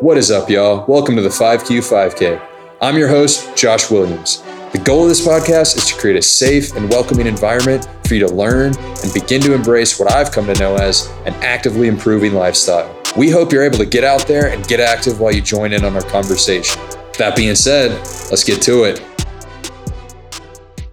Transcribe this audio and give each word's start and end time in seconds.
What 0.00 0.16
is 0.16 0.30
up, 0.30 0.48
y'all? 0.48 0.86
Welcome 0.86 1.16
to 1.16 1.22
the 1.22 1.28
5Q 1.28 1.80
5K. 1.80 2.40
I'm 2.80 2.96
your 2.96 3.08
host, 3.08 3.56
Josh 3.56 3.90
Williams. 3.90 4.42
The 4.70 4.80
goal 4.84 5.02
of 5.02 5.08
this 5.08 5.26
podcast 5.26 5.76
is 5.76 5.86
to 5.86 5.98
create 5.98 6.14
a 6.14 6.22
safe 6.22 6.76
and 6.76 6.88
welcoming 6.88 7.26
environment 7.26 7.88
for 8.06 8.14
you 8.14 8.20
to 8.24 8.32
learn 8.32 8.78
and 8.78 9.12
begin 9.12 9.40
to 9.40 9.54
embrace 9.54 9.98
what 9.98 10.12
I've 10.12 10.30
come 10.30 10.46
to 10.46 10.54
know 10.60 10.76
as 10.76 11.08
an 11.26 11.34
actively 11.42 11.88
improving 11.88 12.34
lifestyle. 12.34 12.96
We 13.16 13.28
hope 13.28 13.52
you're 13.52 13.64
able 13.64 13.78
to 13.78 13.86
get 13.86 14.04
out 14.04 14.28
there 14.28 14.52
and 14.52 14.64
get 14.68 14.78
active 14.78 15.18
while 15.18 15.34
you 15.34 15.42
join 15.42 15.72
in 15.72 15.84
on 15.84 15.96
our 15.96 16.02
conversation. 16.02 16.80
That 17.18 17.34
being 17.34 17.56
said, 17.56 17.90
let's 18.30 18.44
get 18.44 18.62
to 18.62 18.84
it. 18.84 19.00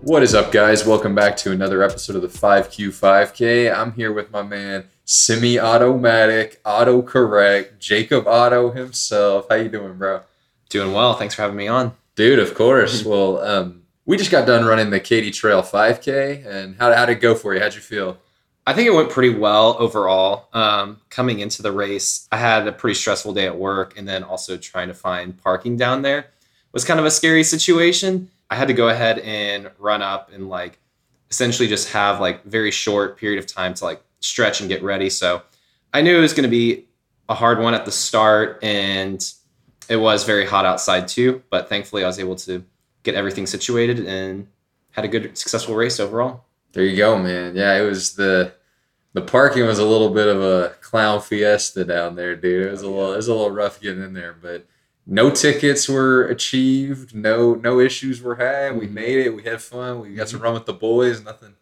What 0.01 0.23
is 0.23 0.33
up, 0.33 0.51
guys? 0.51 0.83
Welcome 0.83 1.13
back 1.13 1.37
to 1.37 1.51
another 1.51 1.83
episode 1.83 2.15
of 2.15 2.23
the 2.23 2.27
5Q 2.27 2.87
5K. 2.87 3.71
I'm 3.71 3.91
here 3.91 4.11
with 4.11 4.31
my 4.31 4.41
man, 4.41 4.89
semi-automatic, 5.05 6.61
autocorrect, 6.63 7.79
Jacob 7.79 8.27
Otto 8.27 8.71
himself. 8.71 9.47
How 9.49 9.55
you 9.55 9.69
doing, 9.69 9.97
bro? 9.97 10.21
Doing 10.69 10.93
well. 10.93 11.13
Thanks 11.13 11.35
for 11.35 11.43
having 11.43 11.57
me 11.57 11.67
on. 11.67 11.93
Dude, 12.15 12.39
of 12.39 12.53
course. 12.53 13.05
well, 13.05 13.39
um, 13.39 13.83
we 14.05 14.17
just 14.17 14.31
got 14.31 14.45
done 14.45 14.65
running 14.65 14.89
the 14.89 14.99
Katy 14.99 15.31
Trail 15.31 15.61
5K, 15.61 16.45
and 16.45 16.75
how 16.77 16.93
how'd 16.93 17.09
it 17.09 17.21
go 17.21 17.35
for 17.35 17.53
you? 17.53 17.59
How'd 17.59 17.75
you 17.75 17.81
feel? 17.81 18.17
I 18.67 18.73
think 18.73 18.87
it 18.87 18.93
went 18.93 19.11
pretty 19.11 19.33
well 19.33 19.75
overall. 19.79 20.49
Um, 20.51 21.01
coming 21.09 21.39
into 21.39 21.61
the 21.61 21.71
race, 21.71 22.27
I 22.31 22.37
had 22.37 22.67
a 22.67 22.71
pretty 22.71 22.95
stressful 22.95 23.33
day 23.33 23.45
at 23.45 23.57
work, 23.57 23.97
and 23.97 24.07
then 24.07 24.23
also 24.23 24.57
trying 24.57 24.87
to 24.87 24.93
find 24.95 25.37
parking 25.41 25.77
down 25.77 26.01
there 26.01 26.27
was 26.75 26.83
kind 26.83 26.99
of 26.99 27.05
a 27.05 27.11
scary 27.11 27.43
situation. 27.43 28.29
I 28.49 28.55
had 28.55 28.67
to 28.67 28.73
go 28.73 28.89
ahead 28.89 29.19
and 29.19 29.71
run 29.79 30.01
up 30.01 30.29
and 30.31 30.49
like 30.49 30.77
essentially 31.31 31.67
just 31.67 31.93
have 31.93 32.19
like 32.19 32.43
very 32.43 32.69
short 32.69 33.17
period 33.17 33.39
of 33.39 33.47
time 33.47 33.73
to 33.75 33.85
like 33.85 34.03
stretch 34.25 34.59
and 34.59 34.69
get 34.69 34.83
ready. 34.83 35.09
So 35.09 35.41
I 35.93 36.01
knew 36.01 36.17
it 36.17 36.21
was 36.21 36.33
going 36.33 36.43
to 36.43 36.49
be 36.49 36.85
a 37.29 37.33
hard 37.33 37.59
one 37.59 37.73
at 37.73 37.85
the 37.85 37.91
start, 37.91 38.63
and 38.63 39.23
it 39.89 39.97
was 39.97 40.23
very 40.23 40.45
hot 40.45 40.65
outside 40.65 41.07
too. 41.07 41.43
But 41.49 41.69
thankfully, 41.69 42.03
I 42.03 42.07
was 42.07 42.19
able 42.19 42.35
to 42.37 42.63
get 43.03 43.15
everything 43.15 43.45
situated 43.45 43.99
and 44.05 44.47
had 44.91 45.05
a 45.05 45.07
good, 45.07 45.37
successful 45.37 45.75
race 45.75 45.99
overall. 45.99 46.45
There 46.73 46.83
you 46.83 46.97
go, 46.97 47.17
man. 47.17 47.55
Yeah, 47.55 47.77
it 47.77 47.85
was 47.85 48.15
the 48.15 48.53
the 49.13 49.21
parking 49.21 49.65
was 49.65 49.79
a 49.79 49.85
little 49.85 50.09
bit 50.09 50.27
of 50.27 50.41
a 50.41 50.75
clown 50.81 51.21
fiesta 51.21 51.85
down 51.85 52.15
there, 52.15 52.35
dude. 52.35 52.67
It 52.67 52.71
was 52.71 52.83
a 52.83 52.87
oh, 52.87 52.89
little 52.89 53.13
it 53.13 53.17
was 53.17 53.27
a 53.29 53.33
little 53.33 53.51
rough 53.51 53.79
getting 53.79 54.03
in 54.03 54.13
there, 54.13 54.33
but 54.33 54.67
no 55.07 55.29
tickets 55.29 55.87
were 55.87 56.25
achieved. 56.25 57.15
No 57.15 57.53
no 57.53 57.79
issues 57.79 58.21
were 58.21 58.35
had. 58.35 58.77
We 58.77 58.85
mm-hmm. 58.85 58.93
made 58.93 59.19
it. 59.19 59.35
We 59.35 59.43
had 59.43 59.61
fun. 59.61 60.01
We 60.01 60.15
got 60.15 60.27
to 60.27 60.35
mm-hmm. 60.35 60.43
run 60.43 60.53
with 60.53 60.65
the 60.65 60.73
boys. 60.73 61.23
Nothing 61.23 61.55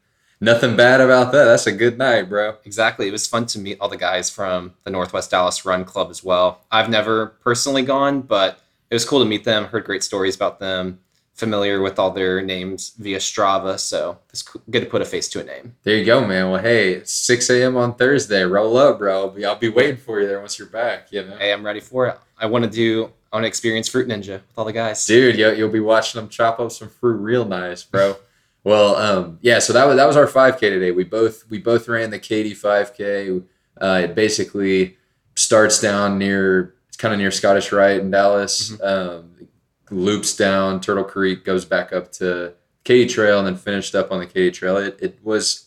nothing 0.44 0.76
bad 0.76 1.02
about 1.02 1.32
that. 1.32 1.46
That's 1.46 1.66
a 1.66 1.72
good 1.72 1.98
night, 1.98 2.30
bro. 2.30 2.58
Exactly. 2.66 3.08
It 3.08 3.12
was 3.12 3.26
fun 3.26 3.46
to 3.48 3.60
meet 3.60 3.78
all 3.80 3.90
the 3.90 3.98
guys 3.98 4.30
from 4.30 4.74
the 4.84 4.92
Northwest 4.92 5.32
Dallas 5.32 5.66
Run 5.66 5.86
Club 5.86 6.10
as 6.10 6.24
well. 6.24 6.62
I've 6.72 6.90
never 6.90 7.28
personally 7.44 7.82
gone, 7.82 8.22
but 8.22 8.60
it 8.90 8.94
was 8.94 9.06
cool 9.06 9.20
to 9.20 9.26
meet 9.26 9.46
them. 9.46 9.66
Heard 9.66 9.86
great 9.86 10.04
stories 10.04 10.36
about 10.36 10.60
them. 10.60 11.00
Familiar 11.34 11.82
with 11.82 11.98
all 11.98 12.12
their 12.12 12.44
names 12.44 12.94
via 13.00 13.18
Strava, 13.18 13.80
so 13.80 14.20
it's 14.30 14.44
good 14.70 14.82
to 14.82 14.86
put 14.86 15.02
a 15.02 15.06
face 15.06 15.28
to 15.30 15.42
a 15.42 15.44
name. 15.44 15.76
There 15.82 15.98
you 15.98 16.06
go, 16.06 16.24
man. 16.28 16.52
Well, 16.52 16.62
hey, 16.62 16.94
it's 16.94 17.12
6 17.12 17.50
a.m. 17.50 17.76
on 17.76 17.96
Thursday. 17.96 18.44
Roll 18.44 18.78
up, 18.78 19.00
bro. 19.00 19.36
I'll 19.44 19.56
be, 19.56 19.70
waiting 19.70 19.98
for 19.98 20.22
you 20.22 20.28
there 20.28 20.40
once 20.40 20.60
you're 20.60 20.68
back. 20.68 21.12
You 21.12 21.24
know. 21.24 21.36
Hey, 21.38 21.52
I'm 21.52 21.66
ready 21.66 21.80
for 21.80 22.06
it. 22.06 22.20
I 22.38 22.46
want 22.46 22.66
to 22.66 22.70
do. 22.70 23.10
I 23.32 23.38
want 23.38 23.46
to 23.46 23.48
experience 23.48 23.90
Fruit 23.90 24.08
Ninja 24.08 24.34
with 24.34 24.58
all 24.58 24.66
the 24.66 24.74
guys. 24.74 25.04
Dude, 25.08 25.40
you, 25.40 25.52
you'll 25.54 25.72
be 25.72 25.80
watching 25.80 26.22
them 26.22 26.30
chop 26.30 26.60
up 26.60 26.72
some 26.72 26.90
fruit 26.90 27.16
real 27.16 27.46
nice, 27.46 27.84
bro. 27.84 28.18
Well, 28.64 28.96
um, 28.96 29.40
yeah. 29.42 29.60
So 29.60 29.74
that 29.74 29.86
was 29.86 29.98
that 29.98 30.08
was 30.08 30.16
our 30.16 30.28
5K 30.28 30.60
today. 30.60 30.92
We 30.92 31.04
both 31.04 31.50
we 31.50 31.60
both 31.60 31.88
ran 31.88 32.12
the 32.12 32.20
Katy 32.20 32.56
5K. 32.56 33.44
Uh, 33.82 34.02
it 34.04 34.16
basically 34.16 34.98
starts 35.36 35.82
down 35.82 36.18
near 36.18 36.76
it's 36.88 36.98
kind 36.98 37.14
of 37.14 37.20
near 37.20 37.32
Scottish 37.32 37.72
Rite 37.72 38.00
in 38.00 38.12
Dallas. 38.12 38.72
Mm-hmm. 38.72 38.84
Um, 38.84 39.48
loops 39.90 40.36
down 40.36 40.80
Turtle 40.80 41.04
Creek, 41.04 41.44
goes 41.44 41.66
back 41.66 41.92
up 41.94 42.12
to 42.14 42.54
Katy 42.84 43.08
Trail, 43.08 43.40
and 43.40 43.48
then 43.48 43.56
finished 43.56 43.96
up 43.96 44.12
on 44.12 44.20
the 44.20 44.26
Katy 44.26 44.52
Trail. 44.52 44.78
It 44.78 44.98
it 45.02 45.20
was 45.24 45.66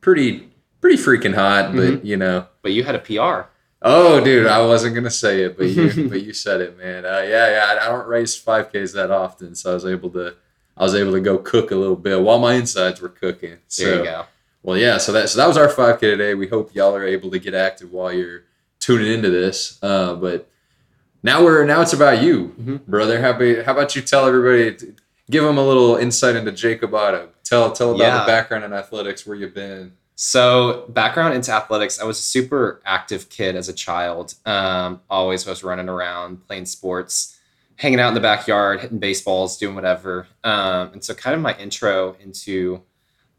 pretty 0.00 0.50
pretty 0.80 0.96
freaking 0.96 1.34
hot, 1.34 1.74
but 1.74 1.80
mm-hmm. 1.80 2.06
you 2.06 2.16
know. 2.16 2.46
But 2.62 2.72
you 2.72 2.84
had 2.84 2.94
a 2.94 3.00
PR. 3.00 3.48
Oh, 3.82 4.22
dude, 4.24 4.46
I 4.46 4.64
wasn't 4.64 4.94
gonna 4.94 5.10
say 5.10 5.42
it, 5.42 5.56
but 5.56 5.68
you 5.68 6.08
but 6.08 6.22
you 6.22 6.32
said 6.32 6.60
it, 6.60 6.78
man. 6.78 7.04
Uh, 7.04 7.24
yeah, 7.26 7.50
yeah. 7.50 7.78
I 7.80 7.88
don't 7.88 8.06
race 8.06 8.40
5Ks 8.40 8.94
that 8.94 9.10
often, 9.10 9.54
so 9.54 9.72
I 9.72 9.74
was 9.74 9.86
able 9.86 10.10
to 10.10 10.36
I 10.76 10.82
was 10.82 10.94
able 10.94 11.12
to 11.12 11.20
go 11.20 11.38
cook 11.38 11.70
a 11.70 11.76
little 11.76 11.96
bit 11.96 12.20
while 12.20 12.38
my 12.38 12.54
insides 12.54 13.00
were 13.00 13.08
cooking. 13.08 13.58
So, 13.68 13.84
there 13.84 13.98
you 13.98 14.04
go. 14.04 14.26
Well, 14.62 14.76
yeah. 14.76 14.98
So 14.98 15.12
that 15.12 15.28
so 15.28 15.38
that 15.38 15.46
was 15.46 15.56
our 15.56 15.68
5K 15.68 16.00
today. 16.00 16.34
We 16.34 16.48
hope 16.48 16.74
y'all 16.74 16.94
are 16.94 17.06
able 17.06 17.30
to 17.30 17.38
get 17.38 17.54
active 17.54 17.92
while 17.92 18.12
you're 18.12 18.42
tuning 18.80 19.12
into 19.12 19.30
this. 19.30 19.78
Uh, 19.80 20.16
but 20.16 20.50
now 21.22 21.42
we're 21.42 21.64
now 21.64 21.80
it's 21.82 21.92
about 21.92 22.20
you, 22.20 22.48
mm-hmm. 22.48 22.76
brother. 22.88 23.22
How 23.22 23.30
about 23.30 23.64
how 23.64 23.72
about 23.72 23.96
you 23.96 24.02
tell 24.02 24.26
everybody, 24.26 24.94
give 25.30 25.44
them 25.44 25.56
a 25.56 25.64
little 25.64 25.96
insight 25.96 26.34
into 26.34 26.52
Jacob 26.52 26.92
Otto. 26.94 27.30
Tell 27.44 27.70
tell 27.72 27.90
about 27.94 28.00
yeah. 28.00 28.20
the 28.20 28.26
background 28.26 28.64
in 28.64 28.72
athletics, 28.72 29.24
where 29.24 29.36
you've 29.36 29.54
been. 29.54 29.92
So 30.16 30.86
background 30.88 31.34
into 31.34 31.52
athletics, 31.52 32.00
I 32.00 32.04
was 32.04 32.18
a 32.18 32.22
super 32.22 32.80
active 32.84 33.28
kid 33.28 33.54
as 33.54 33.68
a 33.68 33.72
child. 33.72 34.34
Um, 34.46 35.00
always 35.08 35.46
was 35.46 35.62
running 35.62 35.88
around, 35.88 36.46
playing 36.46 36.66
sports 36.66 37.35
hanging 37.76 38.00
out 38.00 38.08
in 38.08 38.14
the 38.14 38.20
backyard, 38.20 38.80
hitting 38.80 38.98
baseballs, 38.98 39.58
doing 39.58 39.74
whatever. 39.74 40.26
Um, 40.44 40.92
and 40.92 41.04
so, 41.04 41.14
kind 41.14 41.34
of 41.34 41.40
my 41.40 41.56
intro 41.56 42.16
into 42.20 42.82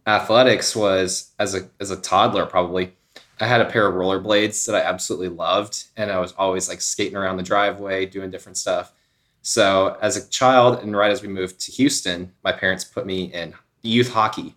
athletics 0.05 0.75
was 0.75 1.31
as 1.39 1.55
a 1.55 1.69
as 1.79 1.91
a 1.91 1.97
toddler. 1.97 2.45
Probably, 2.45 2.93
I 3.39 3.47
had 3.47 3.61
a 3.61 3.65
pair 3.65 3.87
of 3.87 3.95
rollerblades 3.95 4.65
that 4.65 4.75
I 4.75 4.81
absolutely 4.81 5.29
loved, 5.29 5.85
and 5.97 6.11
I 6.11 6.19
was 6.19 6.33
always 6.33 6.69
like 6.69 6.81
skating 6.81 7.17
around 7.17 7.37
the 7.37 7.43
driveway, 7.43 8.05
doing 8.05 8.31
different 8.31 8.57
stuff. 8.57 8.93
So, 9.41 9.97
as 10.01 10.17
a 10.17 10.29
child, 10.29 10.81
and 10.81 10.95
right 10.95 11.11
as 11.11 11.21
we 11.21 11.27
moved 11.27 11.59
to 11.61 11.71
Houston, 11.73 12.31
my 12.43 12.51
parents 12.51 12.83
put 12.83 13.05
me 13.05 13.25
in 13.25 13.53
youth 13.81 14.11
hockey, 14.11 14.55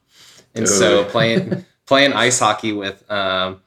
and 0.54 0.66
Dude. 0.66 0.68
so 0.68 1.04
playing 1.04 1.64
playing 1.86 2.12
ice 2.12 2.38
hockey 2.38 2.72
with. 2.72 3.10
Um, 3.10 3.62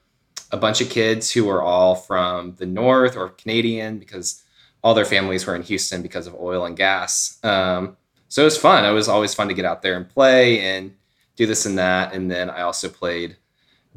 a 0.51 0.57
bunch 0.57 0.81
of 0.81 0.89
kids 0.91 1.31
who 1.31 1.45
were 1.45 1.63
all 1.63 1.95
from 1.95 2.53
the 2.57 2.65
north 2.67 3.17
or 3.17 3.29
Canadian 3.29 3.97
because 3.97 4.42
all 4.83 4.93
their 4.93 5.05
families 5.05 5.45
were 5.45 5.55
in 5.55 5.63
Houston 5.63 6.01
because 6.01 6.27
of 6.27 6.35
oil 6.35 6.65
and 6.65 6.75
gas. 6.75 7.39
Um, 7.43 7.97
so 8.27 8.41
it 8.41 8.45
was 8.45 8.57
fun. 8.57 8.83
It 8.85 8.91
was 8.91 9.07
always 9.07 9.33
fun 9.33 9.47
to 9.47 9.53
get 9.53 9.65
out 9.65 9.81
there 9.81 9.95
and 9.95 10.09
play 10.09 10.59
and 10.59 10.95
do 11.35 11.45
this 11.45 11.65
and 11.65 11.77
that. 11.77 12.13
And 12.13 12.29
then 12.29 12.49
I 12.49 12.61
also 12.61 12.89
played 12.89 13.37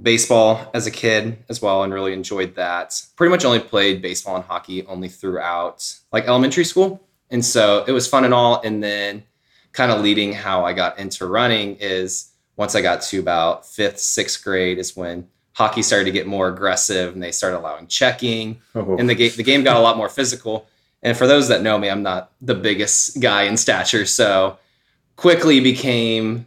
baseball 0.00 0.70
as 0.75 0.86
a 0.86 0.91
kid 0.91 1.38
as 1.48 1.60
well 1.60 1.82
and 1.82 1.92
really 1.92 2.12
enjoyed 2.12 2.54
that. 2.54 3.00
Pretty 3.16 3.30
much 3.30 3.44
only 3.44 3.60
played 3.60 4.02
baseball 4.02 4.36
and 4.36 4.44
hockey 4.44 4.84
only 4.86 5.08
throughout 5.08 5.98
like 6.12 6.26
elementary 6.26 6.64
school. 6.64 7.02
And 7.30 7.44
so 7.44 7.84
it 7.86 7.92
was 7.92 8.06
fun 8.06 8.25
and 8.25 8.34
all. 8.34 8.60
And 8.62 8.82
then 8.82 9.25
kind 9.72 9.91
of 9.91 10.00
leading 10.00 10.32
how 10.32 10.64
I 10.64 10.72
got 10.72 10.98
into 10.98 11.26
running 11.26 11.76
is 11.76 12.30
once 12.56 12.75
I 12.75 12.80
got 12.80 13.02
to 13.02 13.19
about 13.19 13.66
fifth, 13.66 13.98
sixth 13.98 14.44
grade 14.44 14.78
is 14.78 14.96
when 14.96 15.28
hockey 15.52 15.82
started 15.82 16.04
to 16.04 16.10
get 16.10 16.26
more 16.26 16.48
aggressive 16.48 17.14
and 17.14 17.22
they 17.22 17.32
started 17.32 17.58
allowing 17.58 17.86
checking 17.86 18.60
oh. 18.75 18.96
and 18.98 19.08
the 19.08 19.14
game 19.14 19.32
the 19.36 19.42
game 19.42 19.64
got 19.64 19.76
a 19.76 19.80
lot 19.80 19.96
more 19.96 20.10
physical 20.10 20.69
and 21.02 21.16
for 21.16 21.26
those 21.26 21.48
that 21.48 21.62
know 21.62 21.78
me, 21.78 21.88
I'm 21.88 22.02
not 22.02 22.32
the 22.40 22.54
biggest 22.54 23.20
guy 23.20 23.42
in 23.42 23.56
stature, 23.56 24.06
so 24.06 24.58
quickly 25.16 25.60
became 25.60 26.46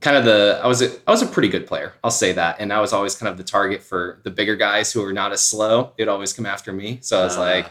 kind 0.00 0.16
of 0.16 0.24
the 0.24 0.60
I 0.62 0.66
was 0.66 0.82
a, 0.82 0.90
I 1.06 1.10
was 1.10 1.22
a 1.22 1.26
pretty 1.26 1.48
good 1.48 1.66
player. 1.66 1.94
I'll 2.04 2.10
say 2.10 2.32
that. 2.32 2.56
And 2.60 2.72
I 2.72 2.80
was 2.80 2.92
always 2.92 3.14
kind 3.14 3.28
of 3.28 3.38
the 3.38 3.44
target 3.44 3.82
for 3.82 4.20
the 4.22 4.30
bigger 4.30 4.56
guys 4.56 4.92
who 4.92 5.02
were 5.02 5.12
not 5.12 5.32
as 5.32 5.40
slow. 5.40 5.92
They'd 5.96 6.08
always 6.08 6.32
come 6.32 6.46
after 6.46 6.72
me. 6.72 6.98
So 7.00 7.20
I 7.20 7.24
was 7.24 7.36
uh. 7.36 7.40
like, 7.40 7.66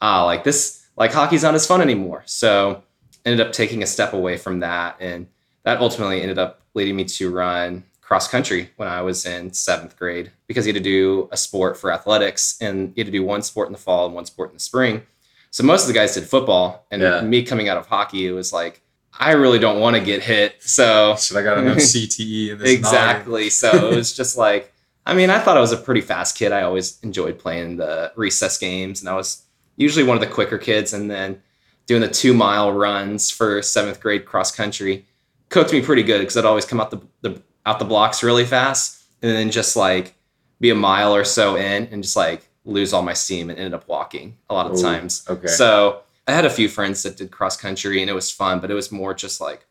ah, 0.00 0.24
like 0.24 0.44
this 0.44 0.86
like 0.96 1.12
hockey's 1.12 1.42
not 1.42 1.54
as 1.54 1.66
fun 1.66 1.80
anymore. 1.80 2.22
So 2.26 2.82
ended 3.24 3.46
up 3.46 3.52
taking 3.52 3.82
a 3.82 3.86
step 3.86 4.12
away 4.12 4.36
from 4.36 4.60
that 4.60 4.96
and 5.00 5.26
that 5.64 5.80
ultimately 5.80 6.22
ended 6.22 6.38
up 6.38 6.62
leading 6.74 6.96
me 6.96 7.04
to 7.04 7.30
run 7.30 7.84
cross 8.00 8.26
country 8.26 8.70
when 8.76 8.88
I 8.88 9.02
was 9.02 9.26
in 9.26 9.52
seventh 9.52 9.96
grade 9.98 10.32
because 10.46 10.66
you 10.66 10.72
had 10.72 10.82
to 10.82 10.90
do 10.90 11.28
a 11.30 11.36
sport 11.36 11.76
for 11.76 11.92
athletics 11.92 12.56
and 12.60 12.92
you 12.96 13.04
had 13.04 13.06
to 13.06 13.12
do 13.12 13.22
one 13.22 13.42
sport 13.42 13.68
in 13.68 13.72
the 13.72 13.78
fall 13.78 14.06
and 14.06 14.14
one 14.14 14.24
sport 14.24 14.50
in 14.50 14.56
the 14.56 14.60
spring. 14.60 15.02
So 15.50 15.64
most 15.64 15.82
of 15.82 15.88
the 15.88 15.94
guys 15.94 16.14
did 16.14 16.24
football, 16.24 16.86
and 16.90 17.02
yeah. 17.02 17.20
me 17.20 17.42
coming 17.42 17.68
out 17.68 17.76
of 17.76 17.86
hockey, 17.86 18.26
it 18.26 18.32
was 18.32 18.52
like 18.52 18.82
I 19.18 19.32
really 19.32 19.58
don't 19.58 19.80
want 19.80 19.96
to 19.96 20.02
get 20.02 20.22
hit. 20.22 20.62
So 20.62 21.16
so 21.16 21.38
I 21.38 21.42
got 21.42 21.58
enough 21.58 21.76
CTE 21.78 22.50
in 22.50 22.58
this. 22.58 22.70
exactly. 22.70 23.50
so 23.50 23.70
it 23.90 23.96
was 23.96 24.14
just 24.14 24.36
like 24.36 24.72
I 25.08 25.14
mean, 25.14 25.30
I 25.30 25.38
thought 25.38 25.56
I 25.56 25.60
was 25.60 25.72
a 25.72 25.76
pretty 25.78 26.02
fast 26.02 26.36
kid. 26.36 26.52
I 26.52 26.62
always 26.62 27.00
enjoyed 27.02 27.38
playing 27.38 27.78
the 27.78 28.12
recess 28.14 28.58
games, 28.58 29.00
and 29.00 29.08
I 29.08 29.16
was 29.16 29.42
usually 29.76 30.04
one 30.04 30.18
of 30.18 30.20
the 30.20 30.26
quicker 30.26 30.58
kids. 30.58 30.92
And 30.92 31.10
then 31.10 31.40
doing 31.86 32.02
the 32.02 32.08
two 32.08 32.34
mile 32.34 32.72
runs 32.72 33.30
for 33.30 33.62
seventh 33.62 34.00
grade 34.00 34.26
cross 34.26 34.54
country 34.54 35.06
cooked 35.48 35.72
me 35.72 35.80
pretty 35.80 36.02
good 36.02 36.18
because 36.18 36.36
I'd 36.36 36.44
always 36.44 36.66
come 36.66 36.78
out 36.78 36.90
the, 36.90 37.00
the 37.22 37.42
out 37.64 37.78
the 37.78 37.86
blocks 37.86 38.22
really 38.22 38.44
fast, 38.44 39.02
and 39.22 39.32
then 39.32 39.50
just 39.50 39.76
like 39.76 40.14
be 40.60 40.68
a 40.68 40.74
mile 40.74 41.14
or 41.14 41.24
so 41.24 41.56
in, 41.56 41.86
and 41.86 42.02
just 42.02 42.16
like 42.16 42.47
lose 42.68 42.92
all 42.92 43.02
my 43.02 43.14
steam 43.14 43.50
and 43.50 43.58
ended 43.58 43.74
up 43.74 43.88
walking 43.88 44.36
a 44.50 44.54
lot 44.54 44.66
of 44.66 44.78
Ooh, 44.78 44.82
times. 44.82 45.24
Okay. 45.28 45.48
So 45.48 46.02
I 46.26 46.32
had 46.32 46.44
a 46.44 46.50
few 46.50 46.68
friends 46.68 47.02
that 47.02 47.16
did 47.16 47.30
cross 47.30 47.56
country 47.56 48.00
and 48.00 48.10
it 48.10 48.14
was 48.14 48.30
fun, 48.30 48.60
but 48.60 48.70
it 48.70 48.74
was 48.74 48.92
more 48.92 49.14
just 49.14 49.40
like 49.40 49.66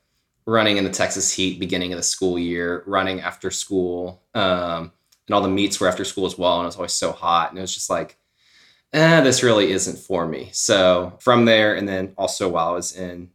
running 0.46 0.78
in 0.78 0.84
the 0.84 0.90
Texas 0.90 1.32
heat 1.32 1.60
beginning 1.60 1.94
of 1.94 1.98
the 1.98 2.04
school 2.04 2.40
year, 2.40 2.84
running 2.88 3.22
after 3.22 3.52
school. 3.52 4.24
Um, 4.34 4.92
and 5.28 5.36
all 5.36 5.42
the 5.42 5.50
meets 5.50 5.80
were 5.80 5.88
after 5.88 6.06
school 6.06 6.26
as 6.26 6.38
well. 6.38 6.58
And 6.58 6.64
it 6.64 6.68
was 6.68 6.78
always 6.78 6.94
so 6.94 7.12
hot. 7.12 7.50
And 7.50 7.60
it 7.60 7.62
was 7.62 7.74
just 7.74 7.90
like, 7.90 8.18
eh, 8.94 9.22
this 9.22 9.44
really 9.44 9.72
isn't 9.72 10.00
for 10.00 10.28
me. 10.28 10.50
So 10.54 11.18
from 11.20 11.46
there, 11.46 11.76
and 11.76 11.88
then 11.88 12.14
also 12.18 12.50
while 12.50 12.70
I 12.70 12.74
was 12.74 12.96
in 12.96 13.30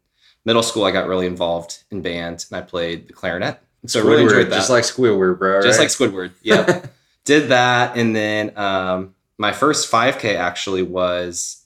middle 0.44 0.62
school, 0.62 0.84
I 0.84 0.90
got 0.90 1.06
really 1.06 1.26
involved 1.26 1.84
in 1.90 2.02
band 2.02 2.46
and 2.50 2.58
I 2.58 2.62
played 2.62 3.08
the 3.08 3.12
clarinet. 3.12 3.60
So 3.86 4.00
I 4.00 4.04
really 4.04 4.22
Squidward, 4.22 4.22
enjoyed 4.24 4.46
that. 4.50 4.56
Just 4.56 4.70
like 4.70 4.84
Squidward, 4.84 5.38
bro. 5.38 5.62
just 5.62 5.78
right? 5.78 5.84
like 5.84 6.12
Squidward. 6.12 6.32
Yep. 6.42 6.92
Did 7.24 7.50
that, 7.50 7.96
and 7.96 8.16
then 8.16 8.58
um, 8.58 9.14
my 9.42 9.52
first 9.52 9.90
5K 9.90 10.36
actually 10.36 10.82
was 10.82 11.64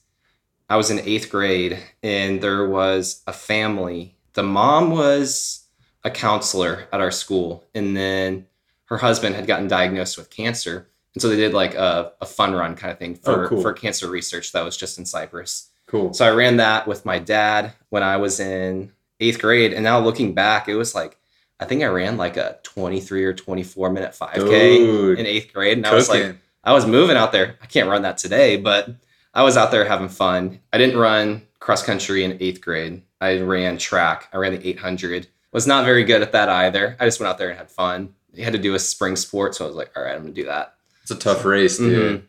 I 0.70 0.76
was 0.76 0.90
in 0.90 0.98
eighth 1.00 1.30
grade, 1.30 1.78
and 2.02 2.40
there 2.40 2.66
was 2.66 3.22
a 3.26 3.34
family. 3.34 4.16
The 4.32 4.42
mom 4.42 4.90
was 4.90 5.66
a 6.02 6.10
counselor 6.10 6.88
at 6.90 7.02
our 7.02 7.10
school, 7.10 7.64
and 7.74 7.94
then 7.94 8.46
her 8.86 8.96
husband 8.96 9.34
had 9.34 9.46
gotten 9.46 9.68
diagnosed 9.68 10.16
with 10.16 10.30
cancer, 10.30 10.88
and 11.14 11.20
so 11.20 11.28
they 11.28 11.36
did 11.36 11.52
like 11.52 11.74
a, 11.74 12.12
a 12.22 12.24
fun 12.24 12.54
run 12.54 12.76
kind 12.76 12.92
of 12.92 12.98
thing 12.98 13.18
oh, 13.26 13.34
for 13.34 13.44
Oh, 13.44 13.48
cool. 13.48 13.60
for 13.60 13.72
cancer 13.74 14.08
research 14.08 14.52
that 14.52 14.64
was 14.64 14.76
just 14.76 14.98
in 14.98 15.04
Cypress. 15.04 15.68
cool. 15.86 16.14
So 16.14 16.26
I 16.26 16.30
ran 16.30 16.56
that 16.56 16.88
with 16.88 17.04
my 17.04 17.18
dad 17.18 17.74
when 17.90 18.02
I 18.02 18.16
was 18.16 18.40
in 18.40 18.90
eighth 19.20 19.38
grade. 19.38 19.74
And 19.74 19.84
now 19.84 19.98
looking 20.00 20.32
back, 20.32 20.66
it 20.66 20.76
was 20.76 20.94
like, 20.94 21.18
I 21.60 21.66
think 21.66 21.82
I 21.82 21.86
ran 21.86 22.16
like 22.16 22.38
a 22.38 22.58
23 22.62 23.24
or 23.24 23.34
24 23.34 23.90
minute 23.90 24.12
5K 24.12 24.36
Dude, 24.36 25.18
in 25.18 25.26
eighth 25.26 25.52
grade. 25.52 25.76
And 25.76 25.86
I 25.86 25.94
was 25.94 26.08
like, 26.08 26.22
cooking. 26.22 26.40
I 26.66 26.72
was 26.72 26.84
moving 26.84 27.16
out 27.16 27.32
there. 27.32 27.56
I 27.62 27.66
can't 27.66 27.88
run 27.88 28.02
that 28.02 28.18
today, 28.18 28.56
but 28.56 28.90
I 29.32 29.42
was 29.42 29.56
out 29.56 29.70
there 29.70 29.84
having 29.84 30.08
fun. 30.08 30.60
I 30.72 30.78
didn't 30.78 30.98
run 30.98 31.42
cross 31.60 31.82
country 31.82 32.24
in 32.24 32.36
eighth 32.40 32.60
grade. 32.60 33.02
I 33.20 33.38
ran 33.40 33.78
track. 33.78 34.28
I 34.32 34.36
ran 34.36 34.52
the 34.52 34.68
800. 34.68 35.28
Was 35.52 35.66
not 35.66 35.84
very 35.86 36.04
good 36.04 36.20
at 36.22 36.32
that 36.32 36.48
either. 36.50 36.96
I 37.00 37.04
just 37.06 37.20
went 37.20 37.30
out 37.30 37.38
there 37.38 37.48
and 37.48 37.56
had 37.58 37.70
fun. 37.70 38.14
You 38.34 38.44
had 38.44 38.52
to 38.52 38.58
do 38.58 38.74
a 38.74 38.78
spring 38.78 39.16
sport. 39.16 39.54
So 39.54 39.64
I 39.64 39.68
was 39.68 39.76
like, 39.76 39.90
all 39.96 40.02
right, 40.02 40.14
I'm 40.14 40.22
going 40.22 40.34
to 40.34 40.40
do 40.42 40.46
that. 40.46 40.74
it's 41.02 41.10
a 41.12 41.16
tough 41.16 41.44
race, 41.44 41.78
dude. 41.78 42.20
Mhm. 42.20 42.24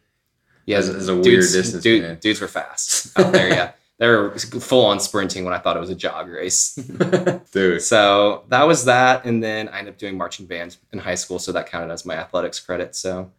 Yeah, 0.65 0.77
It's- 0.79 0.93
it's 0.95 1.07
a 1.07 1.13
weird 1.13 1.23
dudes, 1.25 1.53
distance, 1.53 1.83
dude- 1.83 2.03
man. 2.03 2.17
Dudes 2.21 2.39
were 2.39 2.47
fast 2.47 3.17
out 3.19 3.31
there. 3.33 3.49
Yeah, 3.49 3.71
they 3.97 4.07
were 4.07 4.37
full 4.37 4.85
on 4.85 4.99
sprinting 4.99 5.45
when 5.45 5.53
I 5.53 5.57
thought 5.59 5.75
it 5.75 5.79
was 5.79 5.89
a 5.89 5.95
jog 5.95 6.27
race. 6.29 6.75
dude. 7.51 7.81
so 7.81 8.43
that 8.49 8.63
was 8.67 8.85
that, 8.85 9.25
and 9.25 9.43
then 9.43 9.67
I 9.69 9.79
ended 9.79 9.95
up 9.95 9.97
doing 9.97 10.15
marching 10.17 10.45
band 10.45 10.77
in 10.93 10.99
high 10.99 11.15
school, 11.15 11.39
so 11.39 11.51
that 11.53 11.67
counted 11.69 11.91
as 11.91 12.05
my 12.05 12.15
athletics 12.15 12.59
credit. 12.59 12.95
So 12.95 13.31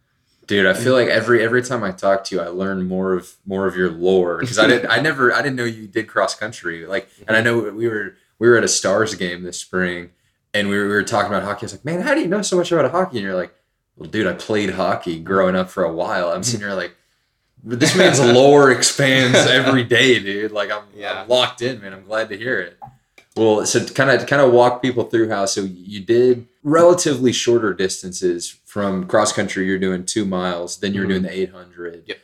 Dude, 0.48 0.64
I 0.66 0.72
feel 0.72 0.94
like 0.94 1.08
every 1.08 1.44
every 1.44 1.62
time 1.62 1.84
I 1.84 1.90
talk 1.92 2.24
to 2.24 2.34
you, 2.34 2.40
I 2.40 2.48
learn 2.48 2.88
more 2.88 3.12
of 3.12 3.34
more 3.46 3.66
of 3.66 3.76
your 3.76 3.90
lore 3.90 4.38
because 4.38 4.58
I 4.58 4.66
didn't 4.66 4.90
I 4.90 4.98
never 4.98 5.32
I 5.32 5.42
didn't 5.42 5.56
know 5.56 5.64
you 5.64 5.86
did 5.86 6.08
cross 6.08 6.34
country 6.34 6.86
like 6.86 7.08
and 7.28 7.36
I 7.36 7.42
know 7.42 7.58
we 7.58 7.86
were 7.86 8.16
we 8.38 8.48
were 8.48 8.56
at 8.56 8.64
a 8.64 8.68
Stars 8.68 9.14
game 9.14 9.42
this 9.42 9.58
spring 9.60 10.10
and 10.54 10.68
we 10.70 10.78
were, 10.78 10.84
we 10.84 10.88
were 10.94 11.02
talking 11.02 11.30
about 11.30 11.42
hockey. 11.42 11.64
I 11.64 11.66
was 11.66 11.72
like, 11.74 11.84
man, 11.84 12.00
how 12.00 12.14
do 12.14 12.20
you 12.20 12.28
know 12.28 12.40
so 12.40 12.56
much 12.56 12.72
about 12.72 12.90
hockey? 12.90 13.18
And 13.18 13.26
you're 13.26 13.36
like, 13.36 13.54
well, 13.96 14.08
dude, 14.08 14.26
I 14.26 14.32
played 14.32 14.70
hockey 14.70 15.18
growing 15.20 15.54
up 15.54 15.68
for 15.68 15.84
a 15.84 15.92
while. 15.92 16.30
I'm 16.30 16.42
sitting 16.42 16.66
here 16.66 16.74
like, 16.74 16.94
this 17.62 17.94
man's 17.94 18.20
lore 18.34 18.70
expands 18.70 19.36
every 19.36 19.84
day, 19.84 20.18
dude. 20.18 20.52
Like 20.52 20.70
I'm, 20.70 20.84
Yeah. 20.94 21.22
I'm 21.22 21.28
locked 21.28 21.60
in, 21.60 21.80
man. 21.82 21.92
I'm 21.92 22.04
glad 22.04 22.28
to 22.30 22.36
hear 22.38 22.58
it. 22.60 22.78
Well, 23.36 23.66
so 23.66 23.84
kind 23.86 24.10
of 24.10 24.26
kind 24.26 24.42
of 24.42 24.52
walk 24.52 24.82
people 24.82 25.04
through 25.04 25.28
how 25.28 25.46
so 25.46 25.60
you 25.60 26.00
did 26.00 26.46
relatively 26.64 27.32
shorter 27.32 27.72
distances 27.72 28.57
from 28.68 29.06
cross 29.06 29.32
country. 29.32 29.66
You're 29.66 29.78
doing 29.78 30.04
two 30.04 30.24
miles, 30.26 30.78
then 30.80 30.92
you're 30.92 31.06
Mhm. 31.06 31.08
doing 31.08 31.22
the 31.22 31.32
800. 31.40 32.02
Yep. 32.06 32.18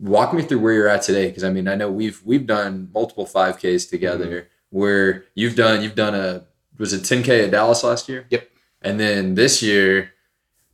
Walk 0.00 0.32
me 0.32 0.42
through 0.42 0.60
where 0.60 0.72
you're 0.72 0.88
at 0.88 1.02
today, 1.02 1.28
because 1.28 1.44
I 1.44 1.50
mean 1.50 1.68
I 1.68 1.74
know 1.74 1.90
we've 1.90 2.20
we've 2.24 2.46
done 2.46 2.88
multiple 2.94 3.26
5Ks 3.26 3.84
together. 3.84 4.26
Mm-hmm. 4.26 4.46
Where 4.78 5.24
you've 5.34 5.56
done 5.56 5.82
you've 5.82 5.94
done 5.94 6.14
a 6.14 6.44
was 6.78 6.94
it 6.94 7.02
10K 7.02 7.44
at 7.44 7.50
Dallas 7.50 7.84
last 7.84 8.08
year? 8.08 8.24
Yep. 8.30 8.48
And 8.80 8.98
then 8.98 9.34
this 9.34 9.62
year 9.62 10.12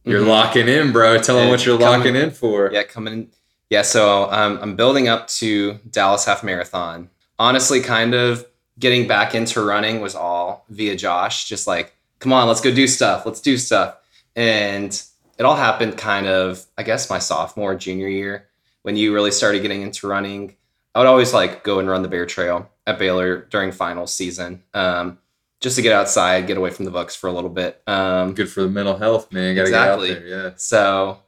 you're 0.05 0.23
Mhm. 0.23 0.29
locking 0.29 0.69
in, 0.69 0.93
bro. 0.93 1.19
Tell 1.19 1.37
them 1.37 1.49
what 1.49 1.67
you're 1.67 1.77
coming- 1.79 1.99
locking 1.99 2.15
in 2.17 2.31
for. 2.31 2.71
yeah, 2.73 2.85
coming. 2.85 3.13
in. 3.13 3.29
Yeah, 3.69 3.83
so 3.83 4.31
um, 4.31 4.61
I'm 4.63 4.77
building 4.77 5.09
up 5.09 5.27
to 5.41 5.81
Dallas 5.91 6.25
Half 6.27 6.45
Marathon. 6.45 7.11
Honestly, 7.41 7.81
kind 7.81 8.15
of 8.15 8.47
getting 8.79 9.09
back 9.09 9.35
into 9.35 9.61
running 9.61 10.01
was 10.01 10.15
all 10.15 10.65
via 10.69 10.95
Josh. 10.95 11.49
Just 11.49 11.67
like, 11.67 11.97
come 12.21 12.33
on, 12.33 12.47
let's 12.47 12.61
go 12.61 12.71
do 12.73 12.87
stuff. 12.87 13.27
Let's 13.27 13.41
do 13.41 13.59
stuff. 13.59 13.97
And 14.37 15.03
it 15.39 15.45
all 15.45 15.57
happened 15.57 15.97
kind 15.99 16.27
of, 16.27 16.65
I 16.79 16.83
guess, 16.83 17.11
my 17.11 17.19
sophomore, 17.19 17.75
junior 17.75 18.09
year 18.09 18.49
when 18.83 18.97
you 18.97 19.13
really 19.15 19.31
started 19.31 19.63
getting 19.63 19.83
into 19.83 20.07
running. 20.07 20.57
I 20.95 20.99
would 21.01 21.09
always 21.09 21.35
like 21.35 21.63
go 21.65 21.79
and 21.79 21.89
run 21.89 22.03
the 22.03 22.09
Bear 22.09 22.25
Trail 22.27 22.71
at 22.87 22.99
Baylor 22.99 23.43
during 23.51 23.71
finals 23.73 24.15
season, 24.15 24.63
um, 24.75 25.19
just 25.61 25.77
to 25.77 25.83
get 25.83 25.93
outside, 25.93 26.47
get 26.47 26.57
away 26.57 26.71
from 26.71 26.85
the 26.85 26.91
books 26.91 27.15
for 27.17 27.27
a 27.29 27.33
little 27.33 27.51
bit. 27.51 27.83
Um, 27.87 28.33
Good 28.35 28.49
for 28.51 28.63
the 28.63 28.69
mental 28.69 28.97
health, 28.97 29.31
man. 29.33 29.55
Gotta 29.55 29.69
Exactly. 29.69 30.15
there. 30.15 30.27
Yeah. 30.27 30.51
so 30.57 31.19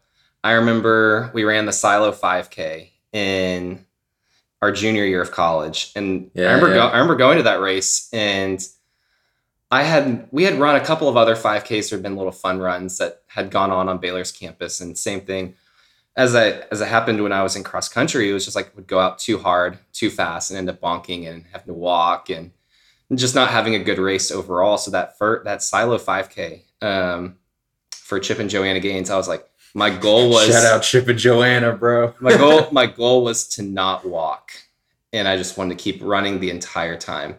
I 0.45 0.53
remember 0.53 1.31
we 1.35 1.45
ran 1.45 1.67
the 1.67 1.73
Silo 1.73 2.13
5K 2.13 2.91
in 3.13 3.85
our 4.63 4.73
junior 4.73 5.05
year 5.05 5.21
of 5.21 5.31
college, 5.33 5.93
and 5.97 6.31
Yeah, 6.35 6.45
I 6.45 6.55
remember 6.55 6.69
yeah. 6.69 6.75
go- 6.75 6.87
I 6.89 6.93
remember 6.93 7.17
going 7.17 7.37
to 7.39 7.43
that 7.45 7.61
race, 7.61 8.09
and 8.13 8.65
I 9.71 9.83
had 9.83 10.29
we 10.31 10.45
had 10.45 10.59
run 10.59 10.77
a 10.77 10.85
couple 10.85 11.09
of 11.09 11.17
other 11.17 11.35
5Ks. 11.35 11.91
There 11.91 11.99
had 11.99 12.03
been 12.03 12.17
little 12.17 12.33
fun 12.33 12.59
runs 12.59 12.99
that 12.99 13.23
had 13.27 13.51
gone 13.51 13.71
on 13.71 13.89
on 13.89 13.99
Baylor's 13.99 14.33
campus, 14.33 14.81
and 14.81 14.97
same 14.97 15.21
thing 15.21 15.55
as 16.17 16.35
I 16.35 16.63
as 16.71 16.81
it 16.81 16.89
happened 16.89 17.23
when 17.23 17.33
I 17.33 17.43
was 17.43 17.55
in 17.55 17.63
cross 17.63 17.89
country. 17.89 18.31
It 18.31 18.33
was 18.33 18.45
just 18.45 18.57
like 18.57 18.75
would 18.77 18.87
go 18.87 18.99
out 18.99 19.19
too 19.19 19.39
hard, 19.39 19.79
too 19.93 20.11
fast, 20.11 20.51
and 20.51 20.59
end 20.59 20.71
up 20.71 20.81
bonking 20.81 21.29
and 21.29 21.45
having 21.53 21.69
to 21.69 21.75
walk 21.75 22.31
and 22.31 22.51
just 23.15 23.35
not 23.35 23.51
having 23.51 23.75
a 23.75 23.79
good 23.79 23.99
race 23.99 24.31
overall. 24.31 24.79
So 24.79 24.91
that 24.91 25.17
for 25.17 25.43
that 25.45 25.63
Silo 25.63 25.99
5K 25.99 26.63
um, 26.83 27.37
for 27.93 28.19
Chip 28.19 28.39
and 28.39 28.51
Joanna 28.51 28.81
Gaines, 28.81 29.11
I 29.11 29.17
was 29.17 29.29
like, 29.29 29.49
my 29.75 29.91
goal 29.91 30.31
was 30.31 30.49
Shout 30.49 30.65
out 30.65 30.83
Chip 30.83 31.09
and 31.09 31.19
Joanna, 31.19 31.73
bro. 31.73 32.15
my 32.21 32.37
goal 32.37 32.69
my 32.73 32.87
goal 32.87 33.23
was 33.23 33.47
to 33.51 33.63
not 33.63 34.05
walk, 34.05 34.53
and 35.13 35.29
I 35.29 35.37
just 35.37 35.57
wanted 35.59 35.79
to 35.79 35.83
keep 35.83 36.01
running 36.03 36.41
the 36.41 36.51
entire 36.51 36.97
time, 36.97 37.37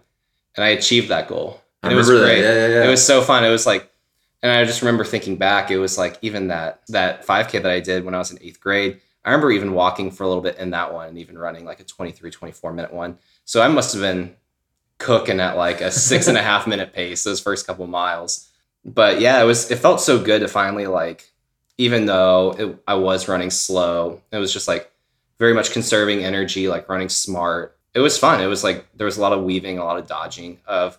and 0.56 0.64
I 0.64 0.70
achieved 0.70 1.10
that 1.10 1.28
goal. 1.28 1.62
I 1.84 1.92
it 1.92 1.96
was 1.96 2.10
great. 2.10 2.42
Yeah, 2.42 2.54
yeah, 2.54 2.68
yeah. 2.68 2.84
It 2.86 2.90
was 2.90 3.06
so 3.06 3.22
fun. 3.22 3.44
It 3.44 3.50
was 3.50 3.66
like, 3.66 3.90
and 4.42 4.52
I 4.52 4.64
just 4.66 4.81
remember 4.81 5.04
thinking 5.04 5.38
back. 5.38 5.72
It 5.72 5.78
was 5.80 5.98
like 5.98 6.18
even 6.22 6.48
that 6.48 6.81
that 6.90 7.26
5K 7.26 7.62
that 7.62 7.72
I 7.72 7.80
did 7.80 8.06
when 8.06 8.16
I 8.16 8.18
was 8.18 8.31
in 8.31 8.40
eighth 8.42 8.60
grade. 8.60 9.00
I 9.24 9.31
remember 9.31 9.52
even 9.52 9.74
walking 9.74 10.12
for 10.12 10.24
a 10.24 10.28
little 10.28 10.42
bit 10.42 10.58
in 10.58 10.72
that 10.72 10.94
one 10.94 11.10
and 11.10 11.18
even 11.18 11.38
running 11.38 11.66
like 11.66 11.80
a 11.80 11.84
23, 11.84 12.31
24 12.31 12.74
minute 12.74 12.94
one. 12.94 13.18
So 13.46 13.62
I 13.62 13.68
must 13.68 13.94
have 13.94 14.02
been 14.02 14.36
cooking 14.98 15.40
at 15.40 15.58
like 15.58 15.81
a 15.81 15.92
six 16.10 16.28
and 16.28 16.38
a 16.38 16.42
half 16.42 16.68
minute 16.68 16.94
pace 16.94 17.24
those 17.24 17.40
first 17.40 17.68
couple 17.68 17.86
miles. 17.88 18.50
But 18.86 19.20
yeah, 19.20 19.42
it 19.42 19.46
was 19.46 19.70
it 19.72 19.78
felt 19.78 20.02
so 20.02 20.22
good 20.24 20.40
to 20.40 20.48
finally 20.48 20.88
like, 20.88 21.31
even 21.78 22.06
though 22.06 22.56
it, 22.58 22.84
I 22.88 22.96
was 22.96 23.28
running 23.28 23.50
slow, 23.50 24.22
it 24.31 24.38
was 24.38 24.54
just 24.54 24.68
like 24.68 24.92
very 25.38 25.54
much 25.54 25.72
conserving 25.72 26.24
energy, 26.24 26.68
like 26.68 26.90
running 26.90 27.10
smart. 27.10 27.78
It 27.94 28.00
was 28.00 28.18
fun. 28.18 28.42
It 28.42 28.48
was 28.48 28.64
like 28.64 28.86
there 28.95 29.06
was 29.06 29.18
a 29.18 29.21
lot 29.21 29.33
of 29.33 29.44
weaving, 29.44 29.80
a 29.80 29.83
lot 29.83 29.98
of 29.98 30.07
dodging 30.07 30.59
of 30.66 30.98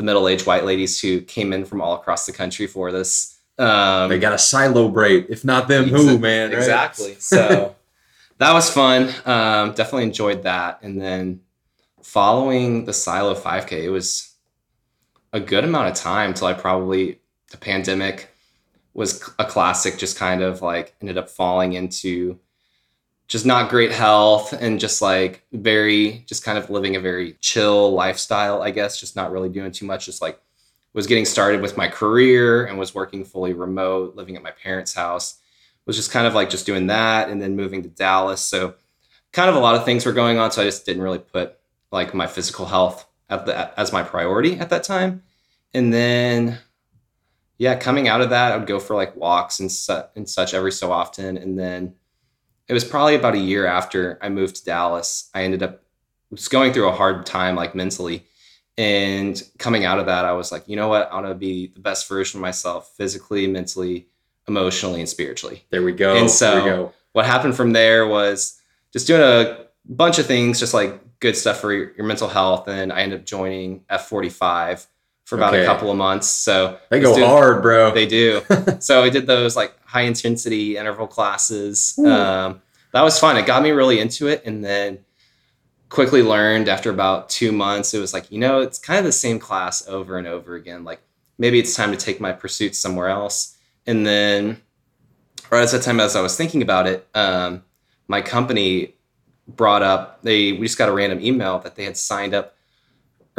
the 0.00 0.06
middle-aged 0.06 0.46
white 0.46 0.64
ladies 0.64 0.98
who 0.98 1.20
came 1.20 1.52
in 1.52 1.66
from 1.66 1.82
all 1.82 1.94
across 1.94 2.24
the 2.24 2.32
country 2.32 2.66
for 2.66 2.90
this. 2.90 3.38
Um, 3.58 4.08
they 4.08 4.18
got 4.18 4.32
a 4.32 4.38
silo 4.38 4.88
braid. 4.88 5.26
If 5.28 5.44
not 5.44 5.68
them, 5.68 5.84
who, 5.84 6.18
man? 6.18 6.48
right? 6.48 6.58
Exactly. 6.58 7.16
So 7.18 7.76
that 8.38 8.54
was 8.54 8.70
fun. 8.70 9.12
Um, 9.26 9.74
definitely 9.74 10.04
enjoyed 10.04 10.44
that. 10.44 10.78
And 10.82 10.98
then 10.98 11.42
following 12.02 12.86
the 12.86 12.94
Silo 12.94 13.34
5K, 13.34 13.72
it 13.72 13.90
was 13.90 14.34
a 15.34 15.40
good 15.40 15.64
amount 15.64 15.88
of 15.88 15.94
time 15.94 16.32
till 16.32 16.46
I 16.46 16.54
probably 16.54 17.20
the 17.50 17.58
pandemic 17.58 18.30
was 18.94 19.22
a 19.38 19.44
classic. 19.44 19.98
Just 19.98 20.16
kind 20.16 20.42
of 20.42 20.62
like 20.62 20.94
ended 21.02 21.18
up 21.18 21.28
falling 21.28 21.74
into 21.74 22.38
just 23.30 23.46
not 23.46 23.70
great 23.70 23.92
health 23.92 24.52
and 24.52 24.80
just 24.80 25.00
like 25.00 25.44
very 25.52 26.24
just 26.26 26.42
kind 26.42 26.58
of 26.58 26.68
living 26.68 26.96
a 26.96 27.00
very 27.00 27.34
chill 27.40 27.92
lifestyle. 27.92 28.60
I 28.60 28.72
guess 28.72 28.98
just 28.98 29.14
not 29.14 29.30
really 29.30 29.48
doing 29.48 29.70
too 29.70 29.86
much. 29.86 30.04
Just 30.04 30.20
like 30.20 30.40
was 30.92 31.06
getting 31.06 31.24
started 31.24 31.62
with 31.62 31.76
my 31.76 31.86
career 31.86 32.66
and 32.66 32.76
was 32.76 32.92
working 32.92 33.24
fully 33.24 33.52
remote, 33.52 34.16
living 34.16 34.34
at 34.34 34.42
my 34.42 34.50
parents' 34.50 34.94
house 34.94 35.36
was 35.86 35.94
just 35.94 36.10
kind 36.10 36.26
of 36.26 36.34
like 36.34 36.50
just 36.50 36.66
doing 36.66 36.88
that 36.88 37.28
and 37.28 37.40
then 37.40 37.54
moving 37.54 37.84
to 37.84 37.88
Dallas. 37.88 38.40
So 38.40 38.74
kind 39.32 39.48
of 39.48 39.54
a 39.54 39.60
lot 39.60 39.76
of 39.76 39.84
things 39.84 40.04
were 40.04 40.12
going 40.12 40.38
on. 40.38 40.50
So 40.50 40.62
I 40.62 40.64
just 40.64 40.84
didn't 40.84 41.02
really 41.02 41.20
put 41.20 41.56
like 41.92 42.12
my 42.12 42.26
physical 42.26 42.66
health 42.66 43.06
at 43.28 43.46
the, 43.46 43.78
as 43.78 43.92
my 43.92 44.02
priority 44.02 44.58
at 44.58 44.70
that 44.70 44.82
time. 44.82 45.22
And 45.72 45.92
then, 45.92 46.58
yeah, 47.58 47.76
coming 47.76 48.08
out 48.08 48.20
of 48.20 48.30
that, 48.30 48.52
I 48.52 48.56
would 48.56 48.66
go 48.66 48.80
for 48.80 48.96
like 48.96 49.14
walks 49.14 49.60
and, 49.60 49.70
su- 49.70 50.02
and 50.16 50.28
such 50.28 50.52
every 50.52 50.72
so 50.72 50.90
often. 50.90 51.36
And 51.36 51.56
then 51.56 51.94
it 52.70 52.72
was 52.72 52.84
probably 52.84 53.16
about 53.16 53.34
a 53.34 53.38
year 53.38 53.66
after 53.66 54.16
I 54.22 54.28
moved 54.28 54.54
to 54.56 54.64
Dallas, 54.64 55.28
I 55.34 55.42
ended 55.42 55.60
up 55.60 55.82
was 56.30 56.46
going 56.46 56.72
through 56.72 56.86
a 56.86 56.92
hard 56.92 57.26
time 57.26 57.56
like 57.56 57.74
mentally. 57.74 58.24
And 58.78 59.42
coming 59.58 59.84
out 59.84 59.98
of 59.98 60.06
that, 60.06 60.24
I 60.24 60.30
was 60.32 60.52
like, 60.52 60.68
you 60.68 60.76
know 60.76 60.86
what? 60.86 61.10
I 61.10 61.16
want 61.16 61.26
to 61.26 61.34
be 61.34 61.66
the 61.66 61.80
best 61.80 62.08
version 62.08 62.38
of 62.38 62.42
myself 62.42 62.92
physically, 62.96 63.48
mentally, 63.48 64.06
emotionally, 64.46 65.00
and 65.00 65.08
spiritually. 65.08 65.64
There 65.70 65.82
we 65.82 65.90
go. 65.90 66.14
And 66.14 66.30
so- 66.30 66.64
go. 66.64 66.92
What 67.12 67.26
happened 67.26 67.56
from 67.56 67.72
there 67.72 68.06
was 68.06 68.60
just 68.92 69.08
doing 69.08 69.20
a 69.20 69.66
bunch 69.84 70.20
of 70.20 70.26
things, 70.26 70.60
just 70.60 70.72
like 70.72 71.18
good 71.18 71.36
stuff 71.36 71.60
for 71.60 71.72
your, 71.72 71.92
your 71.96 72.06
mental 72.06 72.28
health. 72.28 72.68
And 72.68 72.92
I 72.92 73.00
ended 73.00 73.18
up 73.18 73.26
joining 73.26 73.80
F45 73.90 74.86
for 75.30 75.36
about 75.36 75.54
Okay. 75.54 75.62
a 75.62 75.66
couple 75.66 75.92
of 75.92 75.96
months. 75.96 76.26
So 76.26 76.76
They 76.90 76.98
go 76.98 77.14
doing- 77.14 77.28
hard, 77.28 77.62
bro. 77.62 77.92
They 77.92 78.04
do. 78.06 78.42
so 78.80 79.04
I 79.04 79.08
did 79.10 79.28
those 79.28 79.54
like 79.54 79.72
high 79.84 80.02
intensity 80.02 80.76
interval 80.76 81.06
classes. 81.06 81.96
Um, 81.98 82.60
that 82.92 83.02
was 83.02 83.16
fun. 83.20 83.36
It 83.36 83.46
got 83.46 83.62
me 83.62 83.70
really 83.70 84.00
into 84.00 84.26
it, 84.26 84.42
and 84.44 84.64
then 84.64 84.98
quickly 85.88 86.22
learned 86.22 86.68
after 86.68 86.90
about 86.90 87.28
two 87.28 87.52
months, 87.52 87.94
it 87.94 88.00
was 88.00 88.12
like 88.12 88.30
you 88.32 88.38
know 88.40 88.60
it's 88.60 88.78
kind 88.78 88.98
of 88.98 89.04
the 89.04 89.12
same 89.12 89.38
class 89.38 89.86
over 89.88 90.18
and 90.18 90.26
over 90.26 90.56
again. 90.56 90.82
Like 90.82 91.00
maybe 91.38 91.60
it's 91.60 91.74
time 91.76 91.92
to 91.92 91.96
take 91.96 92.20
my 92.20 92.32
pursuits 92.32 92.78
somewhere 92.78 93.08
else. 93.08 93.56
And 93.86 94.04
then, 94.04 94.60
right 95.50 95.62
at 95.62 95.70
that 95.70 95.82
time, 95.82 96.00
as 96.00 96.16
I 96.16 96.20
was 96.20 96.36
thinking 96.36 96.60
about 96.62 96.88
it, 96.88 97.06
um, 97.14 97.62
my 98.08 98.20
company 98.20 98.94
brought 99.46 99.82
up 99.82 100.22
they 100.22 100.52
we 100.52 100.62
just 100.66 100.78
got 100.78 100.88
a 100.88 100.92
random 100.92 101.20
email 101.20 101.58
that 101.60 101.76
they 101.76 101.84
had 101.84 101.96
signed 101.96 102.34
up 102.34 102.56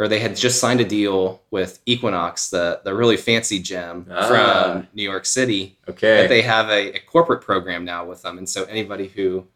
or 0.02 0.08
they 0.08 0.18
had 0.18 0.34
just 0.36 0.58
signed 0.60 0.80
a 0.80 0.84
deal 0.84 1.42
with 1.50 1.78
Equinox, 1.86 2.50
the 2.50 2.80
the 2.84 2.92
really 2.94 3.16
fancy 3.16 3.58
gym 3.60 4.06
Ah. 4.10 4.26
from 4.28 4.88
New 4.94 5.02
York 5.02 5.24
City. 5.26 5.78
Okay. 5.88 6.22
That 6.22 6.28
they 6.28 6.42
have 6.42 6.68
a, 6.68 6.96
a 6.96 7.00
corporate 7.00 7.40
program 7.42 7.84
now 7.84 8.04
with 8.04 8.22
them, 8.22 8.36
and 8.38 8.48
so 8.48 8.64
anybody 8.64 9.06
who 9.08 9.46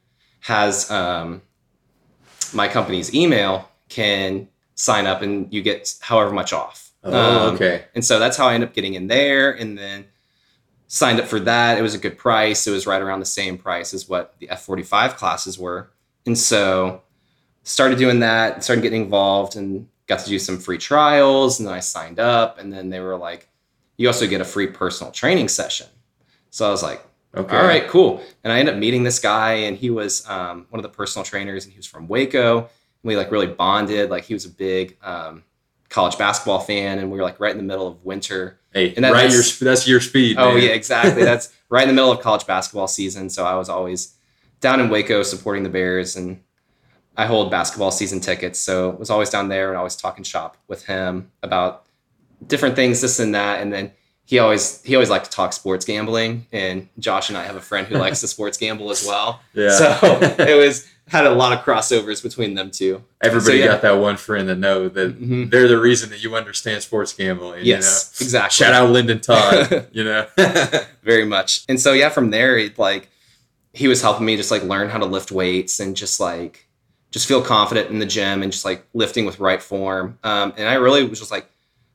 has 0.40 0.90
um, 0.90 1.42
my 2.52 2.68
company's 2.68 3.12
email 3.14 3.68
can 3.88 4.48
sign 4.74 5.06
up, 5.06 5.22
and 5.22 5.52
you 5.52 5.62
get 5.62 5.94
however 6.00 6.30
much 6.32 6.52
off. 6.52 6.92
oh, 7.02 7.48
Um, 7.48 7.54
okay. 7.54 7.84
and 7.94 8.04
so 8.04 8.18
that's 8.18 8.36
how 8.36 8.46
I 8.46 8.54
ended 8.54 8.68
up 8.68 8.74
getting 8.74 8.94
in 8.94 9.06
there, 9.08 9.50
and 9.50 9.76
then 9.76 10.06
signed 10.88 11.18
up 11.20 11.26
for 11.26 11.40
that. 11.40 11.78
It 11.78 11.82
was 11.82 11.94
a 11.94 11.98
good 11.98 12.16
price. 12.16 12.66
It 12.66 12.70
was 12.70 12.86
right 12.86 13.02
around 13.02 13.18
the 13.20 13.26
same 13.26 13.58
price 13.58 13.92
as 13.92 14.08
what 14.08 14.34
the 14.38 14.48
F 14.50 14.62
forty 14.62 14.82
five 14.84 15.16
classes 15.16 15.58
were, 15.58 15.90
and 16.26 16.38
so 16.38 17.02
started 17.64 17.98
doing 17.98 18.20
that. 18.20 18.62
Started 18.62 18.82
getting 18.82 19.02
involved, 19.02 19.56
and 19.56 19.88
got 20.06 20.20
to 20.20 20.28
do 20.28 20.38
some 20.38 20.58
free 20.58 20.78
trials. 20.78 21.58
And 21.58 21.66
then 21.68 21.74
I 21.74 21.80
signed 21.80 22.18
up, 22.20 22.58
and 22.58 22.72
then 22.72 22.90
they 22.90 23.00
were 23.00 23.16
like, 23.16 23.48
"You 23.96 24.08
also 24.08 24.26
get 24.26 24.40
a 24.40 24.44
free 24.44 24.66
personal 24.68 25.12
training 25.12 25.48
session." 25.48 25.86
So 26.50 26.66
I 26.66 26.70
was 26.70 26.82
like, 26.82 27.02
Okay. 27.36 27.54
all 27.54 27.64
right, 27.66 27.86
cool. 27.88 28.22
And 28.44 28.52
I 28.52 28.58
ended 28.60 28.74
up 28.74 28.80
meeting 28.80 29.02
this 29.02 29.18
guy, 29.18 29.52
and 29.52 29.76
he 29.76 29.90
was 29.90 30.26
um, 30.28 30.66
one 30.70 30.78
of 30.78 30.82
the 30.84 30.88
personal 30.96 31.22
trainers, 31.24 31.64
and 31.64 31.72
he 31.72 31.78
was 31.78 31.86
from 31.86 32.08
Waco. 32.08 32.58
And 32.58 32.68
we 33.02 33.14
like 33.16 33.30
really 33.30 33.46
bonded. 33.46 34.08
Like 34.08 34.24
he 34.24 34.32
was 34.32 34.46
a 34.46 34.50
big 34.50 34.96
um, 35.02 35.42
college 35.90 36.16
basketball 36.16 36.60
fan, 36.60 36.98
and 36.98 37.10
we 37.10 37.18
were 37.18 37.22
like 37.24 37.38
right 37.38 37.50
in 37.52 37.58
the 37.58 37.62
middle 37.64 37.86
of 37.86 38.02
winter. 38.04 38.58
Hey, 38.72 38.94
And 38.94 39.04
that- 39.04 39.12
right, 39.12 39.22
your 39.24 39.30
that's- 39.32 39.52
sp- 39.52 39.64
that's 39.68 39.86
your 39.86 40.00
speed. 40.00 40.36
Oh 40.38 40.54
man. 40.54 40.62
yeah, 40.62 40.70
exactly. 40.70 41.24
That's 41.30 41.52
right 41.68 41.82
in 41.82 41.88
the 41.88 41.94
middle 41.94 42.10
of 42.12 42.20
college 42.20 42.46
basketball 42.46 42.88
season. 42.88 43.28
So 43.28 43.44
I 43.44 43.54
was 43.56 43.68
always 43.68 44.14
down 44.60 44.80
in 44.80 44.88
Waco 44.88 45.22
supporting 45.22 45.62
the 45.62 45.68
Bears, 45.68 46.16
and 46.16 46.40
I 47.16 47.26
hold 47.26 47.50
basketball 47.50 47.90
season 47.90 48.20
tickets. 48.20 48.58
So 48.58 48.90
it 48.90 48.98
was 48.98 49.10
always 49.10 49.30
down 49.30 49.48
there 49.48 49.68
and 49.68 49.78
always 49.78 49.96
talking 49.96 50.24
shop 50.24 50.56
with 50.68 50.84
him 50.86 51.30
about 51.42 51.84
different 52.46 52.76
things, 52.76 53.00
this 53.00 53.18
and 53.18 53.34
that. 53.34 53.62
And 53.62 53.72
then 53.72 53.92
he 54.24 54.38
always 54.38 54.82
he 54.82 54.94
always 54.94 55.08
liked 55.10 55.26
to 55.26 55.30
talk 55.30 55.52
sports 55.52 55.84
gambling. 55.84 56.46
And 56.52 56.88
Josh 56.98 57.28
and 57.28 57.38
I 57.38 57.44
have 57.44 57.56
a 57.56 57.60
friend 57.60 57.86
who 57.86 57.96
likes 57.98 58.20
to 58.20 58.28
sports 58.28 58.58
gamble 58.58 58.90
as 58.90 59.06
well. 59.06 59.40
Yeah. 59.54 59.70
So 59.70 59.98
it 60.38 60.56
was 60.58 60.86
had 61.08 61.24
a 61.24 61.30
lot 61.30 61.52
of 61.52 61.60
crossovers 61.64 62.20
between 62.20 62.54
them 62.54 62.68
two. 62.72 63.00
Everybody 63.22 63.58
so, 63.60 63.64
yeah. 63.64 63.66
got 63.68 63.82
that 63.82 63.92
one 63.98 64.16
friend 64.16 64.48
that 64.48 64.56
know 64.56 64.88
that 64.88 65.20
Mhm. 65.20 65.50
they're 65.52 65.68
the 65.68 65.78
reason 65.78 66.10
that 66.10 66.20
you 66.24 66.34
understand 66.34 66.82
sports 66.82 67.12
gambling. 67.12 67.64
Yes, 67.64 68.12
You 68.18 68.24
know? 68.24 68.26
exactly. 68.26 68.64
Shout 68.64 68.74
out 68.74 68.90
Lyndon 68.90 69.20
Todd. 69.20 69.86
you 69.92 70.02
know. 70.02 70.26
very 71.04 71.24
much. 71.24 71.64
And 71.68 71.80
so 71.80 71.92
yeah, 71.92 72.08
from 72.08 72.30
there, 72.30 72.58
it 72.58 72.76
like 72.78 73.08
he 73.72 73.86
was 73.88 74.02
helping 74.02 74.26
me 74.26 74.36
just 74.36 74.50
like 74.50 74.64
learn 74.64 74.88
how 74.88 74.98
to 74.98 75.06
lift 75.06 75.30
weights 75.30 75.78
and 75.78 75.96
just 75.96 76.18
like 76.18 76.65
just 77.10 77.26
feel 77.26 77.40
confident 77.42 77.90
in 77.90 77.98
the 77.98 78.06
gym 78.06 78.42
and 78.42 78.52
just 78.52 78.64
like 78.64 78.86
lifting 78.94 79.24
with 79.24 79.40
right 79.40 79.62
form. 79.62 80.18
Um, 80.24 80.52
and 80.56 80.68
I 80.68 80.74
really 80.74 81.04
was 81.04 81.18
just 81.18 81.30
like 81.30 81.48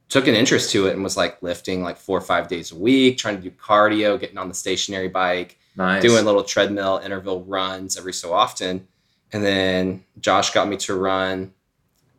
took 0.10 0.28
an 0.28 0.36
interest 0.36 0.72
to 0.72 0.88
it 0.88 0.94
and 0.94 1.04
was 1.04 1.16
like 1.16 1.42
lifting 1.42 1.84
like 1.84 1.98
four 1.98 2.18
or 2.18 2.22
five 2.22 2.48
days 2.48 2.72
a 2.72 2.76
week, 2.76 3.18
trying 3.18 3.36
to 3.38 3.42
do 3.42 3.52
cardio, 3.52 4.20
getting 4.20 4.38
on 4.38 4.48
the 4.50 4.54
stationary 4.54 5.08
bike, 5.08 5.58
nice. 5.76 6.02
doing 6.02 6.26
little 6.26 6.44
treadmill 6.44 7.00
interval 7.04 7.44
runs 7.46 7.98
every 7.98 8.14
so 8.14 8.34
often. 8.34 8.88
And 9.32 9.44
then 9.44 10.04
Josh 10.20 10.52
got 10.52 10.68
me 10.68 10.76
to 10.78 10.96
run 10.96 11.54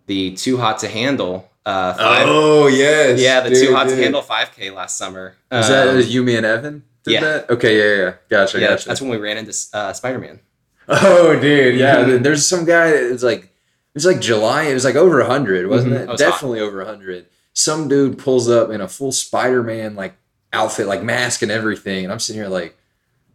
the 0.07 0.35
too 0.35 0.57
hot 0.57 0.79
to 0.79 0.89
handle. 0.89 1.51
Uh, 1.67 1.93
five, 1.95 2.25
Oh 2.27 2.67
yes. 2.67 3.21
yeah, 3.21 3.41
the 3.41 3.51
dude, 3.51 3.69
too 3.69 3.75
hot 3.75 3.89
dude. 3.89 3.97
to 3.99 4.03
handle 4.03 4.23
5K 4.23 4.75
last 4.75 4.97
summer. 4.97 5.37
Was 5.51 5.69
that 5.69 5.89
Um, 5.89 5.97
was 5.97 6.13
you, 6.13 6.23
me, 6.23 6.37
and 6.37 6.47
Evan? 6.47 6.83
Did 7.05 7.13
yeah. 7.13 7.21
That? 7.21 7.51
Okay. 7.51 7.77
Yeah. 7.79 8.05
Yeah. 8.05 8.15
Gotcha. 8.31 8.61
yeah, 8.61 8.69
gotcha. 8.71 8.89
that's 8.89 9.01
when 9.01 9.11
we 9.11 9.17
ran 9.19 9.37
into 9.37 9.55
uh, 9.75 9.93
Spider 9.93 10.19
Man. 10.19 10.41
Oh, 10.89 11.39
dude, 11.41 11.79
yeah. 11.79 12.03
There's 12.19 12.47
some 12.47 12.65
guy. 12.65 12.89
It 12.89 13.13
was 13.13 13.23
like 13.23 13.45
it 13.45 13.95
was 13.95 14.07
like 14.07 14.21
July. 14.21 14.65
It 14.65 14.75
was 14.75 14.85
like 14.85 14.97
over 14.97 15.23
hundred, 15.23 15.69
wasn't 15.69 15.93
Mhm. 15.93 15.97
it? 15.97 16.03
It 16.03 16.09
was 16.09 16.21
hot. 16.23 16.31
Definitely 16.31 16.61
over 16.61 16.85
hundred. 16.85 17.27
Some 17.55 17.89
dude 17.89 18.19
pulls 18.19 18.49
up 18.49 18.71
in 18.71 18.81
a 18.81 18.89
full 18.89 19.13
Spider-Man 19.13 19.95
like 19.95 20.15
outfit, 20.53 20.87
like 20.87 21.03
mask 21.03 21.43
and 21.43 21.51
everything, 21.53 22.05
and 22.05 22.13
I'm 22.13 22.19
sitting 22.19 22.41
here 22.41 22.49
like, 22.51 22.77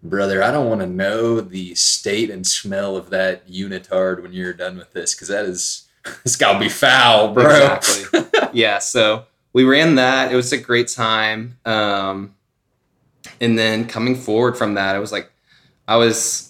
brother, 0.04 0.44
I 0.44 0.51
don't 0.51 0.68
want 0.70 0.82
to 0.82 0.88
know 0.88 1.39
the 1.42 1.74
state 1.75 2.30
and 2.30 2.46
smell 2.46 2.96
of 2.98 3.10
that 3.12 3.48
unitard 3.50 4.22
when 4.24 4.34
you're 4.34 4.54
done 4.54 4.77
with 4.77 4.92
this, 4.94 5.13
because 5.16 5.27
that 5.30 5.46
is 5.46 5.84
it's 6.25 6.36
got 6.36 6.54
to 6.54 6.60
be 6.60 6.70
foul, 6.70 7.34
bro. 7.34 7.75
Exactly. 7.77 8.22
yeah, 8.54 8.80
so 8.80 9.25
we 9.54 9.63
ran 9.63 9.96
that. 9.96 10.32
It 10.32 10.36
was 10.36 10.51
a 10.51 10.58
great 10.58 10.88
time. 10.89 11.58
Um, 11.66 12.34
and 13.42 13.58
then 13.58 13.88
coming 13.88 14.16
forward 14.16 14.58
from 14.58 14.74
that, 14.75 14.96
it 14.96 15.00
was 15.00 15.12
like 15.12 15.32
I 15.88 15.98
was 15.98 16.47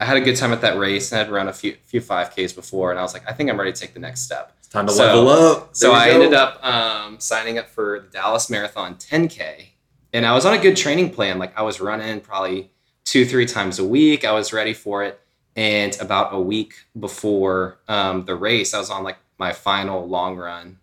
I 0.00 0.06
had 0.06 0.16
a 0.16 0.20
good 0.20 0.36
time 0.36 0.52
at 0.52 0.62
that 0.62 0.78
race 0.78 1.12
and 1.12 1.20
I'd 1.20 1.30
run 1.30 1.46
a 1.48 1.52
few 1.52 1.76
few 1.84 2.00
5Ks 2.00 2.54
before 2.54 2.90
and 2.90 2.98
I 2.98 3.02
was 3.02 3.12
like, 3.12 3.28
I 3.28 3.32
think 3.34 3.50
I'm 3.50 3.58
ready 3.60 3.72
to 3.72 3.78
take 3.80 3.92
the 3.94 4.00
next 4.00 4.22
step. 4.22 4.54
It's 4.58 4.68
time 4.68 4.86
to 4.86 4.92
So- 4.92 5.04
level 5.04 5.28
up. 5.28 5.68
So 5.76 5.88
There 5.88 5.92
we 5.96 6.02
I 6.04 6.08
go. 6.08 6.14
ended 6.14 6.34
up 6.34 6.64
um, 6.64 7.20
signing 7.20 7.58
up 7.58 7.68
for 7.68 8.00
the 8.00 8.06
Dallas 8.08 8.48
Marathon 8.50 8.94
10K, 8.94 9.66
and 10.12 10.24
I 10.26 10.34
was 10.34 10.44
on 10.46 10.54
a 10.54 10.58
good 10.58 10.76
training 10.76 11.10
plan. 11.10 11.38
Like 11.38 11.56
I 11.56 11.62
was 11.62 11.80
running 11.80 12.20
probably 12.20 12.70
two, 13.04 13.24
three 13.26 13.46
times 13.46 13.78
a 13.78 13.84
week. 13.84 14.24
I 14.24 14.32
was 14.32 14.52
ready 14.54 14.72
for 14.72 15.04
it, 15.04 15.20
and 15.54 15.94
about 16.00 16.32
a 16.32 16.40
week 16.40 16.74
before 16.98 17.78
um, 17.86 18.24
the 18.24 18.34
race, 18.36 18.72
I 18.72 18.78
was 18.78 18.88
on 18.90 19.04
like 19.04 19.18
my 19.38 19.52
final 19.52 20.08
long 20.08 20.36
run, 20.36 20.78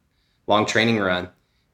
long 0.46 0.66
training 0.68 1.00
run, 1.00 1.30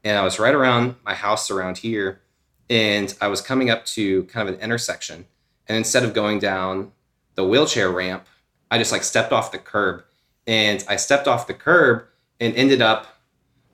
and 0.06 0.18
I 0.18 0.24
was 0.24 0.40
right 0.40 0.54
around 0.56 0.96
my 1.04 1.14
house 1.14 1.52
around 1.52 1.80
here, 1.80 2.22
and 2.70 3.14
I 3.20 3.28
was 3.28 3.42
coming 3.42 3.70
up 3.70 3.86
to 3.88 4.24
kind 4.26 4.48
of 4.48 4.56
an 4.56 4.62
intersection, 4.62 5.26
and 5.68 5.76
instead 5.78 6.04
of 6.04 6.14
going 6.14 6.40
down 6.40 6.93
the 7.36 7.44
wheelchair 7.46 7.90
ramp, 7.90 8.26
I 8.72 8.78
just 8.78 8.92
like 8.92 9.04
stepped 9.04 9.32
off 9.32 9.52
the 9.52 9.58
curb, 9.58 10.04
and 10.48 10.84
I 10.88 10.96
stepped 10.98 11.28
off 11.28 11.48
the 11.48 11.54
curb 11.54 12.06
and 12.40 12.56
ended 12.56 12.82
up 12.82 13.08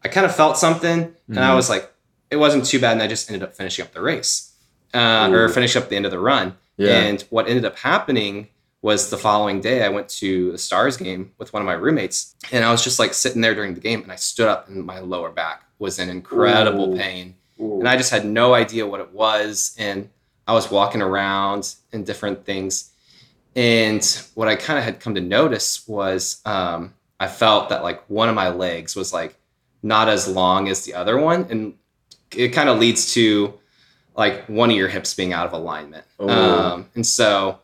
I 0.04 0.08
kind 0.08 0.26
of 0.26 0.34
felt 0.34 0.58
something 0.58 1.14
and 1.28 1.40
I 1.40 1.50
Mhm. 1.52 1.56
was 1.56 1.70
like 1.70 1.92
it 2.32 2.38
wasn't 2.38 2.66
too 2.66 2.80
bad 2.80 2.94
and 2.94 3.02
I 3.02 3.08
just 3.08 3.30
ended 3.30 3.44
up 3.48 3.56
finishing 3.56 3.84
up 3.84 3.92
the 3.94 4.02
race 4.02 4.52
uh, 4.94 5.30
or 5.32 5.50
finish 5.50 5.76
up 5.76 5.90
the 5.90 5.96
end 5.98 6.06
of 6.06 6.12
the 6.12 6.20
run 6.20 6.56
Yeah. 6.78 6.92
and 7.00 7.22
what 7.30 7.48
ended 7.50 7.66
up 7.66 7.78
happening 7.80 8.48
was 8.82 9.10
the 9.10 9.18
following 9.18 9.60
day 9.60 9.84
I 9.84 9.90
went 9.90 10.08
to 10.10 10.52
the 10.54 10.58
Stars 10.58 10.96
game 10.96 11.32
with 11.38 11.52
one 11.52 11.62
of 11.62 11.66
my 11.66 11.74
roommates 11.74 12.36
and 12.52 12.64
I 12.64 12.72
was 12.72 12.82
just 12.84 12.98
like 13.00 13.14
sitting 13.14 13.42
there 13.42 13.56
during 13.56 13.74
the 13.74 13.82
game 13.82 14.04
and 14.04 14.12
I 14.12 14.16
stood 14.16 14.48
up 14.48 14.70
and 14.70 14.86
my 14.86 15.00
lower 15.00 15.32
back 15.32 15.64
was 15.80 16.00
in 16.00 16.10
incredible 16.10 16.94
Ooh. 16.94 16.98
pain 16.98 17.36
Ooh. 17.60 17.80
and 17.80 17.90
I 17.90 17.98
just 17.98 18.12
had 18.12 18.26
no 18.26 18.54
idea 18.54 18.86
what 18.88 19.02
it 19.02 19.12
was. 19.12 19.76
And 19.78 20.10
I 20.48 20.54
was 20.54 20.72
walking 20.72 21.02
around 21.02 21.76
and 21.92 22.06
different 22.06 22.46
things. 22.46 22.89
And 23.60 24.06
what 24.36 24.48
I 24.48 24.56
kind 24.56 24.80
of 24.80 24.86
had 24.86 25.02
come 25.02 25.16
to 25.16 25.22
notice 25.22 25.86
was 25.86 26.42
um, 26.46 26.94
I 27.20 27.28
felt 27.28 27.68
that 27.70 27.84
like 27.84 28.02
one 28.10 28.30
of 28.30 28.36
my 28.36 28.48
legs 28.48 28.96
was 28.96 29.12
like 29.12 29.36
not 29.84 30.08
as 30.08 30.30
long 30.30 30.70
as 30.70 30.86
the 30.86 30.94
other 30.94 31.18
one. 31.20 31.46
And 31.50 31.74
it 32.32 32.50
kind 32.50 32.70
of 32.70 32.80
leads 32.80 33.14
to 33.16 33.54
like 34.16 34.46
one 34.46 34.70
of 34.70 34.78
your 34.78 34.88
hips 34.88 35.14
being 35.14 35.34
out 35.34 35.46
of 35.46 35.52
alignment. 35.52 36.06
Oh. 36.20 36.30
Um, 36.30 36.90
and 36.96 37.06
so 37.06 37.60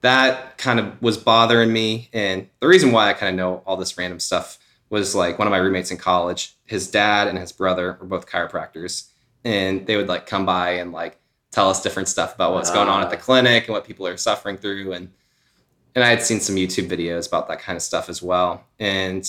that 0.00 0.56
kind 0.56 0.80
of 0.80 1.02
was 1.02 1.18
bothering 1.18 1.70
me. 1.70 2.08
And 2.14 2.48
the 2.60 2.66
reason 2.66 2.90
why 2.90 3.10
I 3.10 3.12
kind 3.12 3.28
of 3.28 3.36
know 3.36 3.62
all 3.66 3.76
this 3.76 3.98
random 3.98 4.20
stuff 4.20 4.58
was 4.88 5.14
like 5.14 5.38
one 5.38 5.46
of 5.46 5.52
my 5.52 5.58
roommates 5.58 5.90
in 5.90 5.98
college, 5.98 6.54
his 6.64 6.90
dad 6.90 7.28
and 7.28 7.38
his 7.38 7.52
brother 7.52 7.98
were 8.00 8.06
both 8.06 8.26
chiropractors. 8.26 9.08
And 9.44 9.86
they 9.86 9.98
would 9.98 10.08
like 10.08 10.24
come 10.26 10.46
by 10.46 10.70
and 10.70 10.90
like 10.90 11.18
tell 11.50 11.68
us 11.68 11.82
different 11.82 12.08
stuff 12.08 12.34
about 12.34 12.54
what's 12.54 12.70
going 12.70 12.88
on 12.88 13.02
at 13.02 13.10
the 13.10 13.18
Ah. 13.18 13.20
clinic 13.20 13.64
and 13.66 13.74
what 13.74 13.84
people 13.84 14.06
are 14.06 14.16
suffering 14.16 14.56
through. 14.56 14.92
And 14.94 15.10
and 15.94 16.02
I 16.04 16.08
had 16.08 16.22
seen 16.22 16.40
some 16.40 16.56
YouTube 16.56 16.88
videos 16.88 17.26
about 17.28 17.48
that 17.48 17.60
kind 17.60 17.76
of 17.76 17.82
stuff 17.82 18.08
as 18.08 18.22
well. 18.22 18.64
And 18.78 19.28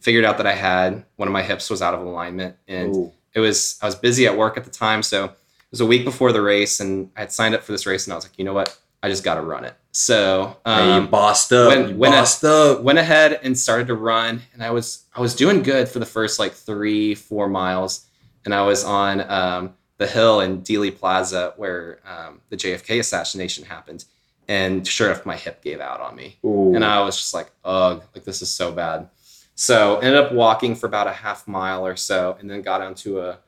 figured 0.00 0.24
out 0.24 0.36
that 0.38 0.46
I 0.46 0.54
had 0.54 1.04
one 1.16 1.28
of 1.28 1.32
my 1.32 1.42
hips 1.42 1.68
was 1.70 1.82
out 1.82 1.92
of 1.94 2.00
alignment. 2.00 2.56
And 2.68 2.94
Ooh. 2.94 3.12
it 3.34 3.40
was 3.40 3.78
I 3.82 3.86
was 3.86 3.94
busy 3.94 4.26
at 4.26 4.36
work 4.36 4.56
at 4.56 4.64
the 4.64 4.70
time, 4.70 5.02
so 5.02 5.24
it 5.26 5.32
was 5.70 5.80
a 5.80 5.86
week 5.86 6.04
before 6.04 6.32
the 6.32 6.40
race, 6.42 6.80
and 6.80 7.10
I 7.16 7.20
had 7.20 7.32
signed 7.32 7.54
up 7.54 7.62
for 7.62 7.72
this 7.72 7.84
race, 7.86 8.06
and 8.06 8.12
I 8.12 8.16
was 8.16 8.24
like, 8.24 8.38
you 8.38 8.44
know 8.44 8.54
what, 8.54 8.78
I 9.02 9.08
just 9.08 9.22
got 9.24 9.34
to 9.34 9.42
run 9.42 9.64
it. 9.64 9.74
So 9.92 10.56
Hey, 10.64 10.86
you 10.86 10.92
um, 10.92 11.08
bossed 11.08 11.52
up. 11.52 11.68
when 11.96 12.12
I- 12.12 12.20
bossed 12.20 12.44
up. 12.44 12.80
went 12.82 12.98
ahead 12.98 13.40
and 13.42 13.58
started 13.58 13.88
to 13.88 13.94
run, 13.94 14.40
and 14.54 14.62
I 14.62 14.70
was 14.70 15.04
I 15.14 15.20
was 15.20 15.34
doing 15.34 15.62
good 15.62 15.88
for 15.88 15.98
the 15.98 16.06
first 16.06 16.38
like 16.38 16.52
three 16.52 17.14
four 17.14 17.48
miles, 17.48 18.06
and 18.44 18.54
I 18.54 18.62
was 18.62 18.84
on 18.84 19.20
um, 19.30 19.74
the 19.98 20.06
hill 20.06 20.40
in 20.40 20.62
Dealey 20.62 20.96
Plaza 20.96 21.52
where 21.56 21.98
um, 22.06 22.40
the 22.50 22.56
JFK 22.56 23.00
assassination 23.00 23.64
happened, 23.64 24.04
and 24.48 24.86
sure 24.86 25.10
enough, 25.10 25.26
my 25.26 25.36
hip 25.36 25.62
gave 25.62 25.80
out 25.80 26.00
on 26.00 26.16
me 26.16 26.38
Ooh. 26.44 26.74
and 26.74 26.84
I 26.84 27.00
was 27.02 27.16
just 27.16 27.34
like, 27.34 27.50
ugh, 27.64 28.02
like 28.14 28.24
this 28.24 28.42
is 28.42 28.50
so 28.50 28.72
bad. 28.72 29.08
So 29.54 29.96
ended 29.96 30.14
up 30.14 30.32
walking 30.32 30.74
for 30.74 30.86
about 30.86 31.06
a 31.06 31.12
half 31.12 31.46
mile 31.46 31.86
or 31.86 31.96
so, 31.96 32.36
and 32.40 32.50
then 32.50 32.62
got 32.62 32.80
onto 32.80 33.20
a 33.20 33.38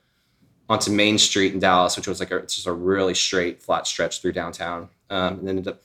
onto 0.68 0.90
Main 0.90 1.18
Street 1.18 1.52
in 1.52 1.58
Dallas, 1.58 1.96
which 1.96 2.06
was 2.06 2.20
like 2.20 2.30
a, 2.30 2.36
it's 2.36 2.54
just 2.54 2.66
a 2.66 2.72
really 2.72 3.14
straight, 3.14 3.62
flat 3.62 3.86
stretch 3.86 4.20
through 4.20 4.32
downtown, 4.32 4.88
um, 5.08 5.38
and 5.38 5.48
then 5.48 5.58
ended 5.58 5.68
up 5.68 5.82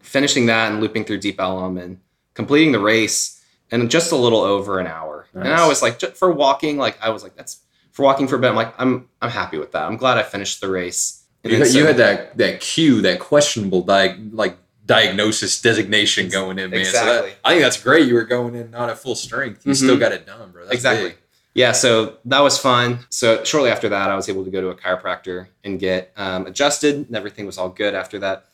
finishing 0.00 0.46
that 0.46 0.70
and 0.70 0.80
looping 0.80 1.04
through 1.04 1.18
Deep 1.18 1.40
Ellum 1.40 1.78
and 1.78 1.98
completing 2.34 2.72
the 2.72 2.78
race 2.78 3.42
in 3.70 3.88
just 3.88 4.12
a 4.12 4.16
little 4.16 4.40
over 4.40 4.78
an 4.78 4.86
hour. 4.86 5.26
And 5.32 5.48
I 5.48 5.66
was 5.66 5.82
like, 5.82 6.00
for 6.16 6.30
walking, 6.30 6.76
like 6.76 6.96
I 7.02 7.10
was 7.10 7.22
like, 7.22 7.34
that's 7.34 7.60
for 7.92 8.02
walking 8.02 8.28
for 8.28 8.36
a 8.36 8.38
bit. 8.38 8.50
I'm 8.50 8.56
like, 8.56 8.74
I'm 8.78 9.08
I'm 9.20 9.30
happy 9.30 9.58
with 9.58 9.72
that. 9.72 9.82
I'm 9.84 9.96
glad 9.96 10.18
I 10.18 10.22
finished 10.22 10.60
the 10.60 10.70
race. 10.70 11.23
You, 11.44 11.58
had, 11.58 11.68
you 11.68 11.86
had 11.86 11.96
that 11.98 12.36
that 12.38 12.60
Q, 12.60 13.02
that 13.02 13.20
questionable 13.20 13.84
diag, 13.84 14.30
like 14.32 14.56
diagnosis 14.86 15.60
designation 15.60 16.28
going 16.28 16.58
in, 16.58 16.70
man. 16.70 16.84
So 16.86 16.92
that, 17.04 17.36
I 17.44 17.50
think 17.50 17.62
that's 17.62 17.80
great. 17.82 18.06
You 18.08 18.14
were 18.14 18.24
going 18.24 18.54
in 18.54 18.70
not 18.70 18.88
at 18.90 18.98
full 18.98 19.14
strength. 19.14 19.64
You 19.66 19.72
Mhm. 19.72 19.76
still 19.76 19.98
got 19.98 20.12
it 20.12 20.26
done, 20.26 20.50
bro. 20.50 20.62
That's 20.64 20.74
exactly. 20.74 21.10
big. 21.10 21.18
Yeah, 21.54 21.72
so 21.72 22.16
that 22.24 22.40
was 22.40 22.58
fun. 22.58 23.00
So 23.10 23.44
shortly 23.44 23.70
after 23.70 23.88
that, 23.90 24.10
I 24.10 24.16
was 24.16 24.28
able 24.28 24.44
to 24.44 24.50
go 24.50 24.60
to 24.60 24.68
a 24.70 24.74
chiropractor 24.74 25.46
and 25.62 25.78
get 25.78 26.12
um, 26.16 26.46
adjusted, 26.46 26.94
and 27.06 27.14
everything 27.16 27.46
was 27.46 27.58
all 27.58 27.68
good 27.68 27.94
after 27.94 28.18
that. 28.20 28.46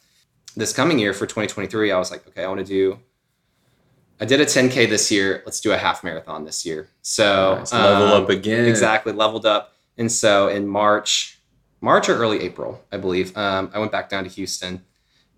This 0.56 0.72
coming 0.72 0.98
year 0.98 1.14
for 1.14 1.26
2023, 1.26 1.92
I 1.92 1.98
was 1.98 2.10
like, 2.10 2.26
okay, 2.28 2.44
I 2.44 2.48
want 2.48 2.58
to 2.60 2.66
do. 2.66 2.98
I 4.20 4.26
did 4.26 4.40
a 4.40 4.44
10k 4.44 4.86
this 4.90 5.10
year. 5.10 5.42
Let's 5.46 5.60
do 5.60 5.72
a 5.72 5.78
half 5.78 6.04
marathon 6.04 6.44
this 6.44 6.66
year. 6.66 6.88
So 7.00 7.56
Nice. 7.60 7.72
level 7.72 8.08
um, 8.08 8.22
up 8.24 8.28
again. 8.28 8.66
exactly 8.66 9.12
leveled 9.14 9.46
up. 9.46 9.72
And 9.96 10.12
so 10.12 10.48
in 10.48 10.66
March, 10.66 11.38
March 11.80 12.08
or 12.08 12.16
early 12.16 12.40
April, 12.42 12.82
I 12.92 12.96
believe, 12.98 13.36
um, 13.36 13.70
I 13.72 13.78
went 13.78 13.92
back 13.92 14.08
down 14.08 14.24
to 14.24 14.30
Houston, 14.30 14.82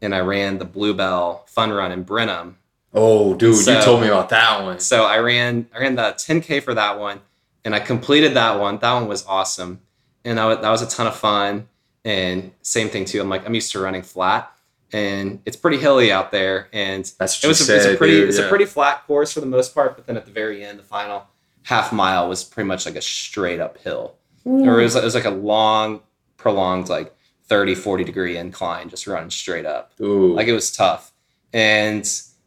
and 0.01 0.15
I 0.15 0.21
ran 0.21 0.59
the 0.59 0.65
Bluebell 0.65 1.45
Fun 1.47 1.71
Run 1.71 1.93
in 1.93 2.03
Brenham. 2.03 2.59
Oh, 2.95 3.35
dude, 3.35 3.57
So- 3.57 3.79
you 3.79 3.83
told 3.85 4.01
me 4.01 4.09
about 4.09 4.29
that 4.31 4.63
one. 4.63 4.79
So 4.81 5.05
I 5.05 5.19
ran 5.19 5.67
I 5.75 5.79
ran 5.81 5.95
the 5.95 6.13
10k 6.19 6.61
for 6.61 6.75
that 6.75 6.99
one, 6.99 7.21
and 7.65 7.75
I 7.75 7.81
completed 7.81 8.35
that 8.35 8.59
one. 8.61 8.79
That 8.79 8.93
one 8.95 9.09
was 9.09 9.25
awesome, 9.27 9.81
and 10.25 10.37
that 10.39 10.45
was, 10.45 10.59
that 10.59 10.71
was 10.71 10.83
a 10.83 10.89
ton 10.89 11.07
of 11.07 11.17
fun. 11.17 11.69
And 12.05 12.51
same 12.63 12.89
thing 12.89 13.05
too. 13.05 13.21
I'm 13.21 13.29
like 13.29 13.47
I'm 13.47 13.55
used 13.55 13.71
to 13.73 13.79
running 13.81 14.03
flat, 14.03 14.53
and 14.93 15.41
it's 15.47 15.57
pretty 15.57 15.79
hilly 15.79 16.11
out 16.11 16.33
there, 16.33 16.69
and 16.73 17.05
That's 17.19 17.39
what 17.41 17.45
it 17.45 17.49
was 17.49 17.69
you 17.69 17.75
a, 17.75 17.77
it's 17.79 17.87
a 17.87 17.97
pretty 17.97 18.15
dude, 18.15 18.29
it's 18.29 18.39
yeah. 18.39 18.47
a 18.47 18.49
pretty 18.49 18.65
flat 18.67 19.07
course 19.07 19.33
for 19.33 19.41
the 19.41 19.47
most 19.47 19.73
part. 19.75 19.95
But 19.97 20.07
then 20.07 20.17
at 20.17 20.27
the 20.27 20.33
very 20.33 20.65
end, 20.65 20.81
the 20.81 20.83
final 20.85 21.29
half 21.63 21.93
mile 21.93 22.29
was 22.29 22.43
pretty 22.43 22.67
much 22.67 22.85
like 22.85 22.97
a 22.97 23.01
straight 23.01 23.61
up 23.61 23.79
hill, 23.79 24.17
or 24.45 24.81
it 24.81 24.83
was, 24.83 24.97
it 24.97 25.05
was 25.05 25.15
like 25.15 25.25
a 25.25 25.31
long, 25.31 26.01
prolonged 26.43 26.89
like 26.89 27.15
30, 27.45 27.75
40 27.75 28.05
degree 28.05 28.37
incline, 28.37 28.89
just 28.89 29.07
running 29.07 29.31
straight 29.31 29.67
up 29.67 29.93
Ooh. 30.01 30.35
like 30.35 30.49
it 30.49 30.53
was 30.53 30.71
tough 30.75 31.13
and 31.53 32.05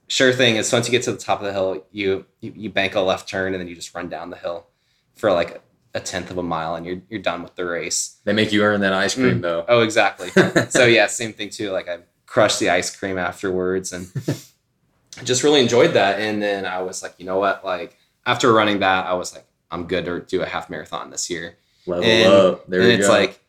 sure 0.07 0.31
thing 0.33 0.55
is 0.55 0.71
once 0.73 0.87
you 0.87 0.91
get 0.91 1.03
to 1.03 1.11
the 1.11 1.17
top 1.17 1.39
of 1.39 1.45
the 1.45 1.53
hill 1.53 1.83
you 1.91 2.25
you, 2.41 2.53
you 2.55 2.69
bank 2.69 2.95
a 2.95 2.99
left 3.01 3.27
turn 3.29 3.53
and 3.53 3.59
then 3.61 3.67
you 3.67 3.75
just 3.75 3.93
run 3.95 4.07
down 4.09 4.29
the 4.29 4.37
hill 4.37 4.67
for 5.15 5.31
like 5.31 5.61
a 5.93 5.99
tenth 5.99 6.29
of 6.29 6.37
a 6.37 6.43
mile 6.43 6.75
and 6.75 6.85
you're, 6.85 7.01
you're 7.09 7.21
done 7.21 7.41
with 7.43 7.55
the 7.55 7.65
race 7.65 8.17
they 8.23 8.33
make 8.33 8.51
you 8.51 8.61
earn 8.63 8.81
that 8.81 8.93
ice 8.93 9.15
cream, 9.15 9.39
Mm. 9.39 9.41
though. 9.41 9.65
oh 9.67 9.81
exactly 9.81 10.29
so 10.69 10.85
yeah 10.85 11.07
same 11.07 11.33
thing 11.33 11.49
too 11.49 11.71
like 11.71 11.87
i 11.87 11.99
crushed 12.25 12.59
the 12.59 12.69
ice 12.69 12.95
cream 12.95 13.17
afterwards 13.17 13.93
and 13.93 14.07
just 15.23 15.43
really 15.43 15.61
enjoyed 15.61 15.93
that 15.93 16.19
and 16.19 16.41
then 16.41 16.65
i 16.65 16.81
was 16.81 17.01
like 17.03 17.13
you 17.17 17.25
know 17.25 17.37
what 17.39 17.63
like 17.63 17.97
after 18.25 18.51
running 18.51 18.79
that 18.79 19.05
i 19.05 19.13
was 19.13 19.33
like 19.33 19.45
i'm 19.71 19.85
good 19.87 20.03
to 20.05 20.19
do 20.21 20.41
a 20.41 20.45
half 20.45 20.69
marathon 20.69 21.09
this 21.09 21.29
year 21.29 21.55
Level 21.87 22.03
and, 22.03 22.33
up. 22.33 22.67
There 22.67 22.81
and 22.81 22.91
it's 22.91 23.07
go. 23.07 23.13
like 23.13 23.39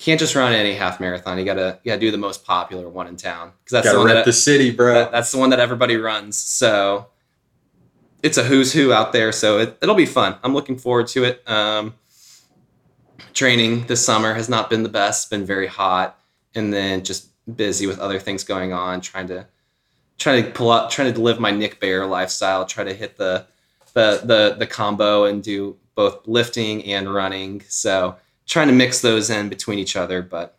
can't 0.00 0.18
just 0.18 0.34
run 0.34 0.52
any 0.52 0.74
half 0.74 0.98
marathon 1.00 1.38
you 1.38 1.44
gotta 1.44 1.78
you 1.84 1.90
gotta 1.90 2.00
do 2.00 2.10
the 2.10 2.16
most 2.18 2.44
popular 2.44 2.88
one 2.88 3.06
in 3.06 3.16
town 3.16 3.52
because 3.58 3.72
that's 3.72 3.84
Gotta 3.86 3.98
the 3.98 4.04
one 4.04 4.14
that 4.14 4.24
the 4.24 4.32
city, 4.32 4.70
bro. 4.70 4.94
that- 4.94 5.12
that's 5.12 5.30
the 5.30 5.38
one 5.38 5.50
that 5.50 5.60
everybody 5.60 5.96
runs. 5.96 6.36
So 6.36 7.06
it's 8.22 8.36
a 8.38 8.44
who's 8.44 8.72
who 8.72 8.92
out 8.92 9.12
there. 9.12 9.32
So 9.32 9.58
it, 9.58 9.78
it'll 9.82 9.94
be 9.94 10.06
fun. 10.06 10.36
I'm 10.42 10.52
looking 10.54 10.76
forward 10.78 11.06
to 11.08 11.24
it. 11.24 11.42
Um, 11.48 11.94
training 13.32 13.86
this 13.86 14.04
summer 14.04 14.34
has 14.34 14.48
not 14.48 14.68
been 14.70 14.82
the 14.82 14.88
best. 14.88 15.24
It's 15.24 15.30
been 15.30 15.46
very 15.46 15.66
hot, 15.66 16.18
and 16.54 16.72
then 16.72 17.04
just 17.04 17.28
busy 17.56 17.86
with 17.86 17.98
other 17.98 18.18
things 18.18 18.44
going 18.44 18.72
on. 18.72 19.00
Trying 19.00 19.28
to 19.28 19.46
trying 20.18 20.44
to 20.44 20.50
pull 20.50 20.70
up, 20.70 20.90
trying 20.90 21.12
to 21.12 21.20
live 21.20 21.40
my 21.40 21.50
Nick 21.50 21.80
Bare 21.80 22.06
lifestyle. 22.06 22.66
Try 22.66 22.84
to 22.84 22.94
hit 22.94 23.16
the 23.16 23.46
the 23.94 24.20
the 24.24 24.56
the 24.58 24.66
combo 24.66 25.24
and 25.24 25.42
do 25.42 25.76
both 25.94 26.26
lifting 26.26 26.84
and 26.84 27.12
running. 27.12 27.62
So 27.68 28.16
trying 28.50 28.66
to 28.68 28.74
mix 28.74 29.00
those 29.00 29.30
in 29.30 29.48
between 29.48 29.78
each 29.78 29.96
other. 29.96 30.20
But 30.20 30.58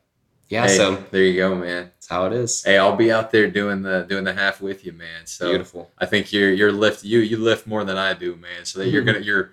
yeah, 0.49 0.67
Hey, 0.67 0.75
so 0.77 0.95
there 1.11 1.23
you 1.23 1.35
go, 1.37 1.53
man. 1.55 1.91
that's 1.95 2.07
how 2.07 2.25
it 2.25 2.33
is. 2.33 2.63
Hey, 2.63 2.77
I'll 2.77 2.95
be 2.95 3.11
out 3.11 3.31
there 3.31 3.49
doing 3.49 3.83
the 3.83 4.05
doing 4.09 4.23
the 4.23 4.33
half 4.33 4.59
with 4.61 4.85
you, 4.85 4.91
man. 4.93 5.25
So 5.25 5.49
Beautiful. 5.49 5.91
I 5.99 6.05
think 6.07 6.33
you're 6.33 6.51
you're 6.51 6.71
lift 6.71 7.03
you 7.03 7.19
you 7.19 7.37
lift 7.37 7.67
more 7.67 7.83
than 7.83 7.97
I 7.97 8.13
do, 8.13 8.35
man. 8.35 8.65
So 8.65 8.79
that 8.79 8.87
you're 8.89 9.01
Mm-hmm. 9.03 9.13
gonna 9.13 9.25
your 9.25 9.51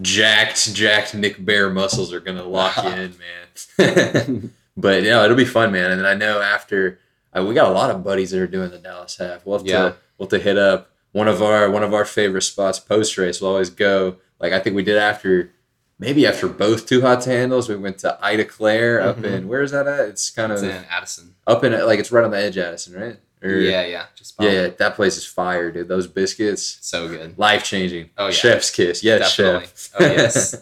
jacked 0.00 0.74
jacked 0.74 1.14
Nick 1.14 1.42
Bare 1.44 1.70
muscles 1.70 2.12
are 2.12 2.20
gonna 2.20 2.42
lock 2.44 2.76
you 2.76 2.90
in, 2.90 3.14
man. 3.18 4.52
but 4.76 5.02
yeah, 5.02 5.24
it'll 5.24 5.36
be 5.36 5.44
fun, 5.44 5.72
man. 5.72 5.90
And 5.90 6.00
then 6.00 6.06
I 6.06 6.14
know 6.14 6.40
after 6.40 6.98
uh, 7.36 7.44
we 7.44 7.54
got 7.54 7.68
a 7.68 7.72
lot 7.74 7.90
of 7.90 8.02
buddies 8.04 8.30
that 8.30 8.40
are 8.40 8.46
doing 8.46 8.70
the 8.70 8.78
Dallas 8.78 9.16
half. 9.16 9.44
We'll 9.46 9.58
have 9.58 9.66
Yeah. 9.66 9.78
to 9.90 9.96
we'll 10.18 10.26
have 10.26 10.38
to 10.38 10.38
hit 10.38 10.58
up 10.58 10.90
one 11.12 11.28
of 11.28 11.42
our 11.42 11.70
one 11.70 11.82
of 11.82 11.94
our 11.94 12.04
favorite 12.04 12.42
spots 12.42 12.78
post 12.78 13.16
race. 13.18 13.40
We'll 13.40 13.50
always 13.50 13.70
go 13.70 14.16
like 14.40 14.52
I 14.52 14.58
think 14.60 14.76
we 14.76 14.82
did 14.82 14.98
after 14.98 15.50
maybe 15.98 16.26
after 16.26 16.48
both 16.48 16.86
too 16.86 17.00
hot 17.00 17.22
to 17.22 17.30
handles. 17.30 17.68
We 17.68 17.76
went 17.76 17.98
to 17.98 18.18
Ida 18.20 18.44
Claire 18.44 19.00
up 19.00 19.18
Mhm. 19.18 19.24
in 19.24 19.48
where 19.48 19.62
is 19.62 19.70
that 19.72 19.86
at? 19.86 20.08
It's 20.08 20.30
kind 20.30 20.52
It's 20.52 20.62
of 20.62 20.68
in 20.68 20.84
Addison. 20.90 21.34
up 21.46 21.64
in 21.64 21.72
like 21.86 21.98
it's 21.98 22.12
right 22.12 22.24
on 22.24 22.30
the 22.30 22.38
edge, 22.38 22.58
Addison, 22.58 22.94
right? 23.00 23.16
Or- 23.42 23.50
Yeah, 23.50 23.84
yeah. 23.86 24.04
Just 24.14 24.34
yeah, 24.40 24.50
yeah, 24.50 24.68
that 24.78 24.94
place 24.96 25.16
is 25.16 25.24
fire, 25.26 25.70
dude. 25.70 25.88
Those 25.88 26.06
biscuits, 26.06 26.78
So 26.80 27.08
good. 27.08 27.38
life 27.38 27.64
changing. 27.64 28.10
Oh, 28.18 28.26
yeah. 28.26 28.32
chef's 28.32 28.70
kiss, 28.70 29.02
yes, 29.04 29.36
Definitely. 29.36 29.66
chef. 29.66 29.90
Oh, 29.98 30.04
yes. 30.04 30.56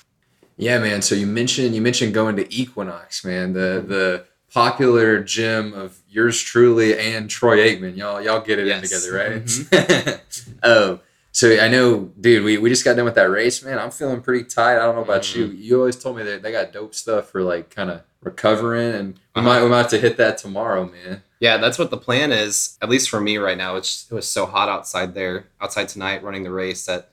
yeah, 0.56 0.78
man. 0.78 1.02
So 1.02 1.14
you 1.14 1.26
mentioned 1.26 1.74
you 1.74 1.80
mentioned 1.80 2.12
going 2.14 2.36
to 2.36 2.54
Equinox, 2.54 3.24
man. 3.24 3.52
The 3.54 3.82
the 3.86 4.24
popular 4.52 5.22
gym 5.22 5.72
of 5.72 5.96
yours 6.08 6.40
truly 6.42 6.98
and 6.98 7.30
Troy 7.30 7.58
Aikman. 7.58 7.96
Y'all 7.96 8.20
y'all 8.20 8.40
get 8.40 8.58
it 8.58 8.66
Yes. 8.66 8.92
in 8.92 9.00
together, 9.00 9.40
right? 9.72 10.20
um, 10.62 11.00
so 11.32 11.56
I 11.60 11.68
know, 11.68 12.10
dude. 12.20 12.44
We, 12.44 12.58
we 12.58 12.68
just 12.70 12.84
got 12.84 12.96
done 12.96 13.04
with 13.04 13.14
that 13.14 13.30
race, 13.30 13.62
man. 13.62 13.78
I'm 13.78 13.90
feeling 13.90 14.20
pretty 14.20 14.44
tight. 14.44 14.76
I 14.76 14.80
don't 14.86 14.96
know 14.96 15.02
about 15.02 15.34
you. 15.34 15.46
Mm-hmm. 15.48 15.62
You 15.62 15.78
always 15.78 15.96
told 15.96 16.16
me 16.16 16.22
that 16.24 16.42
they 16.42 16.50
got 16.52 16.72
dope 16.72 16.94
stuff 16.94 17.28
for 17.30 17.42
like 17.42 17.70
kind 17.70 17.90
of 17.90 18.02
recovering, 18.22 18.94
and 18.94 19.14
we 19.14 19.20
Uh-huh. 19.36 19.42
might 19.42 19.62
we 19.62 19.68
might 19.70 19.78
have 19.78 19.88
to 19.90 19.98
hit 19.98 20.16
that 20.18 20.38
tomorrow, 20.38 20.86
man. 20.90 21.22
yeah, 21.40 21.56
that's 21.56 21.78
what 21.78 21.90
the 21.90 21.96
plan 21.96 22.32
is. 22.32 22.76
At 22.82 22.88
least 22.90 23.08
for 23.10 23.20
me 23.20 23.38
right 23.38 23.56
now, 23.56 23.76
it's 23.76 24.06
it 24.10 24.14
was 24.14 24.28
so 24.28 24.44
hot 24.46 24.68
outside 24.68 25.14
there, 25.14 25.46
outside 25.60 25.88
tonight, 25.88 26.22
running 26.22 26.42
the 26.42 26.50
race 26.50 26.84
that 26.86 27.10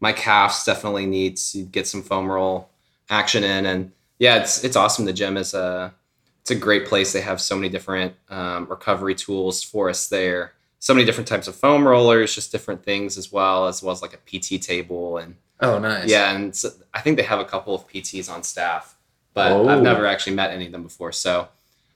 my 0.00 0.12
calves 0.12 0.64
definitely 0.64 1.06
need 1.06 1.36
to 1.36 1.62
get 1.62 1.86
some 1.86 2.02
foam 2.02 2.30
roll 2.30 2.68
action 3.08 3.44
in. 3.44 3.66
And 3.66 3.92
yeah, 4.18 4.36
it's 4.42 4.64
it's 4.64 4.76
awesome. 4.76 5.04
The 5.04 5.12
gym 5.12 5.36
is 5.36 5.54
a 5.54 5.94
it's 6.42 6.50
a 6.50 6.54
great 6.56 6.86
place. 6.86 7.12
They 7.12 7.20
have 7.20 7.40
so 7.40 7.54
many 7.54 7.68
different 7.68 8.14
um, 8.28 8.66
recovery 8.66 9.14
tools 9.14 9.62
for 9.62 9.88
us 9.90 10.08
there. 10.08 10.52
So 10.80 10.92
many 10.94 11.04
different 11.06 11.28
types 11.28 11.46
of 11.46 11.54
foam 11.54 11.86
rollers, 11.86 12.34
just 12.34 12.50
different 12.50 12.82
things 12.82 13.16
as 13.16 13.30
well, 13.30 13.68
as 13.68 13.82
well 13.82 13.92
as 13.92 14.02
like 14.02 14.14
a 14.14 14.16
PT 14.16 14.60
table 14.60 15.18
and 15.18 15.36
Oh, 15.62 15.78
nice. 15.78 16.08
Yeah, 16.08 16.34
and 16.34 16.56
so 16.56 16.70
I 16.94 17.00
think 17.02 17.18
they 17.18 17.22
have 17.22 17.38
a 17.38 17.44
couple 17.44 17.74
of 17.74 17.86
PTs 17.86 18.32
on 18.32 18.42
staff, 18.42 18.96
but 19.34 19.52
Oh. 19.52 19.68
I've 19.68 19.82
never 19.82 20.06
actually 20.06 20.34
met 20.34 20.50
any 20.52 20.64
of 20.66 20.72
them 20.72 20.82
before. 20.82 21.12
So 21.12 21.48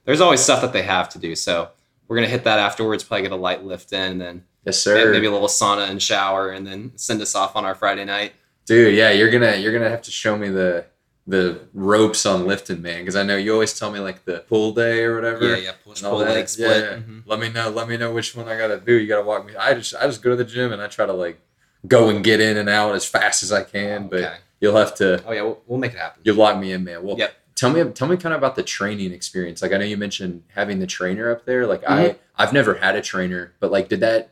there's 0.05 0.21
always 0.21 0.39
stuff 0.39 0.61
that 0.61 0.71
they 0.71 0.83
have 0.83 1.09
to 1.09 1.17
do. 1.19 1.33
So 1.35 1.69
we're 2.07 2.15
gonna 2.17 2.27
hit 2.27 2.43
that 2.43 2.59
afterwards. 2.59 3.03
Probably 3.03 3.23
get 3.23 3.31
a 3.31 3.35
light 3.35 3.63
lift 3.65 3.91
in, 3.91 3.99
and 4.11 4.21
then 4.21 4.43
yes, 4.65 4.77
sir. 4.77 5.11
maybe 5.11 5.25
a 5.25 5.31
little 5.31 5.47
sauna 5.47 5.89
and 5.89 5.99
shower, 6.01 6.51
and 6.51 6.65
then 6.67 6.91
send 6.95 7.19
us 7.23 7.33
off 7.33 7.55
on 7.55 7.65
our 7.65 7.73
Friday 7.73 8.05
night. 8.05 8.33
Dude, 8.67 8.93
yeah, 8.93 9.09
you're 9.11 9.31
gonna 9.31 9.55
you're 9.55 9.73
gonna 9.73 9.89
have 9.89 10.03
to 10.03 10.11
show 10.11 10.37
me 10.37 10.49
the 10.49 10.85
the 11.27 11.59
ropes 11.73 12.25
on 12.25 12.45
lifting, 12.45 12.81
man, 12.81 12.99
because 12.99 13.15
I 13.15 13.23
know 13.23 13.35
you 13.35 13.51
always 13.53 13.77
tell 13.77 13.91
me 13.91 13.99
like 13.99 14.25
the 14.25 14.39
pull 14.47 14.73
day 14.73 15.03
or 15.03 15.15
whatever. 15.15 15.47
Yeah, 15.49 15.55
yeah, 15.57 15.71
push 15.83 16.01
pull 16.01 16.19
that. 16.19 16.29
leg 16.29 16.47
split. 16.47 16.67
Yeah, 16.83 16.89
yeah. 16.91 16.97
Mhm. 16.97 17.23
Let 17.25 17.39
me 17.39 17.49
know. 17.49 17.69
Let 17.69 17.87
me 17.89 17.97
know 17.97 18.13
which 18.13 18.35
one 18.35 18.47
I 18.47 18.57
gotta 18.57 18.79
do. 18.79 18.93
You 18.93 19.07
gotta 19.07 19.23
walk 19.25 19.45
me. 19.45 19.55
I 19.55 19.73
just 19.73 19.95
I 19.95 20.05
just 20.05 20.21
go 20.21 20.29
to 20.31 20.35
the 20.35 20.43
gym 20.45 20.71
and 20.71 20.81
I 20.81 20.87
try 20.87 21.05
to 21.05 21.13
like 21.13 21.39
go 21.87 22.09
and 22.09 22.23
get 22.23 22.39
in 22.41 22.57
and 22.57 22.69
out 22.69 22.93
as 22.95 23.05
fast 23.05 23.41
as 23.43 23.51
I 23.51 23.63
can. 23.63 24.07
But 24.07 24.19
Okay. 24.23 24.35
you'll 24.59 24.75
have 24.77 24.93
to 24.95 25.23
Oh 25.25 25.31
yeah, 25.31 25.41
we'll, 25.41 25.61
we'll 25.65 25.79
make 25.79 25.93
it 25.93 25.97
happen. 25.99 26.21
you'll 26.23 26.35
lock 26.35 26.59
me 26.59 26.71
in, 26.71 26.83
man. 26.83 27.01
Well, 27.03 27.17
Yep. 27.17 27.33
tell 27.55 27.71
me 27.71 27.83
tell 27.91 28.07
me 28.07 28.17
kind 28.17 28.33
of 28.33 28.39
about 28.39 28.55
the 28.55 28.63
training 28.63 29.11
experience. 29.11 29.63
Like 29.63 29.73
I 29.73 29.77
know 29.77 29.85
you 29.85 29.97
mentioned 29.97 30.43
having 30.53 30.77
the 30.79 30.87
trainer 30.87 31.31
up 31.31 31.45
there. 31.45 31.65
Like 31.65 31.81
Mm-hmm. 31.83 31.93
I 31.93 32.15
I've 32.37 32.53
never 32.53 32.75
had 32.75 32.95
a 32.95 33.01
trainer, 33.01 33.53
but 33.59 33.71
like 33.71 33.89
did 33.89 34.01
that 34.01 34.29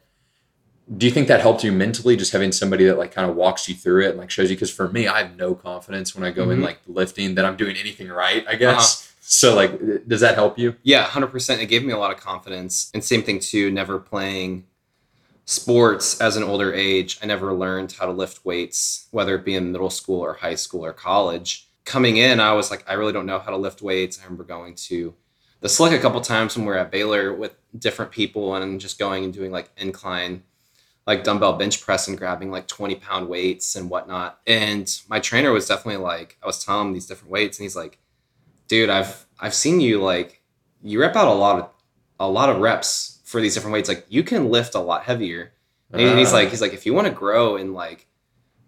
do 0.97 1.05
you 1.05 1.11
think 1.11 1.27
that 1.29 1.39
helped 1.39 1.63
you 1.63 1.71
mentally 1.71 2.17
just 2.17 2.33
having 2.33 2.51
somebody 2.51 2.83
that 2.85 2.97
like 2.97 3.11
kind 3.13 3.29
of 3.29 3.35
walks 3.37 3.69
you 3.69 3.75
through 3.75 4.03
it 4.05 4.09
and 4.09 4.17
like 4.17 4.29
shows 4.29 4.49
you 4.49 4.55
because 4.55 4.69
for 4.71 4.89
me 4.89 5.07
i 5.07 5.19
have 5.23 5.37
no 5.37 5.55
confidence 5.55 6.13
when 6.13 6.23
i 6.25 6.29
go 6.31 6.49
in 6.49 6.59
Mhm. 6.59 6.63
like 6.63 6.79
lifting 6.87 7.35
that 7.35 7.45
i'm 7.45 7.55
doing 7.55 7.77
anything 7.77 8.09
right 8.09 8.45
i 8.49 8.55
guess 8.55 9.13
so 9.21 9.55
like 9.55 9.71
does 10.07 10.19
that 10.19 10.35
help 10.35 10.59
you 10.59 10.75
Yeah, 10.83 11.03
hundred 11.03 11.27
percent. 11.27 11.61
It 11.61 11.67
gave 11.67 11.83
me 11.85 11.93
a 11.93 11.97
lot 11.97 12.11
of 12.11 12.19
confidence. 12.19 12.91
And 12.93 13.01
same 13.01 13.23
thing 13.23 13.39
too. 13.39 13.71
Never 13.71 13.97
playing 13.97 14.65
sports 15.45 16.19
as 16.21 16.35
an 16.37 16.43
older 16.43 16.73
age, 16.73 17.17
I 17.21 17.25
never 17.25 17.53
learned 17.53 17.93
how 17.93 18.05
to 18.05 18.11
lift 18.11 18.45
weights, 18.45 19.07
whether 19.11 19.35
it 19.35 19.45
be 19.45 19.55
in 19.55 19.71
middle 19.71 19.89
school 19.89 20.19
or 20.21 20.33
high 20.33 20.55
school 20.55 20.83
or 20.85 20.93
college. 20.93 21.67
Coming 21.85 22.17
in, 22.17 22.39
I 22.39 22.53
was 22.53 22.71
like, 22.71 22.83
I 22.87 22.93
really 22.93 23.13
don't 23.13 23.25
know 23.25 23.39
how 23.39 23.51
to 23.51 23.57
lift 23.57 23.81
weights. 23.81 24.19
I 24.19 24.23
remember 24.25 24.43
going 24.43 24.75
to 24.75 25.13
the 25.61 25.69
slick 25.69 25.93
a 25.93 25.99
couple 25.99 26.19
times 26.21 26.55
when 26.55 26.65
we 26.65 26.71
were 26.71 26.77
at 26.77 26.91
Baylor 26.91 27.33
with 27.33 27.55
different 27.77 28.11
people 28.11 28.55
and 28.55 28.79
just 28.79 28.99
going 28.99 29.23
and 29.23 29.33
doing 29.33 29.51
like 29.51 29.69
incline, 29.77 30.43
like 31.05 31.23
dumbbell 31.23 31.53
bench 31.53 31.81
press 31.81 32.07
and 32.07 32.17
grabbing 32.17 32.49
like 32.51 32.67
20 32.67 32.95
pound 32.95 33.27
weights 33.27 33.75
and 33.75 33.89
whatnot. 33.89 34.39
And 34.47 34.89
my 35.09 35.19
trainer 35.19 35.51
was 35.51 35.67
definitely 35.67 36.01
like, 36.01 36.37
I 36.41 36.47
was 36.47 36.63
telling 36.63 36.87
him 36.87 36.93
these 36.93 37.05
different 37.07 37.31
weights, 37.31 37.57
and 37.59 37.63
he's 37.63 37.75
like, 37.75 37.97
dude, 38.67 38.89
I've 38.89 39.25
I've 39.39 39.53
seen 39.53 39.79
you 39.81 40.01
like 40.01 40.41
you 40.81 40.99
rep 41.01 41.15
out 41.15 41.27
a 41.27 41.33
lot 41.33 41.59
of 41.59 41.69
a 42.19 42.27
lot 42.29 42.49
of 42.49 42.59
reps 42.61 43.19
for 43.25 43.41
these 43.41 43.53
different 43.53 43.73
weights, 43.73 43.89
like 43.89 44.05
you 44.09 44.23
can 44.23 44.49
lift 44.49 44.75
a 44.75 44.79
lot 44.79 45.03
heavier. 45.03 45.51
And 45.91 46.17
he's 46.17 46.31
Ah. 46.31 46.37
like, 46.37 46.49
he's 46.49 46.61
like, 46.61 46.73
if 46.73 46.85
you 46.87 46.93
want 46.93 47.07
to 47.07 47.13
grow 47.13 47.55
in 47.55 47.73
like 47.73 48.07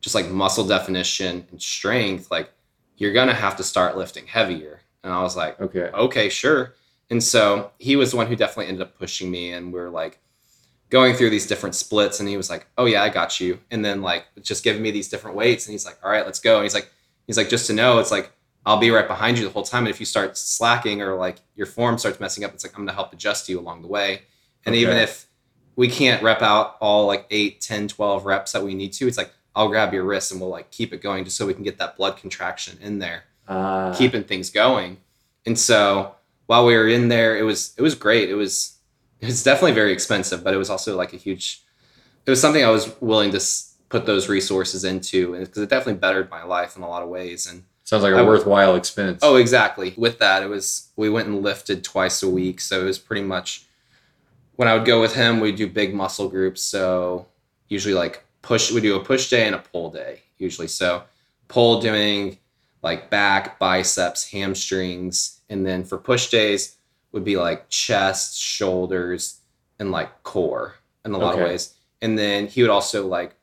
just 0.01 0.13
like 0.13 0.27
muscle 0.29 0.65
definition 0.67 1.47
and 1.49 1.61
strength, 1.61 2.29
like 2.29 2.51
you're 2.97 3.13
gonna 3.13 3.33
have 3.33 3.55
to 3.57 3.63
start 3.63 3.97
lifting 3.97 4.27
heavier. 4.27 4.81
And 5.03 5.11
I 5.13 5.21
was 5.21 5.35
like, 5.35 5.59
okay. 5.61 5.89
okay, 5.93 6.29
sure. 6.29 6.73
And 7.09 7.23
so 7.23 7.71
he 7.79 7.95
was 7.95 8.11
the 8.11 8.17
one 8.17 8.27
who 8.27 8.35
definitely 8.35 8.67
ended 8.67 8.81
up 8.81 8.97
pushing 8.97 9.29
me, 9.31 9.51
and 9.53 9.71
we 9.73 9.79
are 9.79 9.89
like 9.89 10.19
going 10.89 11.15
through 11.15 11.29
these 11.31 11.47
different 11.47 11.75
splits. 11.75 12.19
And 12.19 12.29
he 12.29 12.37
was 12.37 12.49
like, 12.49 12.67
"Oh 12.77 12.85
yeah, 12.85 13.03
I 13.03 13.09
got 13.09 13.39
you." 13.39 13.59
And 13.71 13.83
then 13.83 14.01
like 14.01 14.25
just 14.41 14.63
giving 14.63 14.81
me 14.81 14.91
these 14.91 15.09
different 15.09 15.35
weights, 15.35 15.65
and 15.65 15.71
he's 15.73 15.85
like, 15.85 15.97
"All 16.03 16.11
right, 16.11 16.25
let's 16.25 16.39
go." 16.39 16.55
And 16.55 16.63
he's 16.63 16.73
like, 16.73 16.89
he's 17.27 17.37
like, 17.37 17.49
just 17.49 17.67
to 17.67 17.73
know, 17.73 17.99
it's 17.99 18.11
like 18.11 18.31
I'll 18.65 18.77
be 18.79 18.89
right 18.91 19.07
behind 19.07 19.37
you 19.37 19.43
the 19.45 19.51
whole 19.51 19.63
time, 19.63 19.83
and 19.85 19.89
if 19.89 19.99
you 19.99 20.05
start 20.05 20.37
slacking 20.37 21.01
or 21.01 21.15
like 21.15 21.37
your 21.55 21.67
form 21.67 21.97
starts 21.97 22.19
messing 22.19 22.43
up, 22.43 22.53
it's 22.53 22.63
like 22.63 22.73
I'm 22.77 22.85
gonna 22.85 22.93
help 22.95 23.13
adjust 23.13 23.49
you 23.49 23.59
along 23.59 23.81
the 23.81 23.87
way. 23.87 24.21
And 24.65 24.75
even 24.75 24.97
if 24.97 25.27
we 25.75 25.87
can't 25.89 26.23
rep 26.23 26.41
out 26.41 26.77
all 26.79 27.05
like 27.05 27.25
8 27.29 27.59
10 27.61 27.87
12 27.89 28.25
reps 28.25 28.53
that 28.53 28.63
we 28.63 28.73
need 28.73 28.93
to 28.93 29.07
it's 29.09 29.17
like 29.17 29.31
i'll 29.57 29.67
grab 29.67 29.93
your 29.93 30.05
wrist 30.05 30.31
and 30.31 30.39
we'll 30.39 30.49
like 30.49 30.71
keep 30.71 30.93
it 30.93 31.01
going 31.01 31.25
just 31.25 31.35
so 31.35 31.45
we 31.45 31.53
can 31.53 31.63
get 31.63 31.77
that 31.79 31.97
blood 31.97 32.15
contraction 32.15 32.79
in 32.81 32.97
there 32.99 33.23
Ah. 33.47 33.93
keeping 33.95 34.23
things 34.23 34.49
going. 34.49 34.97
And 35.45 35.59
so 35.59 36.15
while 36.47 36.65
we 36.65 36.75
were 36.75 36.87
in 36.87 37.09
there, 37.09 37.37
it 37.37 37.43
was 37.43 37.73
it 37.77 37.81
was 37.81 37.93
great. 37.93 38.29
It 38.29 38.35
was 38.35 38.74
it 39.25 39.31
was 39.31 39.43
definitely 39.43 39.73
very 39.73 39.91
expensive, 39.91 40.43
but 40.43 40.53
it 40.53 40.57
was 40.57 40.69
also 40.69 40.95
like 40.95 41.13
a 41.13 41.17
huge. 41.17 41.63
It 42.25 42.29
was 42.29 42.41
something 42.41 42.63
I 42.63 42.69
was 42.69 42.99
willing 43.01 43.31
to 43.31 43.39
put 43.89 44.05
those 44.05 44.29
resources 44.29 44.83
into, 44.83 45.33
and 45.33 45.45
because 45.45 45.61
it 45.61 45.69
definitely 45.69 45.99
bettered 45.99 46.29
my 46.29 46.43
life 46.43 46.75
in 46.75 46.83
a 46.83 46.87
lot 46.87 47.03
of 47.03 47.09
ways. 47.09 47.47
And 47.47 47.63
Sounds 47.83 48.03
like 48.03 48.13
a 48.13 48.17
I 48.17 48.23
worthwhile 48.23 48.75
expense. 48.75 49.19
oh, 49.23 49.35
exactly. 49.35 49.93
With 49.95 50.19
that, 50.19 50.43
it 50.43 50.49
was 50.49 50.89
we 50.95 51.09
went 51.09 51.27
and 51.27 51.41
lifted 51.43 51.83
twice 51.83 52.23
a 52.23 52.29
week, 52.29 52.59
so 52.61 52.81
it 52.81 52.85
was 52.85 52.99
pretty 52.99 53.23
much 53.23 53.65
when 54.55 54.67
I 54.67 54.73
would 54.73 54.85
go 54.85 55.01
with 55.01 55.15
him, 55.15 55.39
we'd 55.39 55.55
do 55.55 55.67
big 55.67 55.93
muscle 55.93 56.29
groups. 56.29 56.61
So 56.61 57.27
usually 57.67 57.93
like 57.93 58.23
push, 58.41 58.71
we 58.71 58.81
do 58.81 58.95
a 58.95 59.03
push 59.03 59.29
day 59.29 59.45
and 59.45 59.55
a 59.55 59.59
pull 59.59 59.91
day 59.91 60.21
usually. 60.37 60.67
So 60.67 61.03
pull 61.47 61.81
doing 61.81 62.37
like 62.81 63.09
back, 63.09 63.59
biceps, 63.59 64.31
hamstrings, 64.31 65.41
and 65.49 65.65
then 65.65 65.83
for 65.83 65.97
push 65.97 66.29
days 66.29 66.74
would 67.15 67.23
be 67.23 67.37
like 67.37 67.69
chest, 67.69 68.37
shoulders, 68.37 69.39
and 69.79 69.89
like 69.89 70.21
core 70.23 70.75
in 71.05 71.13
a 71.13 71.17
lot 71.17 71.33
of 71.33 71.39
ways. 71.39 71.73
And 72.01 72.19
then 72.19 72.45
he 72.47 72.61
would 72.61 72.69
also 72.69 73.07
like 73.07 73.35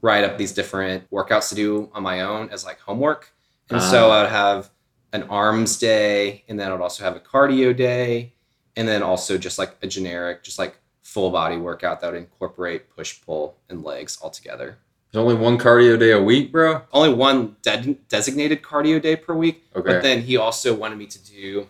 write 0.00 0.22
up 0.24 0.38
these 0.38 0.52
different 0.52 1.10
workouts 1.10 1.48
to 1.48 1.56
do 1.56 1.90
on 1.92 2.04
my 2.04 2.20
own 2.20 2.48
as 2.50 2.64
like 2.64 2.78
homework. 2.78 3.32
And 3.70 3.82
so 3.82 4.08
Ah. 4.08 4.14
I 4.18 4.22
would 4.22 4.30
have 4.30 4.70
an 5.12 5.24
arms 5.24 5.78
day, 5.78 6.44
and 6.48 6.58
then 6.60 6.68
I 6.68 6.72
would 6.72 6.80
also 6.80 7.02
have 7.02 7.16
a 7.16 7.20
cardio 7.20 7.76
day, 7.76 8.34
and 8.76 8.86
then 8.86 9.02
also 9.02 9.36
just 9.36 9.58
like 9.58 9.76
a 9.82 9.86
generic, 9.88 10.44
just 10.44 10.58
like 10.58 10.78
full 11.02 11.30
body 11.30 11.56
workout 11.56 12.00
that 12.00 12.12
would 12.12 12.18
incorporate 12.18 12.88
push, 12.94 13.20
pull, 13.20 13.56
and 13.68 13.82
legs 13.82 14.16
all 14.22 14.30
together. 14.30 14.78
There's 15.10 15.22
only 15.22 15.34
one 15.34 15.58
cardio 15.58 15.98
day 15.98 16.12
a 16.12 16.22
week, 16.22 16.52
bro. 16.52 16.82
Only 16.92 17.14
one 17.14 17.56
de- 17.62 17.94
designated 18.08 18.62
cardio 18.62 19.02
day 19.02 19.16
per 19.16 19.34
week, 19.34 19.64
Okay. 19.74 19.94
but 19.94 20.02
then 20.02 20.22
he 20.22 20.36
also 20.36 20.72
wanted 20.74 20.98
me 20.98 21.06
to 21.06 21.18
do 21.18 21.66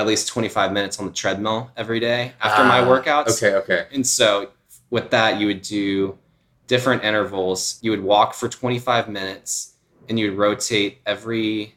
at 0.00 0.06
least 0.06 0.28
25 0.28 0.72
minutes 0.72 0.98
on 0.98 1.06
the 1.06 1.12
treadmill 1.12 1.70
every 1.76 2.00
day 2.00 2.32
after 2.40 2.64
my 2.64 2.80
Ah, 2.80 2.86
workouts. 2.86 3.36
Okay, 3.36 3.54
okay. 3.56 3.86
And 3.92 4.06
so 4.06 4.50
with 4.90 5.10
that, 5.10 5.38
you 5.38 5.46
would 5.46 5.62
do 5.62 6.18
different 6.66 7.04
intervals. 7.04 7.78
You 7.82 7.90
would 7.90 8.02
walk 8.02 8.34
for 8.34 8.48
25 8.48 9.08
minutes 9.08 9.74
and 10.08 10.18
you 10.18 10.30
would 10.30 10.38
rotate 10.38 10.98
every 11.06 11.74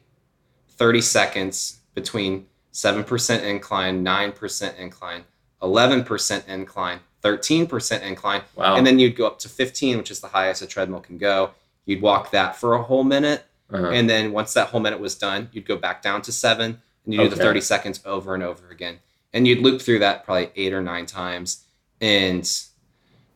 30 0.69 1.01
seconds 1.01 1.79
between 1.93 2.47
7% 2.71 3.43
incline, 3.43 4.03
9% 4.03 4.77
incline, 4.77 5.23
11% 5.62 6.47
incline, 6.47 6.99
13% 7.23 8.01
incline. 8.01 8.41
Wow. 8.55 8.75
And 8.75 8.88
then 8.88 8.99
you'd 8.99 9.15
go 9.15 9.27
up 9.27 9.38
to 9.39 9.49
15, 9.49 9.97
which 9.97 10.09
is 10.12 10.21
the 10.21 10.29
highest 10.29 10.62
a 10.62 10.67
treadmill 10.67 11.01
can 11.01 11.17
go. 11.17 11.51
You'd 11.86 12.01
walk 12.01 12.31
that 12.31 12.55
for 12.55 12.73
a 12.73 12.81
whole 12.81 13.03
minute. 13.03 13.43
Uh-huh. 13.71 13.89
And 13.89 14.09
then 14.09 14.31
once 14.31 14.53
that 14.53 14.69
whole 14.69 14.79
minute 14.79 14.99
was 14.99 15.15
done, 15.15 15.49
you'd 15.51 15.65
go 15.65 15.75
back 15.77 16.01
down 16.01 16.21
to 16.23 16.31
seven 16.31 16.81
and 17.05 17.13
you 17.13 17.19
do 17.21 17.29
the 17.29 17.35
30 17.35 17.61
seconds 17.61 17.99
over 18.05 18.33
and 18.33 18.43
over 18.43 18.69
again. 18.69 18.99
And 19.33 19.47
you'd 19.47 19.59
loop 19.59 19.81
through 19.81 19.99
that 19.99 20.25
probably 20.25 20.49
eight 20.55 20.73
or 20.73 20.81
nine 20.81 21.05
times. 21.05 21.63
And 22.01 22.39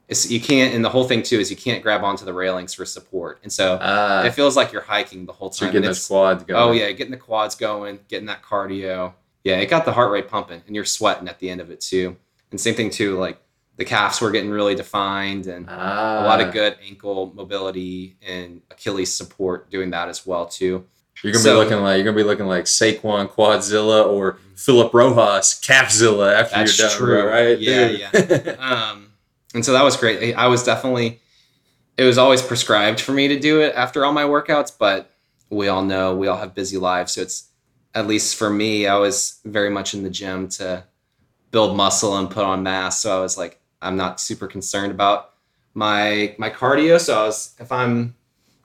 it's, 0.08 0.30
you 0.32 0.40
can't, 0.40 0.74
and 0.74 0.86
the 0.86 0.90
whole 0.90 1.04
thing 1.06 1.22
too 1.24 1.40
is 1.40 1.50
you 1.52 1.58
can't 1.58 1.84
grab 1.84 2.04
onto 2.04 2.24
the 2.24 2.34
railings 2.34 2.74
for 2.74 2.86
support. 2.86 3.40
And 3.44 3.52
so 3.52 3.78
Ah, 3.82 4.24
it 4.24 4.32
feels 4.32 4.56
like 4.56 4.72
you're 4.72 4.82
hiking 4.82 5.26
the 5.26 5.34
whole 5.34 5.50
time. 5.50 5.68
you're 5.68 5.74
getting 5.74 5.90
it's- 5.90 6.08
quads 6.08 6.44
going. 6.44 6.60
Oh 6.62 6.72
yeah, 6.72 6.92
getting 6.92 7.12
the 7.12 7.18
quads 7.18 7.56
going, 7.56 8.00
getting 8.08 8.28
that 8.28 8.42
cardio. 8.44 9.14
Yeah, 9.44 9.58
it 9.58 9.68
got 9.70 9.86
the 9.86 9.94
heart 9.94 10.12
rate 10.12 10.28
pumping, 10.30 10.62
and 10.66 10.76
you're 10.76 10.86
sweating 10.86 11.28
at 11.28 11.40
the 11.40 11.50
end 11.50 11.62
of 11.62 11.72
it 11.72 11.82
too. 11.82 12.16
And 12.52 12.60
same 12.60 12.76
thing 12.76 12.90
too, 12.90 13.18
like 13.18 13.38
the 13.78 13.86
calves 13.86 14.20
were 14.22 14.32
getting 14.32 14.50
really 14.50 14.76
defined, 14.76 15.48
and 15.48 15.66
Ah, 15.70 16.24
a 16.24 16.26
lot 16.26 16.42
of 16.42 16.54
good 16.54 16.78
ankle 16.86 17.32
mobility 17.36 18.18
and 18.26 18.62
Achilles 18.72 19.14
support 19.14 19.70
doing 19.70 19.90
that 19.92 20.08
as 20.10 20.26
well 20.26 20.46
too. 20.46 20.86
You're 21.24 21.34
gonna 21.34 21.44
so- 21.44 21.54
be 21.60 21.64
looking 21.64 21.84
like 21.84 21.96
you're 21.98 22.06
gonna 22.06 22.18
be 22.18 22.24
looking 22.24 22.48
like 22.48 22.66
Saquon 22.66 23.30
Quadzilla 23.30 24.06
or 24.08 24.38
Philip 24.56 24.94
Rojas 24.94 25.60
Calfzilla 25.64 26.34
after 26.34 26.58
you're 26.58 26.90
done, 26.90 26.98
true. 26.98 27.28
right? 27.28 27.60
Yeah, 27.60 28.10
Dude. 28.12 28.58
Um, 28.60 29.12
and 29.54 29.66
so 29.66 29.74
that 29.74 29.84
was 29.84 29.96
great. 29.98 30.34
I 30.36 30.48
was 30.48 30.64
definitely, 30.64 31.20
it 31.98 32.04
was 32.04 32.18
always 32.18 32.42
prescribed 32.42 33.00
for 33.00 33.12
me 33.14 33.28
to 33.30 33.40
do 33.40 33.62
it 33.62 33.74
after 33.76 34.04
all 34.06 34.14
my 34.14 34.24
workouts, 34.24 34.72
but 34.78 35.12
we 35.50 35.68
all 35.68 35.84
know 35.84 36.16
we 36.16 36.28
all 36.28 36.38
have 36.38 36.54
busy 36.54 36.78
lives, 36.78 37.14
so 37.14 37.22
it's 37.22 37.48
at 37.96 38.06
least 38.06 38.36
for 38.36 38.50
me, 38.50 38.86
I 38.86 38.98
was 38.98 39.40
very 39.46 39.70
much 39.72 39.94
in 39.96 40.04
the 40.04 40.10
gym 40.10 40.48
to 40.50 40.84
build 41.52 41.76
muscle 41.76 42.16
and 42.18 42.30
put 42.30 42.44
on 42.44 42.62
mass. 42.62 43.00
So 43.00 43.18
I 43.18 43.22
was 43.22 43.38
like, 43.38 43.60
I'm 43.82 43.96
not 43.98 44.20
super 44.20 44.46
concerned 44.48 44.92
about 44.92 45.34
my 45.74 46.36
my 46.38 46.50
cardio. 46.50 47.00
So 47.00 47.20
I 47.20 47.26
was 47.26 47.56
if 47.60 47.72
I'm 47.72 48.14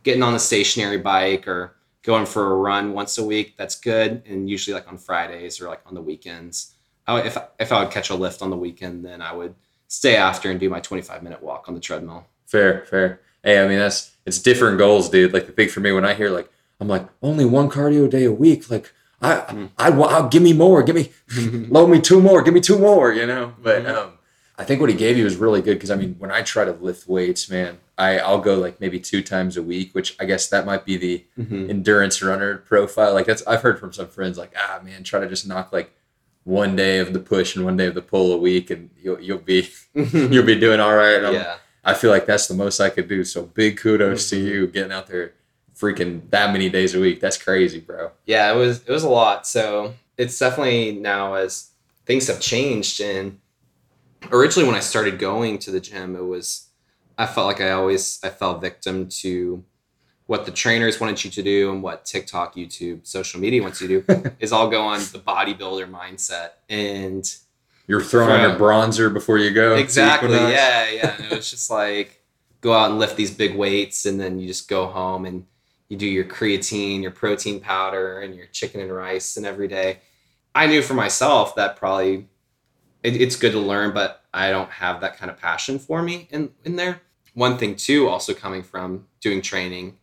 getting 0.02 0.22
on 0.22 0.32
the 0.34 0.38
stationary 0.38 0.98
bike 0.98 1.46
or 1.48 1.74
going 2.02 2.26
for 2.26 2.52
a 2.52 2.56
run 2.56 2.92
once 2.92 3.16
a 3.18 3.24
week, 3.24 3.54
that's 3.56 3.74
good. 3.78 4.22
And 4.26 4.48
usually 4.50 4.74
like 4.74 4.88
on 4.88 4.98
Fridays 4.98 5.60
or 5.60 5.68
like 5.68 5.80
on 5.86 5.94
the 5.94 6.02
weekends. 6.02 6.74
I 7.06 7.14
would, 7.14 7.26
if 7.26 7.36
if 7.58 7.72
I 7.72 7.82
would 7.82 7.92
catch 7.92 8.10
a 8.10 8.14
lift 8.14 8.42
on 8.42 8.50
the 8.50 8.56
weekend, 8.56 9.04
then 9.04 9.20
I 9.22 9.32
would 9.32 9.54
stay 9.88 10.16
after 10.16 10.50
and 10.50 10.58
do 10.60 10.70
my 10.70 10.80
25 10.80 11.22
minute 11.22 11.42
walk 11.42 11.68
on 11.68 11.74
the 11.74 11.80
treadmill. 11.80 12.26
Fair, 12.46 12.84
fair. 12.86 13.20
Hey, 13.42 13.62
I 13.62 13.66
mean 13.66 13.78
that's 13.78 14.12
it's 14.24 14.38
different 14.38 14.78
goals, 14.78 15.08
dude. 15.10 15.32
Like 15.32 15.46
the 15.46 15.52
thing 15.52 15.68
for 15.68 15.80
me 15.80 15.92
when 15.92 16.04
I 16.04 16.14
hear 16.14 16.30
like 16.30 16.50
I'm 16.80 16.88
like 16.88 17.06
only 17.22 17.44
one 17.44 17.68
cardio 17.70 18.08
day 18.08 18.24
a 18.24 18.32
week, 18.32 18.70
like 18.70 18.92
I 19.20 19.34
Mm. 19.48 19.70
I 19.78 19.90
want 19.90 20.30
give 20.32 20.42
me 20.42 20.52
more, 20.52 20.82
give 20.82 20.96
me 20.96 21.10
load 21.70 21.88
me 21.88 22.00
two 22.00 22.20
more, 22.20 22.42
give 22.42 22.54
me 22.54 22.60
two 22.60 22.78
more, 22.78 23.12
you 23.12 23.26
know. 23.26 23.54
But 23.62 23.84
Mhm. 23.84 23.94
um, 23.96 24.12
I 24.58 24.64
think 24.64 24.80
what 24.80 24.90
he 24.90 24.96
gave 24.96 25.16
you 25.16 25.24
was 25.24 25.36
really 25.36 25.62
good 25.62 25.74
because 25.74 25.90
I 25.90 25.96
mean 25.96 26.14
when 26.18 26.30
I 26.30 26.42
try 26.42 26.64
to 26.64 26.72
lift 26.72 27.08
weights, 27.08 27.48
man, 27.50 27.78
I 27.98 28.18
I'll 28.18 28.40
go 28.40 28.56
like 28.56 28.80
maybe 28.80 29.00
two 29.00 29.22
times 29.22 29.56
a 29.56 29.62
week, 29.62 29.94
which 29.94 30.14
I 30.20 30.24
guess 30.24 30.48
that 30.48 30.66
might 30.66 30.84
be 30.84 30.96
the 30.96 31.24
Mhm. 31.38 31.70
endurance 31.70 32.20
runner 32.22 32.58
profile. 32.58 33.14
Like 33.14 33.26
that's 33.26 33.44
I've 33.46 33.62
heard 33.62 33.78
from 33.80 33.92
some 33.92 34.08
friends 34.08 34.36
like 34.38 34.52
ah 34.56 34.80
man, 34.84 35.02
try 35.04 35.20
to 35.20 35.28
just 35.28 35.46
knock 35.46 35.72
like 35.72 35.92
one 36.44 36.74
day 36.76 36.98
of 36.98 37.12
the 37.12 37.18
push 37.20 37.54
and 37.56 37.64
one 37.64 37.76
day 37.76 37.86
of 37.86 37.94
the 37.94 38.02
pull 38.02 38.32
a 38.32 38.36
week, 38.36 38.70
and 38.70 38.90
you'll 39.02 39.20
you'll 39.20 39.38
be 39.38 39.70
you'll 39.94 40.44
be 40.46 40.58
doing 40.58 40.80
all 40.80 40.94
right. 40.94 41.22
I'm- 41.24 41.34
yeah. 41.34 41.56
I 41.84 41.94
feel 41.94 42.10
like 42.10 42.26
that's 42.26 42.46
the 42.46 42.54
most 42.54 42.78
I 42.78 42.90
could 42.90 43.08
do. 43.08 43.24
So 43.24 43.42
big 43.42 43.76
kudos 43.78 44.26
Mhm. 44.26 44.30
to 44.30 44.36
you 44.36 44.66
getting 44.68 44.92
out 44.92 45.08
there 45.08 45.32
freaking 45.76 46.30
that 46.30 46.52
many 46.52 46.68
days 46.68 46.94
a 46.94 47.00
week. 47.00 47.18
That's 47.20 47.36
crazy, 47.38 47.80
bro. 47.80 48.10
yeah 48.26 48.52
it 48.52 48.56
was 48.56 48.82
it 48.86 48.90
was 48.92 49.02
a 49.02 49.08
lot 49.08 49.46
so 49.46 49.94
it's 50.18 50.38
definitely 50.38 50.92
now 50.92 51.34
as 51.34 51.70
things 52.06 52.26
have 52.28 52.38
changed 52.40 53.00
and 53.00 53.38
originally 54.30 54.66
when 54.66 54.76
i 54.76 54.80
started 54.80 55.18
going 55.18 55.58
to 55.58 55.70
the 55.70 55.80
gym 55.80 56.14
it 56.16 56.24
was 56.24 56.68
i 57.18 57.26
felt 57.26 57.46
like 57.46 57.60
i 57.60 57.70
always 57.70 58.20
i 58.22 58.28
fell 58.28 58.58
victim 58.58 59.08
to 59.08 59.64
what 60.26 60.46
the 60.46 60.52
trainers 60.52 61.00
wanted 61.00 61.22
you 61.24 61.30
to 61.30 61.42
do 61.42 61.70
and 61.72 61.82
what 61.82 62.04
tiktok 62.04 62.54
youtube 62.54 63.06
social 63.06 63.40
media 63.40 63.60
wants 63.60 63.80
you 63.80 63.88
to 63.88 64.02
do 64.02 64.30
is 64.40 64.52
all 64.52 64.68
go 64.70 64.82
on 64.82 64.98
the 65.12 65.18
bodybuilder 65.18 65.90
mindset. 65.90 66.50
And 66.68 67.24
You're 67.86 68.00
throwing 68.00 68.30
on 68.30 68.40
your 68.40 68.58
bronzer 68.58 69.12
before 69.12 69.38
you 69.38 69.50
go. 69.50 69.74
exactly 69.74 70.30
yeah 70.30 70.88
yeah. 70.90 71.14
And 71.16 71.24
it 71.26 71.36
was 71.36 71.50
just 71.50 71.70
like 71.70 72.22
go 72.60 72.72
out 72.72 72.90
and 72.90 72.98
lift 72.98 73.16
these 73.16 73.30
big 73.30 73.56
weights 73.56 74.06
and 74.06 74.20
then 74.20 74.38
you 74.38 74.46
just 74.46 74.68
go 74.68 74.86
home 74.86 75.26
and 75.26 75.44
you 75.88 75.96
do 75.98 76.06
your 76.06 76.24
creatine 76.24 77.02
your 77.02 77.10
protein 77.10 77.60
powder 77.60 78.20
and 78.20 78.34
your 78.34 78.46
chicken 78.46 78.80
and 78.80 78.92
rice 78.92 79.36
and 79.36 79.44
every 79.44 79.68
day. 79.68 79.98
I 80.54 80.66
knew 80.66 80.80
for 80.82 80.94
myself 80.94 81.56
that 81.56 81.76
probably 81.76 82.28
it, 83.02 83.20
it's 83.20 83.36
good 83.36 83.52
to 83.52 83.60
learn 83.60 83.92
but 83.92 84.24
i 84.32 84.50
don't 84.50 84.70
have 84.70 85.00
that 85.00 85.16
kind 85.16 85.30
of 85.30 85.38
passion 85.38 85.78
for 85.78 86.02
me 86.02 86.28
in 86.30 86.50
in 86.64 86.76
there 86.76 87.00
one 87.34 87.56
thing 87.58 87.74
too 87.74 88.08
also 88.08 88.34
coming 88.34 88.62
from 88.62 89.06
doing 89.20 89.40
training 89.40 89.96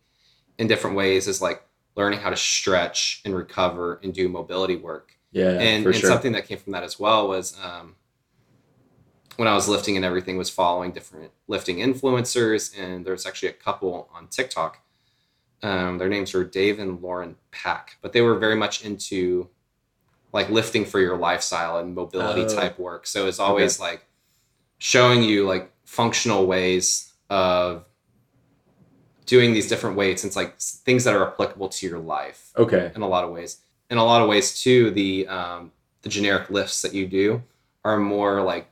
in 0.58 0.66
different 0.66 0.96
ways 0.96 1.26
is 1.28 1.40
like 1.40 1.62
learning 1.96 2.20
how 2.20 2.30
to 2.30 2.36
stretch 2.36 3.20
and 3.24 3.34
recover 3.34 4.00
and 4.02 4.14
do 4.14 4.28
mobility 4.28 4.76
work 4.76 5.16
Yeah, 5.32 5.50
and, 5.50 5.86
and 5.86 5.94
sure. 5.94 6.10
something 6.10 6.32
that 6.32 6.46
came 6.46 6.58
from 6.58 6.72
that 6.72 6.82
as 6.82 6.98
well 6.98 7.28
was 7.28 7.56
um, 7.62 7.96
when 9.36 9.48
I 9.48 9.54
was 9.54 9.68
lifting 9.68 9.96
and 9.96 10.04
everything 10.04 10.36
was 10.36 10.50
following 10.50 10.92
different 10.92 11.30
lifting 11.48 11.78
influencers, 11.78 12.78
and 12.78 13.06
there's 13.06 13.26
actually 13.26 13.48
a 13.48 13.54
couple 13.54 14.08
on 14.14 14.28
TikTok. 14.28 14.80
Um, 15.62 15.98
their 15.98 16.08
names 16.08 16.34
were 16.34 16.44
Dave 16.44 16.78
and 16.78 17.00
Lauren 17.00 17.36
Pack, 17.50 17.96
but 18.02 18.12
they 18.12 18.20
were 18.20 18.38
very 18.38 18.56
much 18.56 18.84
into 18.84 19.48
like 20.32 20.48
lifting 20.50 20.84
for 20.84 21.00
your 21.00 21.16
lifestyle 21.16 21.78
and 21.78 21.94
mobility 21.94 22.42
Oh. 22.42 22.48
type 22.48 22.78
work. 22.78 23.06
So 23.06 23.26
it's 23.26 23.38
always 23.40 23.80
like 23.80 24.04
showing 24.78 25.22
you 25.22 25.46
like 25.46 25.70
functional 25.84 26.46
ways 26.46 27.12
of 27.28 27.84
doing 29.26 29.52
these 29.52 29.68
different 29.68 29.96
weights. 29.96 30.24
It's 30.24 30.36
like 30.36 30.58
things 30.60 31.04
that 31.04 31.14
are 31.14 31.26
applicable 31.26 31.68
to 31.68 31.86
your 31.88 31.98
life 31.98 32.52
Okay. 32.56 32.90
in 32.94 33.02
a 33.02 33.08
lot 33.08 33.24
of 33.24 33.30
ways. 33.30 33.58
In 33.90 33.98
a 33.98 34.04
lot 34.04 34.22
of 34.22 34.28
ways 34.28 34.60
too, 34.62 34.90
the 34.90 35.26
um, 35.28 35.72
the 36.02 36.08
generic 36.08 36.48
lifts 36.50 36.82
that 36.82 36.94
you 36.94 37.06
do 37.06 37.42
are 37.84 37.98
more 37.98 38.42
like 38.42 38.68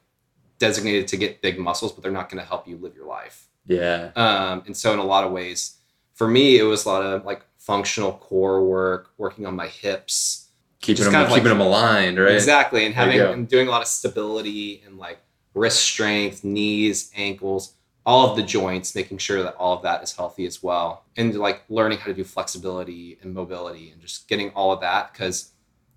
designated 0.59 1.09
to 1.09 1.17
get 1.17 1.43
big 1.43 1.59
muscles, 1.59 1.93
but 1.93 2.03
they're 2.03 2.13
not 2.13 2.29
going 2.29 2.43
to 2.43 2.49
help 2.49 2.67
you 2.67 2.77
live 2.77 2.95
your 2.95 3.07
life. 3.07 3.47
Yeah. 3.67 4.11
Um, 4.17 4.63
and 4.67 4.77
so 4.77 4.93
in 4.93 4.99
a 4.99 5.05
lot 5.05 5.25
of 5.25 5.33
ways, 5.33 5.77
for 6.15 6.27
me, 6.27 6.59
it 6.59 6.63
was 6.63 6.85
a 6.85 6.89
lot 6.89 7.03
of 7.03 7.25
like 7.25 7.43
functional 7.59 8.13
core 8.13 8.65
work, 8.65 9.11
working 9.19 9.45
on 9.47 9.55
my 9.55 9.67
hips, 9.69 10.48
Keeping 10.81 11.05
them 11.05 11.15
of 11.15 11.31
like- 11.31 11.41
keeping 11.43 11.49
them 11.57 11.61
aligned, 11.61 12.19
right? 12.19 12.35
exactly, 12.35 12.87
and 12.87 12.95
having 12.95 13.21
and 13.21 13.49
doing 13.49 13.67
a 13.69 13.71
lot 13.71 13.83
of 13.83 13.89
stability 13.89 14.83
and 14.87 14.97
like 14.99 15.19
wrist 15.55 15.81
strength, 15.81 16.45
knees, 16.45 17.11
ankles, 17.17 17.75
all 18.07 18.31
of 18.31 18.37
the 18.37 18.43
joints, 18.43 18.95
making 18.95 19.19
sure 19.19 19.43
that 19.43 19.55
all 19.57 19.77
of 19.77 19.83
that 19.83 20.03
is 20.03 20.15
healthy 20.15 20.47
as 20.47 20.63
well, 20.63 21.05
and 21.17 21.35
like 21.35 21.63
learning 21.69 21.99
how 21.99 22.07
to 22.07 22.15
do 22.15 22.23
flexibility 22.25 23.19
and 23.23 23.35
mobility, 23.35 23.91
and 23.91 24.01
just 24.01 24.29
getting 24.29 24.51
all 24.51 24.73
of 24.73 24.81
that 24.81 25.13
because 25.13 25.51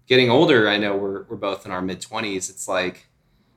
getting 0.07 0.29
older, 0.31 0.67
I 0.67 0.77
know 0.77 0.95
we're 0.95 1.23
we're 1.23 1.37
both 1.37 1.65
in 1.65 1.71
our 1.71 1.81
mid 1.81 2.01
twenties. 2.01 2.49
It's 2.49 2.67
like 2.67 3.07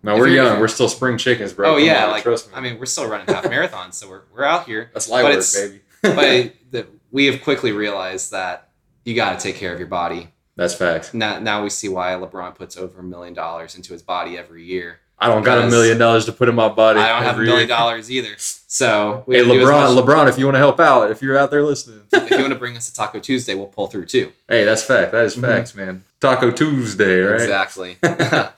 No, 0.03 0.17
we're 0.17 0.29
young. 0.29 0.61
We're 0.61 0.69
still 0.69 0.89
spring 0.91 1.17
chickens, 1.17 1.53
bro. 1.55 1.71
oh 1.71 1.75
Come 1.79 1.85
yeah, 1.87 2.05
on, 2.05 2.11
like 2.13 2.23
trust 2.23 2.49
me. 2.51 2.55
I 2.55 2.61
mean, 2.61 2.79
we're 2.79 2.85
still 2.87 3.09
running 3.09 3.27
half 3.35 3.45
marathons, 3.45 3.95
so 3.95 4.09
we're 4.11 4.23
we're 4.35 4.45
out 4.45 4.67
here. 4.67 4.91
that's 4.93 5.09
light 5.09 5.23
but 5.23 5.37
work, 5.37 5.45
baby. 5.55 5.81
but 6.03 6.55
that 6.73 6.87
we 7.11 7.27
have 7.27 7.43
quickly 7.43 7.73
realized 7.73 8.31
that 8.33 8.69
you 9.05 9.15
got 9.15 9.39
to 9.39 9.43
take 9.43 9.57
care 9.57 9.73
of 9.73 9.79
your 9.81 9.89
body. 9.89 10.29
That's 10.57 10.75
facts. 10.75 11.13
Now, 11.15 11.39
now 11.39 11.63
we 11.63 11.71
see 11.71 11.89
why 11.89 12.13
LeBron 12.13 12.55
puts 12.55 12.77
over 12.77 13.01
a 13.01 13.03
million 13.03 13.35
dollars 13.35 13.75
into 13.75 13.93
his 13.93 14.03
body 14.03 14.37
every 14.39 14.65
year. 14.65 15.01
I 15.19 15.29
don't 15.29 15.43
got 15.45 15.65
a 15.65 15.69
million 15.71 15.97
dollars 15.97 16.25
to 16.27 16.33
put 16.33 16.49
in 16.49 16.55
my 16.57 16.69
body. 16.69 16.99
I 17.01 17.09
don't 17.09 17.23
have 17.23 17.39
a 17.39 17.43
million 17.43 17.69
dollars 17.69 18.11
either. 18.11 18.35
So 18.75 19.23
Hey, 19.29 19.37
have 19.39 19.47
to 19.47 19.53
do 19.53 19.61
as 19.61 19.69
LeBron, 19.69 20.05
LeBron, 20.05 20.29
if 20.29 20.37
you 20.37 20.47
want 20.47 20.57
to 20.57 20.59
help 20.59 20.81
out, 20.81 21.09
if 21.13 21.23
you're 21.23 21.39
out 21.39 21.53
there 21.53 21.63
listening, 21.63 22.01
if 22.13 22.29
you 22.29 22.39
want 22.39 22.53
to 22.53 22.59
bring 22.59 22.77
us 22.77 22.89
to 22.91 22.95
Taco 22.97 23.21
Tuesday, 23.21 23.55
we'll 23.55 23.69
pull 23.69 23.87
through 23.87 24.07
too. 24.07 24.33
hey, 24.49 24.65
that's 24.65 24.83
fact. 24.83 25.13
That 25.13 25.25
is 25.27 25.37
Mhm. 25.37 25.43
facts, 25.43 25.77
man. 25.77 26.03
Taco 26.21 26.51
Tuesday, 26.51 27.21
right? 27.21 27.41
Exactly. 27.41 27.97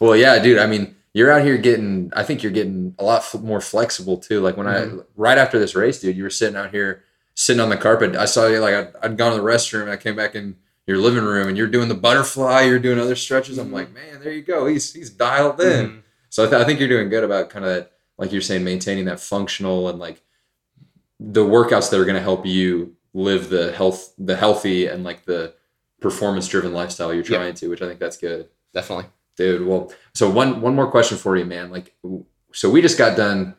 Well, 0.00 0.16
yeah, 0.16 0.38
dude. 0.40 0.58
I 0.58 0.66
mean, 0.66 0.96
you're 1.14 1.30
out 1.30 1.42
here 1.44 1.56
getting. 1.56 2.12
I 2.16 2.22
think 2.24 2.42
you're 2.42 2.52
getting 2.52 2.94
a 2.98 3.04
lot 3.04 3.20
f- 3.20 3.40
more 3.40 3.60
flexible 3.60 4.16
too. 4.16 4.40
Like 4.40 4.56
when 4.56 4.66
Mhm. 4.66 5.00
I 5.00 5.04
right 5.16 5.38
after 5.38 5.58
this 5.58 5.74
race, 5.74 6.00
dude, 6.00 6.16
you 6.16 6.22
were 6.24 6.30
sitting 6.30 6.56
out 6.56 6.70
here, 6.70 7.02
sitting 7.34 7.60
on 7.60 7.68
the 7.68 7.76
carpet. 7.76 8.16
I 8.16 8.24
saw 8.24 8.46
you 8.46 8.58
like 8.60 8.74
I'd, 8.74 8.88
I'd 9.02 9.16
gone 9.18 9.32
to 9.32 9.38
the 9.40 9.44
restroom. 9.46 9.82
And 9.82 9.90
I 9.90 9.96
came 9.96 10.16
back 10.16 10.34
in 10.34 10.56
your 10.86 10.98
living 10.98 11.24
room, 11.24 11.48
and 11.48 11.56
you're 11.56 11.66
doing 11.68 11.88
the 11.88 11.94
butterfly. 11.94 12.62
You're 12.62 12.78
doing 12.78 12.98
other 12.98 13.14
stretches. 13.16 13.58
I'm 13.58 13.70
Mhm. 13.70 13.72
like, 13.72 13.92
man, 13.94 14.20
there 14.22 14.32
you 14.32 14.42
go. 14.42 14.66
He's 14.66 14.92
he's 14.92 15.10
dialed 15.10 15.60
in. 15.60 15.86
Mhm. 15.88 16.02
So 16.28 16.44
I, 16.44 16.48
th- 16.50 16.60
I 16.62 16.64
think 16.64 16.80
you're 16.80 16.88
doing 16.88 17.08
good 17.08 17.24
about 17.24 17.50
kind 17.50 17.64
of 17.64 17.70
that, 17.72 17.92
like 18.18 18.32
you're 18.32 18.40
saying, 18.40 18.64
maintaining 18.64 19.04
that 19.04 19.20
functional 19.20 19.88
and 19.88 19.98
like 19.98 20.22
the 21.20 21.44
workouts 21.44 21.90
that 21.90 22.00
are 22.00 22.04
going 22.04 22.16
to 22.16 22.22
help 22.22 22.44
you 22.46 22.96
live 23.14 23.48
the 23.50 23.72
health, 23.72 24.12
the 24.18 24.34
healthy 24.36 24.86
and 24.86 25.04
like 25.04 25.24
the 25.24 25.54
performance 26.00 26.48
driven 26.48 26.72
lifestyle 26.72 27.12
you're 27.14 27.22
trying 27.22 27.54
to, 27.54 27.68
which 27.68 27.80
I 27.82 27.86
think 27.86 28.00
that's 28.00 28.16
good, 28.16 28.48
Definitely. 28.74 29.04
dude. 29.36 29.66
Well, 29.66 29.92
so 30.14 30.28
one 30.30 30.60
one 30.60 30.74
more 30.74 30.90
question 30.90 31.16
for 31.18 31.36
you, 31.36 31.44
man. 31.44 31.70
Like, 31.70 31.94
so 32.52 32.70
we 32.70 32.82
just 32.82 32.98
got 32.98 33.16
done 33.16 33.54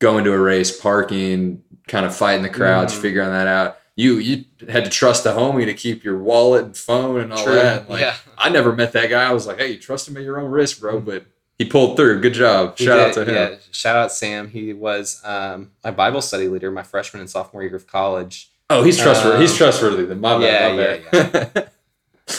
going 0.00 0.24
to 0.24 0.32
a 0.32 0.38
race, 0.38 0.76
parking, 0.80 1.62
kind 1.86 2.06
of 2.06 2.16
fighting 2.16 2.42
the 2.42 2.48
crowds, 2.48 2.94
Mhm. 2.94 3.02
figuring 3.02 3.30
that 3.30 3.46
out. 3.46 3.76
You 4.00 4.14
you 4.16 4.44
had 4.68 4.84
to 4.84 4.90
trust 4.90 5.24
the 5.24 5.32
homie 5.32 5.66
to 5.66 5.74
keep 5.74 6.02
your 6.04 6.18
wallet 6.18 6.64
and 6.64 6.76
phone 6.76 7.20
and 7.20 7.32
all 7.32 7.44
that. 7.44 7.88
Like, 7.90 8.00
yeah. 8.00 8.16
I 8.38 8.48
never 8.48 8.74
met 8.74 8.92
that 8.92 9.10
guy. 9.10 9.28
I 9.28 9.32
was 9.32 9.46
like, 9.46 9.58
hey, 9.58 9.72
you 9.72 9.78
trust 9.78 10.08
him 10.08 10.16
at 10.16 10.22
your 10.22 10.40
own 10.40 10.50
risk, 10.50 10.80
bro. 10.80 11.00
But 11.00 11.26
he 11.58 11.66
pulled 11.66 11.96
through. 11.96 12.20
Good 12.20 12.32
job. 12.34 12.78
He 12.78 12.86
Shout 12.86 12.98
out 12.98 13.14
to 13.14 13.24
him. 13.24 13.34
Yeah, 13.34 13.58
shout 13.70 13.96
out 13.96 14.12
Sam. 14.12 14.48
He 14.48 14.72
was 14.72 15.20
um, 15.24 15.72
my 15.84 15.90
Bible 15.90 16.22
study 16.22 16.48
leader 16.48 16.70
my 16.70 16.82
freshman 16.82 17.20
and 17.20 17.28
sophomore 17.28 17.62
year 17.62 17.76
of 17.76 17.86
college. 17.86 18.50
Oh, 18.70 18.82
he's 18.82 18.96
trustworthy. 18.98 19.36
Um, 19.36 19.42
he's 19.42 19.56
trustworthy. 19.56 20.04
Then 20.06 20.20
my 20.20 20.38
bad. 20.38 20.76
yeah, 20.78 21.22
my 21.22 21.30
bad. 21.30 21.70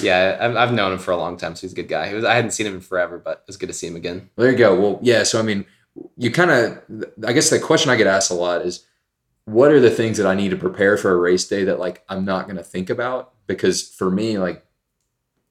Yeah, 0.01 0.37
I've, 0.39 0.55
I've 0.55 0.73
known 0.73 0.93
him 0.93 0.99
for 0.99 1.11
a 1.11 1.17
long 1.17 1.35
time, 1.35 1.55
so 1.55 1.61
he's 1.61 1.73
a 1.73 1.75
good 1.75 1.89
guy. 1.89 2.07
He 2.07 2.15
was, 2.15 2.23
I 2.23 2.33
hadn't 2.33 2.51
seen 2.51 2.65
him 2.65 2.75
in 2.75 2.79
forever, 2.79 3.17
but 3.19 3.39
it 3.39 3.43
was 3.47 3.57
good 3.57 3.67
to 3.67 3.73
see 3.73 3.87
him 3.87 3.97
again. 3.97 4.29
there 4.37 4.49
you 4.49 4.57
go. 4.57 4.79
Well, 4.79 4.99
yeah. 5.01 5.23
So 5.23 5.37
I 5.37 5.41
mean, 5.41 5.65
you 6.17 6.31
kind 6.31 6.49
of. 6.49 7.05
I 7.27 7.33
guess 7.33 7.49
the 7.49 7.59
question 7.59 7.91
I 7.91 7.97
get 7.97 8.07
asked 8.07 8.31
a 8.31 8.35
lot 8.35 8.61
is, 8.61 8.85
what 9.51 9.71
are 9.71 9.79
the 9.79 9.89
things 9.91 10.17
that 10.17 10.27
I 10.27 10.35
need 10.35 10.49
to 10.51 10.57
prepare 10.57 10.97
for 10.97 11.11
a 11.11 11.17
race 11.17 11.47
day 11.47 11.63
that 11.65 11.79
like 11.79 12.03
I'm 12.09 12.25
not 12.25 12.45
going 12.45 12.57
to 12.57 12.63
think 12.63 12.89
about? 12.89 13.33
Because 13.47 13.87
for 13.87 14.09
me, 14.09 14.37
like, 14.37 14.65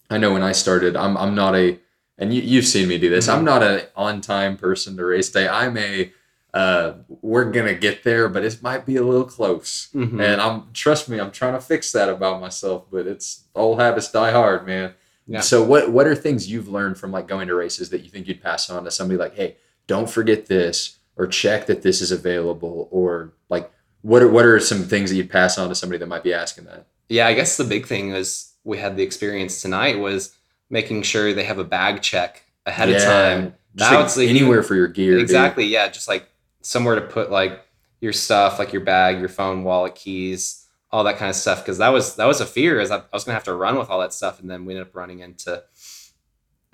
I 0.08 0.18
know 0.18 0.32
when 0.32 0.42
I 0.42 0.52
started, 0.52 0.96
I'm 0.96 1.16
I'm 1.16 1.34
not 1.34 1.54
a, 1.54 1.78
and 2.18 2.34
you 2.34 2.42
you've 2.42 2.66
seen 2.66 2.88
me 2.88 2.98
do 2.98 3.10
this. 3.10 3.26
Mhm. 3.28 3.34
I'm 3.34 3.44
not 3.44 3.62
an 3.62 3.82
on 3.94 4.20
time 4.20 4.56
person 4.56 4.96
to 4.96 5.04
race 5.04 5.30
day. 5.30 5.48
I'm 5.48 5.76
a. 5.76 6.12
Uh, 6.52 6.94
we're 7.22 7.44
gonna 7.52 7.74
get 7.74 8.02
there, 8.02 8.28
but 8.28 8.44
it 8.44 8.60
might 8.60 8.84
be 8.84 8.96
a 8.96 9.04
little 9.04 9.24
close. 9.24 9.88
Mhm. 9.94 10.20
And 10.20 10.40
I'm 10.40 10.64
trust 10.72 11.08
me, 11.08 11.20
I'm 11.20 11.30
trying 11.30 11.52
to 11.54 11.60
fix 11.60 11.92
that 11.92 12.08
about 12.08 12.40
myself, 12.40 12.86
but 12.90 13.06
it's 13.06 13.44
old 13.54 13.78
habits 13.80 14.10
die 14.10 14.32
hard, 14.32 14.66
man. 14.66 14.94
Yeah. 15.28 15.42
So 15.42 15.62
what 15.62 15.92
what 15.92 16.08
are 16.08 16.16
things 16.16 16.50
you've 16.50 16.68
learned 16.68 16.98
from 16.98 17.12
like 17.12 17.28
going 17.28 17.46
to 17.46 17.54
races 17.54 17.90
that 17.90 18.00
you 18.02 18.10
think 18.10 18.26
you'd 18.26 18.42
pass 18.42 18.68
on 18.68 18.82
to 18.84 18.90
somebody 18.90 19.16
like, 19.16 19.36
hey, 19.36 19.58
don't 19.86 20.10
forget 20.10 20.46
this, 20.46 20.98
or 21.16 21.28
check 21.28 21.66
that 21.66 21.82
this 21.82 22.00
is 22.00 22.10
available, 22.10 22.88
or 22.90 23.32
like 23.48 23.70
what 24.02 24.22
are 24.22 24.28
what 24.28 24.44
are 24.44 24.58
some 24.60 24.82
things 24.84 25.10
that 25.10 25.16
you'd 25.16 25.30
pass 25.30 25.58
on 25.58 25.68
to 25.68 25.74
somebody 25.74 25.98
that 25.98 26.06
might 26.06 26.22
be 26.22 26.32
asking 26.32 26.64
that? 26.64 26.86
Yeah, 27.08 27.26
I 27.26 27.34
guess 27.34 27.56
the 27.56 27.64
big 27.64 27.86
thing 27.86 28.12
was 28.12 28.52
we 28.64 28.78
had 28.78 28.96
the 28.96 29.02
experience 29.02 29.60
tonight 29.60 29.98
was 29.98 30.36
making 30.68 31.02
sure 31.02 31.34
they 31.34 31.44
have 31.44 31.58
a 31.58 31.64
bag 31.64 32.02
check 32.02 32.44
ahead 32.66 32.88
of 32.88 33.02
time. 33.02 33.54
Just 33.76 34.16
like 34.16 34.28
anywhere 34.28 34.62
for 34.62 34.74
your 34.74 34.88
gear. 34.88 35.12
dude. 35.12 35.22
exactly. 35.22 35.64
Yeah, 35.64 35.88
just 35.88 36.08
like 36.08 36.28
somewhere 36.62 36.94
to 36.96 37.02
put 37.02 37.30
like 37.30 37.60
your 38.00 38.12
stuff, 38.12 38.58
like 38.58 38.72
your 38.72 38.82
bag, 38.82 39.20
your 39.20 39.28
phone, 39.28 39.64
wallet, 39.64 39.94
keys, 39.94 40.66
all 40.90 41.04
that 41.04 41.18
kind 41.18 41.28
of 41.28 41.36
stuff. 41.36 41.62
Because 41.62 41.78
that 41.78 41.90
was 41.90 42.16
that 42.16 42.26
was 42.26 42.40
a 42.40 42.46
fear, 42.46 42.80
is 42.80 42.90
I, 42.90 42.98
I 42.98 43.02
was 43.12 43.24
gonna 43.24 43.34
have 43.34 43.44
to 43.44 43.54
run 43.54 43.78
with 43.78 43.90
all 43.90 44.00
that 44.00 44.12
stuff, 44.12 44.40
and 44.40 44.50
then 44.50 44.64
we 44.64 44.72
ended 44.72 44.88
up 44.88 44.96
running 44.96 45.20
into 45.20 45.62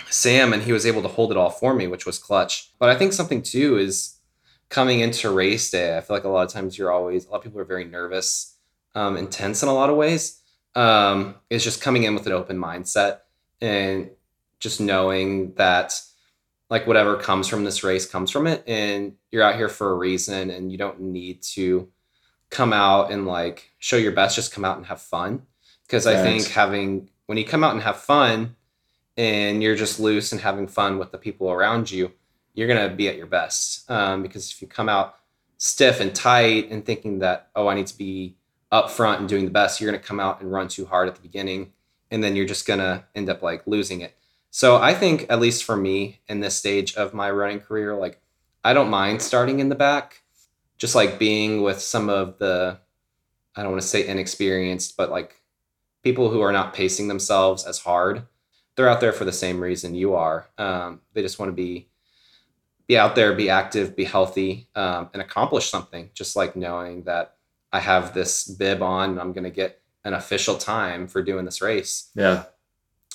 Sam, 0.09 0.53
and 0.53 0.63
he 0.63 0.73
was 0.73 0.87
able 0.87 1.03
to 1.03 1.09
hold 1.09 1.31
it 1.31 1.37
all 1.37 1.51
for 1.51 1.75
me, 1.75 1.87
which 1.87 2.07
was 2.07 2.19
clutch. 2.19 2.71
But 2.79 2.89
I 2.89 2.97
think 2.97 3.13
something 3.13 3.43
too 3.43 3.77
is 3.79 4.16
coming 4.69 5.01
into 5.01 5.31
race 5.31 5.71
day. 5.71 5.97
I 5.97 6.01
feel 6.01 6.17
like 6.17 6.25
a 6.25 6.29
lot 6.29 6.47
of 6.47 6.53
times 6.53 6.77
you're 6.77 6.93
always 6.93 7.27
a 7.27 7.31
lot 7.31 7.39
of 7.39 7.43
people 7.45 7.61
are 7.61 7.65
very 7.65 7.85
nervous, 7.85 8.57
um, 8.95 9.17
intense 9.17 9.63
in 9.63 9.69
a 9.69 9.75
lot 9.75 9.91
of 9.91 9.97
ways. 9.97 10.41
Um, 10.75 11.37
it's 11.49 11.65
just 11.65 11.81
coming 11.81 12.03
in 12.03 12.15
with 12.15 12.27
an 12.27 12.33
open 12.33 12.59
mindset 12.59 13.21
and 13.61 14.11
just 14.59 14.81
knowing 14.81 15.55
that 15.55 16.01
like 16.69 16.87
whatever 16.87 17.17
comes 17.17 17.49
from 17.49 17.65
this 17.65 17.85
race 17.85 18.07
comes 18.07 18.31
from 18.31 18.47
it 18.47 18.63
and 18.67 19.15
you're 19.31 19.43
out 19.43 19.57
here 19.57 19.69
for 19.69 19.91
a 19.91 19.95
reason 19.95 20.51
and 20.51 20.73
you 20.73 20.79
don't 20.79 21.01
need 21.01 21.43
to 21.43 21.89
come 22.51 22.73
out 22.73 23.11
and 23.11 23.27
like 23.27 23.71
show 23.79 23.97
your 23.97 24.13
best 24.13 24.37
just 24.37 24.53
come 24.53 24.65
out 24.65 24.77
and 24.77 24.87
have 24.87 25.01
fun 25.01 25.43
because 25.83 26.07
i 26.07 26.21
think 26.23 26.47
having 26.49 27.09
when 27.27 27.39
you 27.39 27.45
come 27.45 27.65
out 27.65 27.73
and 27.73 27.83
have 27.83 27.97
fun 27.97 28.55
and 29.17 29.63
you're 29.63 29.77
just 29.77 29.99
loose 29.99 30.33
and 30.33 30.41
having 30.41 30.67
fun 30.67 30.99
with 30.99 31.11
the 31.13 31.19
people 31.19 31.51
around 31.51 31.91
you 31.91 32.13
you're 32.57 32.67
going 32.67 32.91
to 32.91 32.95
be 32.95 33.09
at 33.09 33.17
your 33.17 33.27
best 33.27 33.89
um, 33.91 34.23
because 34.23 34.51
if 34.51 34.61
you 34.61 34.67
come 34.67 34.89
out 34.89 35.17
stiff 35.59 36.01
and 36.01 36.15
tight 36.15 36.69
and 36.71 36.85
thinking 36.85 37.21
that 37.21 37.49
oh 37.55 37.69
i 37.69 37.75
need 37.75 37.87
to 37.87 37.97
be 37.97 38.35
up 38.73 38.91
front 38.91 39.21
and 39.21 39.29
doing 39.29 39.45
the 39.45 39.51
best 39.51 39.81
you're 39.81 39.91
going 39.91 40.01
to 40.01 40.07
come 40.07 40.19
out 40.19 40.41
and 40.41 40.51
run 40.51 40.67
too 40.67 40.85
hard 40.85 41.07
at 41.09 41.15
the 41.15 41.23
beginning 41.23 41.73
and 42.11 42.23
then 42.25 42.35
you're 42.35 42.45
just 42.45 42.67
going 42.67 42.81
to 42.81 43.05
end 43.15 43.31
up 43.31 43.43
like 43.43 43.65
losing 43.67 44.01
it 44.01 44.17
so 44.57 44.77
I 44.77 44.95
think 44.95 45.27
at 45.29 45.39
least 45.39 45.65
for 45.65 45.77
me 45.77 46.21
in 46.29 46.41
this 46.41 46.57
stage 46.57 46.95
of 46.95 47.13
my 47.13 47.31
running 47.31 47.61
career, 47.61 47.95
like 47.95 48.23
I 48.65 48.73
don't 48.73 48.89
mind 48.89 49.21
starting 49.21 49.61
in 49.61 49.69
the 49.69 49.75
back, 49.75 50.23
just 50.79 50.95
like 50.95 51.19
being 51.19 51.61
with 51.61 51.79
some 51.79 52.09
of 52.09 52.39
the 52.39 52.79
I 53.55 53.63
don't 53.63 53.73
want 53.73 53.83
to 53.83 53.89
say 53.89 54.07
inexperienced, 54.09 54.97
but 54.97 55.11
like 55.11 55.43
people 56.03 56.31
who 56.31 56.41
are 56.41 56.53
not 56.53 56.73
pacing 56.73 57.09
themselves 57.09 57.67
as 57.67 57.81
hard. 57.81 58.23
They're 58.77 58.89
out 58.89 59.03
there 59.03 59.13
for 59.13 59.27
the 59.27 59.31
same 59.31 59.61
reason 59.61 59.95
you 59.95 60.15
are. 60.15 60.49
Um, 60.57 61.03
they 61.13 61.21
just 61.21 61.39
want 61.39 61.51
to 61.51 61.55
be 61.55 61.89
be 62.89 62.97
out 62.99 63.15
there, 63.17 63.35
be 63.35 63.51
active, 63.51 63.97
be 63.97 64.05
healthy, 64.05 64.69
um, 64.75 65.11
and 65.13 65.21
accomplish 65.23 65.69
something. 65.71 66.11
Just 66.15 66.37
like 66.37 66.55
knowing 66.57 67.03
that 67.05 67.35
I 67.73 67.81
have 67.81 68.15
this 68.15 68.45
bib 68.47 68.83
on, 68.83 69.11
and 69.11 69.21
I'm 69.21 69.33
going 69.33 69.45
to 69.45 69.51
get 69.51 69.81
an 70.05 70.15
official 70.15 70.57
time 70.57 71.09
for 71.09 71.21
doing 71.23 71.45
this 71.45 71.61
race 71.61 72.11
Yeah. 72.15 72.45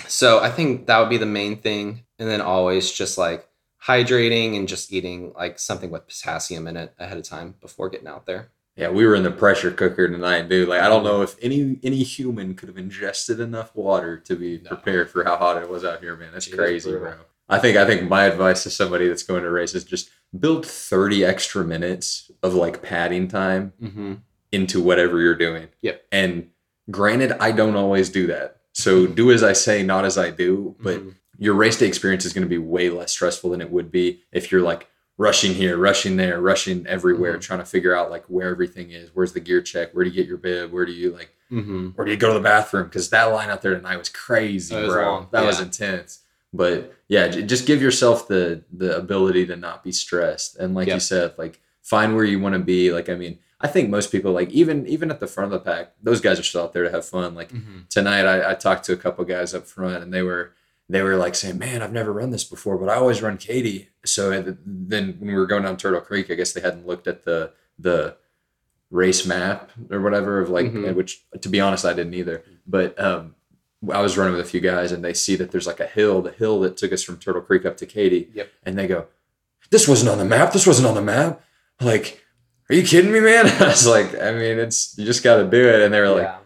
so 0.08 0.40
I 0.42 0.50
think 0.52 0.88
that 0.88 1.00
would 1.00 1.10
be 1.10 1.18
the 1.18 1.26
main 1.26 1.58
thing. 1.62 2.04
And 2.20 2.30
then 2.30 2.42
always 2.42 2.92
just 2.92 3.18
like 3.18 3.48
hydrating 3.88 4.56
and 4.58 4.68
just 4.68 4.92
eating 4.94 5.34
like 5.34 5.58
something 5.58 5.90
with 5.90 6.06
potassium 6.08 6.68
in 6.68 6.78
it 6.78 6.94
ahead 7.00 7.18
of 7.18 7.24
time 7.24 7.56
before 7.62 7.90
getting 7.90 8.08
out 8.08 8.26
there. 8.26 8.50
Yeah, 8.76 8.90
we 8.90 9.06
were 9.06 9.16
in 9.16 9.24
the 9.24 9.32
pressure 9.32 9.72
cooker 9.72 10.08
tonight, 10.08 10.50
dude. 10.50 10.68
Like 10.70 10.82
I 10.82 10.88
don't 10.90 11.04
know 11.04 11.22
if 11.22 11.36
any 11.42 11.80
any 11.84 12.04
human 12.04 12.54
could 12.56 12.70
have 12.70 12.78
ingested 12.78 13.40
enough 13.40 13.76
water 13.76 14.18
to 14.20 14.36
be 14.36 14.60
No. 14.64 14.70
prepared 14.70 15.10
for 15.10 15.24
how 15.24 15.36
hot 15.38 15.62
it 15.62 15.70
was 15.70 15.84
out 15.84 16.00
here, 16.02 16.16
man. 16.16 16.30
That's 16.34 16.48
It 16.48 16.56
crazy, 16.56 16.92
bro. 16.92 17.16
I 17.52 17.60
think 17.60 17.78
I 17.78 17.86
think 17.86 18.10
my 18.10 18.24
advice 18.26 18.64
to 18.64 18.70
somebody 18.70 19.08
that's 19.08 19.24
going 19.24 19.44
to 19.44 19.52
race 19.52 19.76
is 19.76 19.84
just 19.84 20.10
build 20.40 20.66
30 20.66 21.26
extra 21.26 21.64
minutes 21.64 22.32
of 22.42 22.54
like 22.56 22.82
padding 22.82 23.28
time 23.28 23.74
Mm-hmm. 23.82 24.14
into 24.52 24.82
whatever 24.82 25.20
you're 25.20 25.36
doing. 25.36 25.68
Yep. 25.82 26.04
And 26.12 26.50
granted, 26.90 27.34
I 27.40 27.52
don't 27.52 27.76
always 27.76 28.10
do 28.10 28.28
that. 28.28 28.58
So 28.74 29.06
do 29.06 29.32
as 29.32 29.44
I 29.44 29.54
say, 29.54 29.84
not 29.84 30.06
as 30.06 30.18
I 30.18 30.30
do. 30.32 30.76
But 30.80 31.00
Mm-hmm. 31.00 31.10
your 31.40 31.54
race 31.56 31.78
day 31.78 31.88
experience 31.88 32.24
is 32.26 32.34
going 32.34 32.44
to 32.46 32.50
be 32.50 32.58
way 32.58 32.90
less 32.90 33.12
stressful 33.12 33.50
than 33.50 33.62
it 33.62 33.70
would 33.72 33.92
be 33.92 34.22
if 34.32 34.52
you're 34.52 34.62
like 34.62 34.88
rushing 35.18 35.54
here, 35.54 35.78
rushing 35.78 36.16
there, 36.18 36.40
rushing 36.42 36.88
everywhere, 36.88 37.38
Mhm. 37.38 37.42
trying 37.42 37.60
to 37.60 37.66
figure 37.66 37.96
out 37.96 38.10
like 38.10 38.24
where 38.28 38.50
everything 38.50 38.92
is. 38.92 39.10
Where's 39.14 39.34
the 39.34 39.40
gear 39.42 39.62
check? 39.62 39.92
Where 39.94 40.04
do 40.06 40.10
you 40.10 40.16
get 40.16 40.28
your 40.28 40.38
bib? 40.38 40.72
Where 40.72 40.86
do 40.86 40.94
you 40.94 41.12
like 41.12 41.36
Mm-hmm. 41.52 41.88
where 41.90 42.06
do 42.06 42.12
you 42.12 42.18
go 42.18 42.30
to 42.30 42.34
the 42.34 42.40
bathroom? 42.40 42.86
Because 42.86 43.10
that 43.10 43.26
line 43.26 43.50
out 43.50 43.62
there 43.62 43.76
tonight 43.76 43.98
was 43.98 44.08
crazy, 44.08 44.74
It 44.74 44.84
was 44.84 44.94
bro. 44.94 45.04
long, 45.06 45.28
That 45.34 45.44
was 45.46 45.60
intense. 45.60 46.21
But 46.54 46.94
yeah, 47.08 47.28
j- 47.30 47.44
just 47.44 47.66
give 47.66 47.82
yourself 47.82 48.28
the 48.28 48.64
the 48.72 48.98
ability 48.98 49.46
to 49.48 49.56
not 49.56 49.84
be 49.84 49.92
stressed, 49.92 50.58
and 50.58 50.74
like 50.76 50.88
you 50.88 51.00
said, 51.00 51.34
like 51.38 51.62
find 51.82 52.16
where 52.16 52.26
you 52.26 52.40
want 52.40 52.54
to 52.54 52.60
be. 52.60 52.92
Like 52.92 53.08
I 53.10 53.16
mean, 53.16 53.40
I 53.62 53.68
think 53.68 53.90
most 53.90 54.12
people 54.12 54.32
like 54.34 54.50
even 54.50 54.86
even 54.88 55.12
at 55.12 55.20
the 55.22 55.28
front 55.28 55.54
of 55.54 55.64
the 55.64 55.72
pack, 55.72 55.94
those 56.04 56.20
guys 56.20 56.40
are 56.40 56.44
still 56.44 56.64
out 56.64 56.74
there 56.74 56.84
to 56.84 56.92
have 56.92 57.06
fun. 57.06 57.36
Like 57.36 57.50
Mm-hmm. 57.54 57.80
tonight, 57.90 58.26
I, 58.26 58.52
I 58.52 58.56
talked 58.56 58.84
to 58.86 58.94
a 58.94 58.98
couple 58.98 59.24
guys 59.26 59.54
up 59.54 59.66
front, 59.66 60.04
and 60.04 60.14
they 60.14 60.24
were 60.24 60.52
they 60.90 61.02
were 61.02 61.16
like 61.16 61.36
saying, 61.36 61.58
"Man, 61.58 61.82
I've 61.82 61.94
never 61.94 62.12
run 62.12 62.32
this 62.32 62.44
before, 62.44 62.78
but 62.78 62.90
I 62.90 62.96
always 62.96 63.22
run 63.22 63.38
Katy." 63.38 63.90
So 64.04 64.42
then 64.66 65.16
when 65.20 65.28
we 65.30 65.36
were 65.36 65.46
going 65.48 65.64
down 65.64 65.78
Turtle 65.78 66.02
Creek, 66.02 66.30
I 66.30 66.36
guess 66.36 66.52
they 66.52 66.60
hadn't 66.62 66.86
looked 66.88 67.08
at 67.08 67.24
the 67.24 67.54
the 67.80 68.18
race 68.90 69.26
map 69.26 69.72
or 69.90 70.02
whatever 70.02 70.42
of 70.42 70.50
like 70.50 70.66
Mhm. 70.66 70.96
which 70.96 71.24
to 71.40 71.48
be 71.48 71.62
honest 71.62 71.86
I 71.86 71.94
didn't 71.94 72.14
either. 72.14 72.44
But 72.68 73.00
um 73.00 73.36
I 73.92 74.02
was 74.02 74.18
running 74.18 74.36
with 74.36 74.46
a 74.46 74.50
few 74.50 74.60
guys 74.60 74.92
and 74.92 75.04
they 75.04 75.14
see 75.14 75.36
that 75.38 75.52
there's 75.52 75.68
like 75.68 75.80
a 75.80 75.88
hill, 75.88 76.22
the 76.22 76.32
hill 76.32 76.60
that 76.62 76.78
took 76.78 76.92
us 76.92 77.04
from 77.04 77.18
Turtle 77.18 77.42
Creek 77.42 77.66
up 77.66 77.78
to 77.78 77.86
Katy. 77.86 78.30
Yep. 78.34 78.52
And 78.64 78.78
they 78.78 78.88
go, 78.88 79.08
This 79.70 79.88
wasn't 79.88 80.10
on 80.10 80.18
the 80.18 80.26
map. 80.26 80.54
This 80.54 80.68
wasn't 80.68 80.88
on 80.88 80.96
the 80.96 81.02
map. 81.02 81.42
Like, 81.80 82.24
are 82.70 82.76
you 82.76 82.84
kidding 82.84 83.12
me, 83.12 83.20
man? 83.20 83.48
I 83.62 83.70
was 83.70 83.88
like, 83.88 84.14
I 84.22 84.32
mean, 84.32 84.60
it's 84.60 84.98
you 84.98 85.06
just 85.06 85.24
gotta 85.24 85.46
do 85.46 85.68
it. 85.68 85.82
And 85.82 85.94
they 85.94 86.00
were 86.00 86.10
like, 86.10 86.24
yeah. 86.24 86.38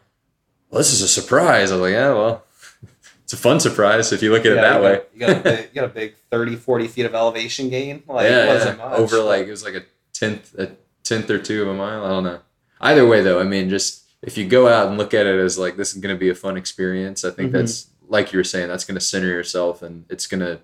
Well, 0.70 0.80
this 0.80 0.94
is 0.94 1.02
a 1.02 1.08
surprise. 1.08 1.72
I 1.72 1.76
was 1.76 1.82
like, 1.82 1.94
Yeah, 1.94 2.14
well, 2.14 2.44
it's 3.24 3.34
a 3.34 3.38
fun 3.38 3.60
surprise 3.60 4.12
if 4.12 4.24
you 4.24 4.32
look 4.32 4.46
at 4.46 4.54
it 4.54 4.56
that 4.56 4.78
you 4.78 4.84
way. 4.84 4.96
got, 4.96 5.14
you 5.14 5.20
got 5.20 5.30
a 5.30 5.40
big, 5.40 5.70
you 5.74 5.82
got 5.82 5.86
a 5.86 5.94
big 5.94 6.16
30, 6.32 6.56
40 6.56 6.88
feet 6.88 7.06
of 7.06 7.16
elevation 7.16 7.70
gain. 7.70 8.04
Like, 8.08 8.30
yeah, 8.30 8.46
it 8.46 8.48
wasn't 8.48 8.80
yeah. 8.80 8.90
much. 8.90 9.00
over 9.00 9.22
like 9.22 9.48
it 9.48 9.52
was 9.52 9.64
like 9.64 9.76
a 9.76 9.84
tenth 10.14 10.54
a 10.58 10.76
tenth 11.04 11.30
or 11.30 11.38
two 11.38 11.62
of 11.62 11.68
a 11.68 11.74
mile. 11.74 12.06
I 12.06 12.10
don't 12.10 12.24
know. 12.24 12.40
Either 12.82 13.08
way, 13.08 13.22
though, 13.22 13.40
I 13.40 13.44
mean, 13.44 13.70
just 13.70 14.05
if 14.26 14.38
you 14.38 14.46
go 14.48 14.68
out 14.68 14.88
and 14.88 14.98
look 14.98 15.14
at 15.14 15.26
it 15.26 15.40
as 15.40 15.58
like 15.58 15.78
this 15.78 15.94
is 15.96 16.02
going 16.02 16.14
to 16.16 16.20
be 16.20 16.30
a 16.30 16.36
fun 16.36 16.58
experience, 16.58 17.24
I 17.24 17.32
think 17.32 17.50
Mhm. 17.52 17.54
that's 17.54 17.88
like 18.08 18.34
you 18.34 18.38
were 18.38 18.44
saying, 18.44 18.68
that's 18.68 18.84
going 18.86 18.96
to 18.96 19.02
center 19.06 19.28
yourself, 19.28 19.82
and 19.82 20.06
it's 20.10 20.28
gonna 20.28 20.60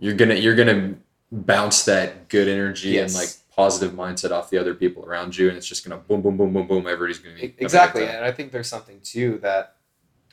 you're 0.00 0.14
gonna 0.14 0.34
you're 0.34 0.54
gonna 0.54 0.94
bounce 1.30 1.84
that 1.84 2.28
good 2.28 2.48
energy 2.48 2.98
and 2.98 3.12
like 3.14 3.28
positive 3.54 3.92
mindset 3.92 4.30
off 4.30 4.50
the 4.50 4.58
other 4.58 4.74
people 4.74 5.04
around 5.04 5.36
you, 5.36 5.48
and 5.48 5.56
it's 5.56 5.66
just 5.66 5.86
gonna 5.86 6.00
boom, 6.00 6.22
boom, 6.22 6.36
boom, 6.36 6.52
boom, 6.52 6.66
boom. 6.66 6.86
Everybody's 6.86 7.18
gonna 7.18 7.34
be 7.34 7.40
having 7.42 7.54
a 7.54 7.58
good 7.58 7.64
exactly 7.64 8.06
and 8.06 8.24
i 8.24 8.32
think 8.32 8.52
there's 8.52 8.68
something 8.68 8.98
too 9.02 9.38
that 9.42 9.76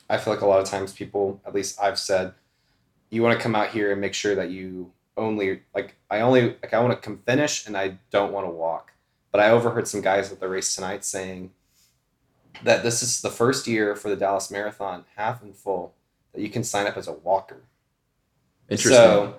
i 0.08 0.16
feel 0.16 0.32
like 0.32 0.42
a 0.42 0.46
lot 0.46 0.58
of 0.60 0.64
times 0.66 0.92
people 0.92 1.40
at 1.46 1.54
least 1.54 1.78
i've 1.80 1.98
said 1.98 2.32
you 3.10 3.22
want 3.22 3.36
to 3.36 3.42
come 3.42 3.54
out 3.54 3.68
here 3.68 3.92
and 3.92 4.00
make 4.00 4.14
sure 4.14 4.34
that 4.34 4.50
you 4.50 4.90
only 5.16 5.60
like 5.74 5.96
i 6.10 6.20
only 6.20 6.56
like 6.62 6.72
i 6.72 6.80
want 6.80 6.92
to 6.92 6.98
come 7.00 7.18
finish 7.26 7.66
and 7.66 7.76
i 7.76 7.98
don't 8.10 8.32
want 8.32 8.46
to 8.46 8.50
walk 8.50 8.92
but 9.32 9.40
i 9.40 9.50
overheard 9.50 9.86
some 9.86 10.00
guys 10.00 10.32
at 10.32 10.40
the 10.40 10.48
race 10.48 10.74
tonight 10.74 11.04
saying 11.04 11.50
that 12.64 12.82
this 12.82 13.02
is 13.02 13.22
the 13.22 13.30
first 13.30 13.66
year 13.66 13.94
for 13.96 14.08
the 14.08 14.16
dallas 14.16 14.50
marathon 14.50 15.04
half 15.16 15.42
and 15.42 15.56
full 15.56 15.94
that 16.32 16.40
you 16.40 16.48
can 16.48 16.62
sign 16.64 16.86
up 16.86 16.96
as 16.96 17.08
a 17.08 17.12
walker 17.12 17.62
Interesting. 18.68 18.96
so 18.96 19.34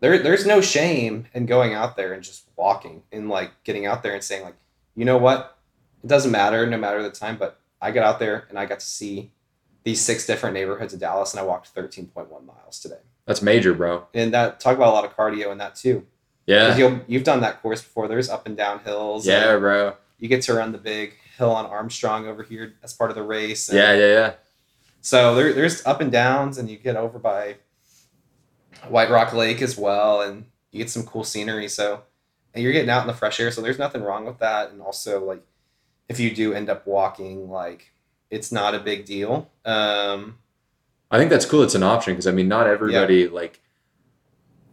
there, 0.00 0.18
there's 0.18 0.46
no 0.46 0.60
shame 0.60 1.26
in 1.34 1.46
going 1.46 1.74
out 1.74 1.96
there 1.96 2.12
and 2.12 2.22
just 2.22 2.44
walking 2.56 3.02
and 3.12 3.28
like 3.28 3.52
getting 3.64 3.86
out 3.86 4.02
there 4.02 4.14
and 4.14 4.22
saying 4.22 4.44
like, 4.44 4.56
you 4.94 5.04
know 5.04 5.18
what, 5.18 5.58
it 6.02 6.06
doesn't 6.06 6.30
matter 6.30 6.66
no 6.66 6.78
matter 6.78 7.02
the 7.02 7.10
time, 7.10 7.36
but 7.36 7.60
I 7.80 7.90
got 7.90 8.04
out 8.04 8.18
there 8.18 8.46
and 8.48 8.58
I 8.58 8.66
got 8.66 8.80
to 8.80 8.86
see 8.86 9.32
these 9.84 10.00
six 10.00 10.26
different 10.26 10.54
neighborhoods 10.54 10.94
of 10.94 11.00
Dallas 11.00 11.32
and 11.32 11.40
I 11.40 11.44
walked 11.44 11.74
13.1 11.74 12.28
miles 12.44 12.80
today. 12.80 13.00
that's 13.26 13.42
major, 13.42 13.74
bro. 13.74 14.06
And 14.14 14.32
that 14.34 14.58
talk 14.58 14.76
about 14.76 14.88
a 14.88 14.92
lot 14.92 15.04
of 15.04 15.14
cardio 15.16 15.52
in 15.52 15.58
that 15.58 15.74
too. 15.74 16.06
Yeah. 16.46 16.76
You'll, 16.76 17.00
you've 17.06 17.24
done 17.24 17.40
that 17.40 17.60
course 17.60 17.82
before. 17.82 18.08
There's 18.08 18.30
up 18.30 18.46
and 18.46 18.56
down 18.56 18.80
hills. 18.80 19.26
Yeah, 19.26 19.52
and 19.52 19.60
bro. 19.60 19.94
You 20.18 20.28
get 20.28 20.42
to 20.42 20.54
run 20.54 20.72
the 20.72 20.78
big 20.78 21.14
hill 21.36 21.50
on 21.52 21.66
Armstrong 21.66 22.26
over 22.26 22.42
here 22.42 22.74
as 22.82 22.92
part 22.94 23.10
of 23.10 23.16
the 23.16 23.22
race. 23.22 23.68
and- 23.68 23.78
Yeah, 23.78 23.92
yeah, 23.94 24.12
yeah. 24.12 24.32
so 25.00 25.34
there, 25.34 25.52
there's 25.52 25.84
up 25.86 26.00
and 26.00 26.10
downs, 26.10 26.58
and 26.58 26.68
you 26.70 26.76
get 26.78 26.96
over 26.96 27.18
by 27.18 27.56
White 28.88 29.10
Rock 29.10 29.32
Lake 29.32 29.62
as 29.62 29.76
well, 29.76 30.20
and 30.22 30.46
you 30.70 30.78
get 30.78 30.90
some 30.90 31.02
cool 31.04 31.24
scenery. 31.24 31.68
So, 31.68 32.02
and 32.54 32.62
you're 32.62 32.72
getting 32.72 32.90
out 32.90 33.02
in 33.02 33.06
the 33.06 33.14
fresh 33.14 33.38
air. 33.40 33.50
So 33.50 33.60
there's 33.62 33.78
nothing 33.78 34.02
wrong 34.02 34.24
with 34.24 34.38
that. 34.38 34.70
And 34.70 34.80
also, 34.80 35.24
like, 35.24 35.42
if 36.08 36.20
you 36.20 36.34
do 36.34 36.52
end 36.54 36.70
up 36.70 36.86
walking, 36.86 37.50
like, 37.50 37.92
it's 38.30 38.50
not 38.52 38.74
a 38.74 38.78
big 38.80 39.04
deal. 39.04 39.50
Um, 39.64 40.38
I 41.10 41.18
think 41.18 41.30
that's 41.30 41.46
cool. 41.46 41.62
It's 41.62 41.74
an 41.74 41.82
option 41.82 42.14
because 42.14 42.26
I 42.26 42.32
mean, 42.32 42.48
not 42.48 42.66
everybody 42.66 43.28
like, 43.28 43.60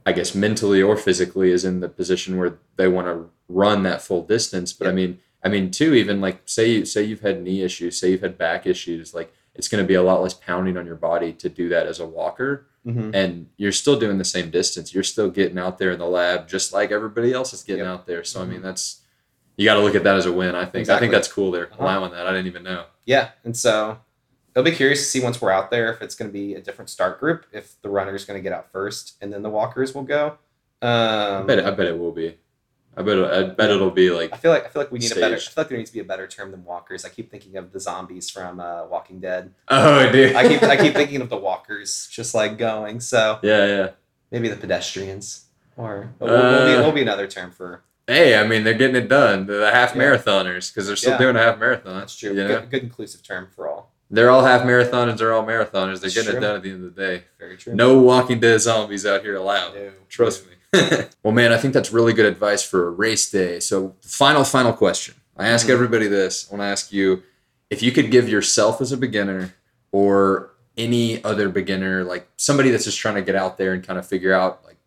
I 0.05 0.11
guess 0.11 0.33
mentally 0.35 0.81
or 0.81 0.97
physically 0.97 1.51
is 1.51 1.63
in 1.63 1.79
the 1.79 1.87
position 1.89 2.37
where 2.37 2.57
they 2.75 2.87
want 2.87 3.07
to 3.07 3.29
run 3.47 3.83
that 3.83 4.01
full 4.01 4.23
distance. 4.25 4.73
But 4.73 4.87
I 4.87 4.91
mean, 4.91 5.19
I 5.43 5.49
mean 5.49 5.71
too. 5.71 5.93
Even 5.93 6.21
like 6.21 6.41
say 6.45 6.69
you 6.69 6.85
say 6.85 7.03
you've 7.03 7.21
had 7.21 7.41
knee 7.43 7.61
issues, 7.61 7.99
say 7.99 8.11
you've 8.11 8.21
had 8.21 8.37
back 8.37 8.65
issues, 8.65 9.13
like 9.13 9.33
it's 9.55 9.67
going 9.67 9.83
to 9.83 9.87
be 9.87 9.93
a 9.95 10.01
lot 10.01 10.21
less 10.21 10.33
pounding 10.33 10.77
on 10.77 10.85
your 10.85 10.95
body 10.95 11.31
to 11.33 11.49
do 11.49 11.69
that 11.69 11.85
as 11.85 11.99
a 11.99 12.07
walker, 12.07 12.65
mhm. 12.85 13.13
and 13.13 13.47
you're 13.57 13.71
still 13.71 13.99
doing 13.99 14.17
the 14.17 14.23
same 14.25 14.49
distance. 14.49 14.93
You're 14.93 15.03
still 15.03 15.29
getting 15.29 15.59
out 15.59 15.77
there 15.77 15.91
in 15.91 15.99
the 15.99 16.07
lab 16.07 16.47
just 16.47 16.73
like 16.73 16.91
everybody 16.91 17.33
else 17.33 17.53
is 17.53 17.61
getting 17.61 17.83
Yep. 17.83 17.93
out 17.93 18.07
there. 18.07 18.23
So 18.23 18.41
I 18.41 18.45
Mhm. 18.45 18.49
mean, 18.49 18.61
that's 18.63 19.01
you 19.55 19.65
got 19.65 19.75
to 19.75 19.81
look 19.81 19.93
at 19.93 20.03
that 20.03 20.15
as 20.15 20.25
a 20.25 20.31
win. 20.31 20.55
I 20.55 20.65
think. 20.65 20.89
I 20.89 20.97
think 20.97 21.11
that's 21.11 21.27
cool. 21.31 21.51
They're 21.51 21.67
Uh-huh. 21.67 21.83
allowing 21.83 22.11
that. 22.13 22.25
I 22.25 22.31
didn't 22.31 22.47
even 22.47 22.63
know. 22.63 22.85
Yeah. 23.05 23.29
And 23.43 23.55
so 23.55 23.99
it'll 24.55 24.63
be 24.65 24.71
curious 24.71 24.99
to 25.01 25.05
see 25.05 25.19
once 25.19 25.39
we're 25.41 25.51
out 25.51 25.69
there 25.69 25.93
if 25.93 26.01
it's 26.01 26.15
going 26.15 26.29
to 26.29 26.33
be 26.33 26.55
a 26.55 26.61
different 26.61 26.89
start 26.89 27.19
group, 27.19 27.45
if 27.51 27.79
the 27.83 27.89
runner's 27.89 28.25
going 28.25 28.39
to 28.39 28.41
get 28.41 28.51
out 28.53 28.71
first 28.71 29.13
and 29.21 29.31
then 29.31 29.43
the 29.43 29.49
walkers 29.51 29.93
will 29.93 30.03
go. 30.03 30.37
I 30.81 30.87
Um, 31.41 31.45
bet. 31.47 31.63
I 31.63 31.69
bet 31.69 31.85
it 31.85 31.99
will 31.99 32.11
be. 32.11 32.37
I 32.95 33.01
bet. 33.01 33.17
I 33.17 33.43
bet 33.43 33.69
it'll 33.71 33.89
be 33.89 34.09
like 34.11 34.31
I 34.33 34.37
feel 34.37 34.51
like 34.51 34.65
I 34.65 34.69
feel 34.69 34.81
like 34.81 34.91
we 34.91 34.99
need 34.99 35.11
a 35.11 35.15
better. 35.15 35.35
I 35.35 35.39
feel 35.39 35.53
like 35.57 35.69
there 35.69 35.77
needs 35.77 35.89
to 35.89 35.95
be 35.95 35.99
a 36.01 36.03
better 36.03 36.27
term 36.27 36.51
than 36.51 36.63
walkers. 36.63 37.05
I 37.05 37.09
keep 37.09 37.31
thinking 37.31 37.57
of 37.57 37.71
the 37.71 37.79
zombies 37.79 38.29
from 38.29 38.59
uh, 38.59 38.85
Walking 38.85 39.19
Dead. 39.19 39.51
Oh, 39.67 40.11
dude. 40.11 40.35
I 40.35 40.47
keep 40.47 40.61
I 40.63 40.77
keep 40.77 40.93
thinking 41.01 41.21
of 41.21 41.29
the 41.29 41.37
walkers 41.37 42.07
just 42.11 42.35
like 42.35 42.57
going. 42.57 42.99
So 42.99 43.39
yeah, 43.41 43.65
yeah. 43.65 43.89
maybe 44.31 44.47
the 44.47 44.55
pedestrians, 44.57 45.45
or 45.75 46.13
it 46.19 46.23
will, 46.23 46.29
will 46.29 46.37
be, 46.37 46.73
Uh, 46.73 46.81
it 46.81 46.85
will 46.85 46.91
be 46.91 47.01
another 47.01 47.27
term 47.27 47.51
for. 47.51 47.83
Hey, 48.05 48.37
I 48.37 48.45
mean, 48.45 48.63
they're 48.65 48.73
getting 48.73 48.97
it 48.97 49.07
done. 49.07 49.47
The 49.47 49.71
half 49.71 49.95
Yeah. 49.95 50.01
marathoners, 50.01 50.69
because 50.71 50.87
they're 50.87 50.95
still 50.97 51.13
Yeah. 51.13 51.17
doing 51.19 51.35
a 51.37 51.39
half 51.39 51.57
marathon. 51.57 51.99
That's 51.99 52.15
true. 52.17 52.31
You 52.33 52.43
know? 52.43 52.59
Good, 52.59 52.69
good 52.69 52.83
inclusive 52.83 53.23
term 53.23 53.47
for 53.55 53.67
all. 53.69 53.93
They're 54.11 54.29
all 54.29 54.43
half 54.43 54.61
marathoners. 54.63 55.17
They're 55.17 55.33
all 55.33 55.45
marathoners. 55.45 56.01
They're 56.01 56.07
It's 56.07 56.13
getting 56.15 56.31
true. 56.31 56.37
it 56.37 56.41
done 56.41 56.55
at 56.57 56.63
the 56.63 56.69
end 56.71 56.85
of 56.85 56.93
the 56.93 57.01
day. 57.01 57.23
Very 57.39 57.55
true. 57.57 57.73
No 57.73 57.97
Walking 57.97 58.39
Dead 58.41 58.59
zombies 58.59 59.05
out 59.05 59.21
here 59.21 59.35
allowed. 59.37 59.73
No. 59.73 59.91
Trust 60.09 60.45
me. 60.47 60.53
well, 61.23 61.33
man, 61.33 61.51
I 61.53 61.57
think 61.57 61.73
that's 61.73 61.91
really 61.91 62.13
good 62.13 62.25
advice 62.25 62.63
for 62.63 62.87
a 62.87 62.91
race 62.91 63.29
day. 63.29 63.59
So, 63.59 63.95
final, 64.01 64.43
final 64.43 64.73
question. 64.73 65.15
I 65.37 65.47
ask 65.47 65.67
Mhm. 65.67 65.71
everybody 65.71 66.07
this. 66.07 66.47
I 66.49 66.55
want 66.55 66.61
to 66.61 66.65
ask 66.71 66.91
you 66.91 67.23
if 67.69 67.81
you 67.81 67.91
could 67.91 68.11
give 68.11 68.29
yourself 68.29 68.81
as 68.81 68.91
a 68.91 68.97
beginner 68.97 69.53
or 69.91 70.51
any 70.77 71.23
other 71.23 71.49
beginner, 71.49 72.03
like 72.03 72.27
somebody 72.37 72.71
that's 72.71 72.85
just 72.85 72.97
trying 72.99 73.15
to 73.15 73.21
get 73.21 73.35
out 73.35 73.57
there 73.57 73.73
and 73.73 73.85
kind 73.85 73.97
of 73.99 74.05
figure 74.07 74.33
out 74.33 74.63
like 74.65 74.77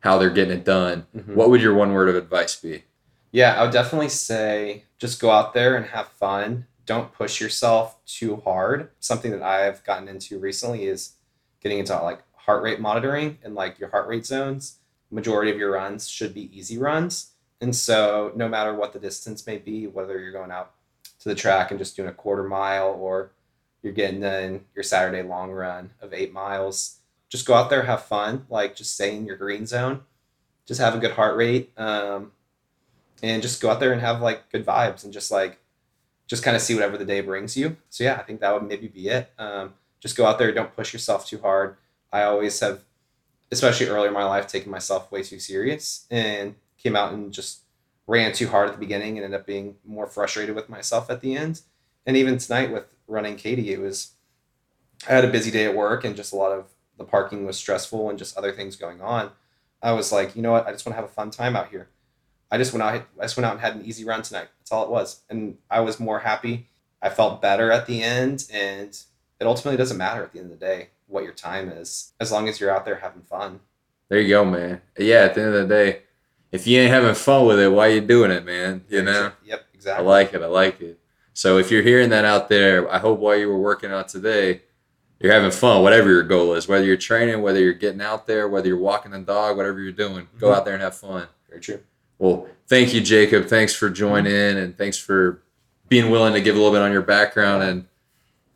how 0.00 0.18
they're 0.18 0.30
getting 0.30 0.56
it 0.58 0.64
done, 0.64 1.06
Mhm. 1.16 1.34
what 1.34 1.48
would 1.50 1.60
your 1.62 1.74
one 1.74 1.92
word 1.92 2.08
of 2.08 2.16
advice 2.16 2.56
be? 2.56 2.84
Yeah, 3.30 3.54
I 3.58 3.62
would 3.62 3.72
definitely 3.72 4.08
say 4.10 4.84
just 4.98 5.20
go 5.20 5.30
out 5.30 5.54
there 5.54 5.74
and 5.76 5.86
have 5.86 6.08
fun. 6.08 6.66
Don't 6.84 7.12
push 7.14 7.40
yourself 7.40 7.96
too 8.04 8.36
hard. 8.44 8.90
Something 9.00 9.30
that 9.32 9.42
I've 9.42 9.82
gotten 9.84 10.08
into 10.08 10.38
recently 10.38 10.84
is 10.86 11.12
getting 11.62 11.78
into 11.78 11.94
like 12.02 12.20
heart 12.34 12.62
rate 12.62 12.80
monitoring 12.80 13.38
and 13.42 13.54
like 13.54 13.78
your 13.78 13.88
heart 13.90 14.08
rate 14.08 14.26
zones. 14.26 14.78
Majority 15.12 15.50
of 15.50 15.58
your 15.58 15.72
runs 15.72 16.08
should 16.08 16.34
be 16.34 16.56
easy 16.56 16.78
runs. 16.78 17.32
And 17.60 17.76
so 17.76 18.32
no 18.34 18.48
matter 18.48 18.74
what 18.74 18.92
the 18.92 18.98
distance 18.98 19.46
may 19.46 19.58
be, 19.58 19.86
whether 19.86 20.18
you're 20.18 20.32
going 20.32 20.50
out 20.50 20.72
to 21.20 21.28
the 21.28 21.34
track 21.34 21.70
and 21.70 21.78
just 21.78 21.94
doing 21.94 22.08
a 22.08 22.12
quarter 22.12 22.42
mile 22.42 22.96
or 22.98 23.30
you're 23.82 23.92
getting 23.92 24.22
in 24.22 24.64
your 24.74 24.82
Saturday 24.82 25.22
long 25.22 25.52
run 25.52 25.90
of 26.00 26.12
eight 26.12 26.32
miles, 26.32 26.98
just 27.28 27.46
go 27.46 27.54
out 27.54 27.70
there, 27.70 27.84
have 27.84 28.04
fun, 28.04 28.46
like 28.48 28.74
just 28.74 28.94
stay 28.94 29.16
in 29.16 29.26
your 29.26 29.36
green 29.36 29.66
zone, 29.66 30.00
just 30.66 30.80
have 30.80 30.94
a 30.94 30.98
good 30.98 31.12
heart 31.12 31.36
rate. 31.36 31.70
Um, 31.76 32.32
and 33.22 33.40
just 33.40 33.62
go 33.62 33.70
out 33.70 33.80
there 33.80 33.92
and 33.92 34.00
have 34.00 34.20
like 34.20 34.50
good 34.50 34.66
vibes 34.66 35.04
and 35.04 35.12
just 35.12 35.30
like 35.30 35.58
just 36.26 36.42
kind 36.42 36.56
of 36.56 36.62
see 36.62 36.74
whatever 36.74 36.98
the 36.98 37.04
day 37.04 37.20
brings 37.20 37.56
you 37.56 37.76
so 37.88 38.04
yeah 38.04 38.14
i 38.14 38.22
think 38.22 38.40
that 38.40 38.52
would 38.52 38.68
maybe 38.68 38.88
be 38.88 39.08
it 39.08 39.30
um, 39.38 39.74
just 40.00 40.16
go 40.16 40.26
out 40.26 40.38
there 40.38 40.52
don't 40.52 40.74
push 40.74 40.92
yourself 40.92 41.26
too 41.26 41.38
hard 41.38 41.76
i 42.12 42.22
always 42.22 42.58
have 42.60 42.82
especially 43.52 43.86
earlier 43.86 44.08
in 44.08 44.14
my 44.14 44.24
life 44.24 44.46
taking 44.46 44.70
myself 44.70 45.10
way 45.12 45.22
too 45.22 45.38
serious 45.38 46.06
and 46.10 46.54
came 46.78 46.96
out 46.96 47.12
and 47.12 47.32
just 47.32 47.60
ran 48.06 48.32
too 48.32 48.48
hard 48.48 48.68
at 48.68 48.74
the 48.74 48.80
beginning 48.80 49.16
and 49.16 49.24
ended 49.24 49.38
up 49.38 49.46
being 49.46 49.76
more 49.84 50.06
frustrated 50.06 50.54
with 50.56 50.68
myself 50.68 51.08
at 51.10 51.20
the 51.20 51.36
end 51.36 51.60
and 52.06 52.16
even 52.16 52.38
tonight 52.38 52.72
with 52.72 52.86
running 53.06 53.36
katy 53.36 53.72
it 53.72 53.80
was 53.80 54.12
i 55.08 55.12
had 55.12 55.24
a 55.24 55.30
busy 55.30 55.50
day 55.50 55.66
at 55.66 55.76
work 55.76 56.04
and 56.04 56.16
just 56.16 56.32
a 56.32 56.36
lot 56.36 56.50
of 56.50 56.66
the 56.98 57.04
parking 57.04 57.46
was 57.46 57.56
stressful 57.56 58.10
and 58.10 58.18
just 58.18 58.36
other 58.36 58.50
things 58.52 58.74
going 58.74 59.00
on 59.00 59.30
i 59.82 59.92
was 59.92 60.10
like 60.10 60.34
you 60.34 60.42
know 60.42 60.52
what 60.52 60.66
i 60.66 60.72
just 60.72 60.84
want 60.84 60.94
to 60.94 61.00
have 61.00 61.08
a 61.08 61.12
fun 61.12 61.30
time 61.30 61.54
out 61.54 61.68
here 61.68 61.88
I 62.52 62.58
just 62.58 62.74
went 62.74 62.82
out. 62.82 63.02
I 63.18 63.22
just 63.22 63.38
went 63.38 63.46
out 63.46 63.52
and 63.52 63.60
had 63.62 63.76
an 63.76 63.84
easy 63.86 64.04
run 64.04 64.20
tonight. 64.20 64.48
That's 64.58 64.70
all 64.70 64.84
it 64.84 64.90
was, 64.90 65.22
and 65.30 65.56
I 65.70 65.80
was 65.80 65.98
more 65.98 66.18
happy. 66.18 66.68
I 67.00 67.08
felt 67.08 67.40
better 67.40 67.72
at 67.72 67.86
the 67.86 68.02
end, 68.02 68.46
and 68.52 68.90
it 69.40 69.46
ultimately 69.46 69.78
doesn't 69.78 69.96
matter 69.96 70.22
at 70.22 70.32
the 70.34 70.38
end 70.38 70.52
of 70.52 70.60
the 70.60 70.64
day 70.64 70.90
what 71.12 71.24
your 71.24 71.32
time 71.34 71.68
is, 71.68 72.12
as 72.20 72.32
long 72.32 72.48
as 72.48 72.58
you're 72.60 72.70
out 72.74 72.84
there 72.84 72.96
having 72.96 73.22
fun. 73.22 73.60
There 74.08 74.20
you 74.20 74.28
go, 74.28 74.44
man. 74.44 74.80
Yeah, 74.98 75.20
at 75.20 75.34
the 75.34 75.42
end 75.42 75.54
of 75.54 75.68
the 75.68 75.74
day, 75.74 76.02
if 76.50 76.66
you 76.66 76.80
ain't 76.80 76.90
having 76.92 77.14
fun 77.14 77.46
with 77.46 77.58
it, 77.60 77.68
why 77.68 77.88
you 77.88 78.00
doing 78.00 78.30
it, 78.30 78.44
man? 78.44 78.84
You 78.88 79.02
know? 79.02 79.32
Yep, 79.44 79.64
exactly. 79.74 80.04
I 80.04 80.08
like 80.08 80.34
it. 80.34 80.42
I 80.42 80.46
like 80.46 80.80
it. 80.80 80.98
So 81.34 81.58
if 81.58 81.70
you're 81.70 81.82
hearing 81.82 82.10
that 82.10 82.24
out 82.24 82.48
there, 82.48 82.90
I 82.90 82.98
hope 82.98 83.18
while 83.20 83.36
you 83.36 83.48
were 83.48 83.58
working 83.58 83.90
out 83.90 84.08
today, 84.08 84.62
you're 85.20 85.32
having 85.32 85.50
fun, 85.50 85.82
whatever 85.82 86.10
your 86.10 86.24
goal 86.24 86.52
is, 86.54 86.66
whether 86.68 86.84
you're 86.84 86.96
training, 86.96 87.40
whether 87.42 87.60
you're 87.60 87.72
getting 87.72 88.02
out 88.02 88.26
there, 88.26 88.48
whether 88.48 88.68
you're 88.68 88.76
walking 88.76 89.12
the 89.12 89.20
dog, 89.20 89.56
whatever 89.56 89.80
you're 89.80 89.92
doing, 89.92 90.28
go 90.38 90.48
Mhm. 90.48 90.56
out 90.56 90.64
there 90.64 90.74
and 90.74 90.82
have 90.82 90.96
fun. 90.96 91.28
Very 91.48 91.60
true. 91.60 91.80
Well, 92.18 92.48
thank 92.68 92.92
you, 92.92 93.00
Jacob. 93.00 93.46
Thanks 93.46 93.72
for 93.74 93.88
joining 93.88 94.32
in 94.34 94.56
and 94.58 94.76
thanks 94.76 94.98
for 94.98 95.42
being 95.88 96.10
willing 96.10 96.34
to 96.34 96.40
give 96.40 96.54
a 96.54 96.58
little 96.58 96.72
bit 96.72 96.82
on 96.82 96.92
your 96.92 97.02
background 97.02 97.62
and 97.62 97.86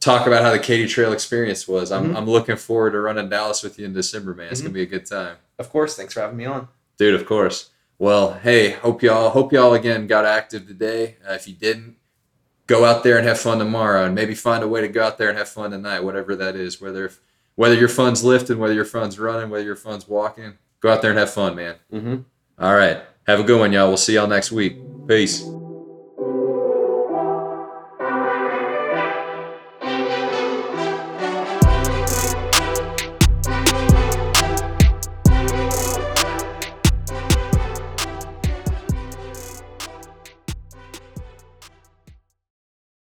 talk 0.00 0.26
about 0.26 0.42
how 0.42 0.50
the 0.52 0.58
Katy 0.58 0.86
Trail 0.86 1.12
experience 1.12 1.66
was. 1.66 1.90
I'm, 1.90 2.12
Mhm. 2.12 2.16
I'm 2.16 2.26
looking 2.26 2.56
forward 2.56 2.92
to 2.92 3.00
running 3.00 3.28
Dallas 3.28 3.62
with 3.62 3.78
you 3.78 3.86
in 3.86 3.92
December, 3.92 4.34
man. 4.34 4.48
It's 4.50 4.60
Mhm. 4.60 4.64
gonna 4.64 4.74
be 4.74 4.82
a 4.82 4.86
good 4.86 5.06
time. 5.06 5.36
Of 5.58 5.70
course. 5.70 5.96
Thanks 5.96 6.14
for 6.14 6.20
having 6.20 6.36
me 6.36 6.44
on. 6.46 6.68
Dude, 6.98 7.14
of 7.14 7.26
course. 7.26 7.70
Well, 7.98 8.34
hey, 8.42 8.70
hope 8.70 9.02
y'all 9.02 9.30
hope 9.30 9.52
y'all 9.52 9.72
again 9.74 10.06
got 10.06 10.24
active 10.26 10.66
today. 10.66 11.16
Uh, 11.28 11.32
if 11.32 11.48
you 11.48 11.54
didn't, 11.54 11.96
go 12.66 12.84
out 12.84 13.02
there 13.04 13.16
and 13.16 13.26
have 13.26 13.38
fun 13.38 13.58
tomorrow, 13.58 14.04
and 14.04 14.14
maybe 14.14 14.34
find 14.34 14.62
a 14.62 14.68
way 14.68 14.80
to 14.80 14.88
go 14.88 15.02
out 15.02 15.18
there 15.18 15.28
and 15.28 15.38
have 15.38 15.48
fun 15.48 15.70
tonight, 15.70 16.00
whatever 16.00 16.34
that 16.36 16.56
is. 16.56 16.80
Whether 16.80 17.10
whether 17.54 17.74
your 17.74 17.88
fun's 17.88 18.22
lifting, 18.22 18.58
whether 18.58 18.74
your 18.74 18.84
fun's 18.84 19.18
running, 19.18 19.48
whether 19.48 19.64
your 19.64 19.76
fun's 19.76 20.06
walking, 20.06 20.58
go 20.80 20.90
out 20.90 21.00
there 21.00 21.10
and 21.10 21.18
have 21.18 21.30
fun, 21.32 21.54
man. 21.56 21.76
Mm-hmm. 21.92 22.16
All 22.58 22.74
right, 22.74 23.00
have 23.26 23.40
a 23.40 23.44
good 23.44 23.58
one, 23.58 23.72
y'all. 23.72 23.88
We'll 23.88 23.96
see 23.96 24.14
y'all 24.14 24.26
next 24.26 24.52
week. 24.52 24.76
Peace. 25.08 25.42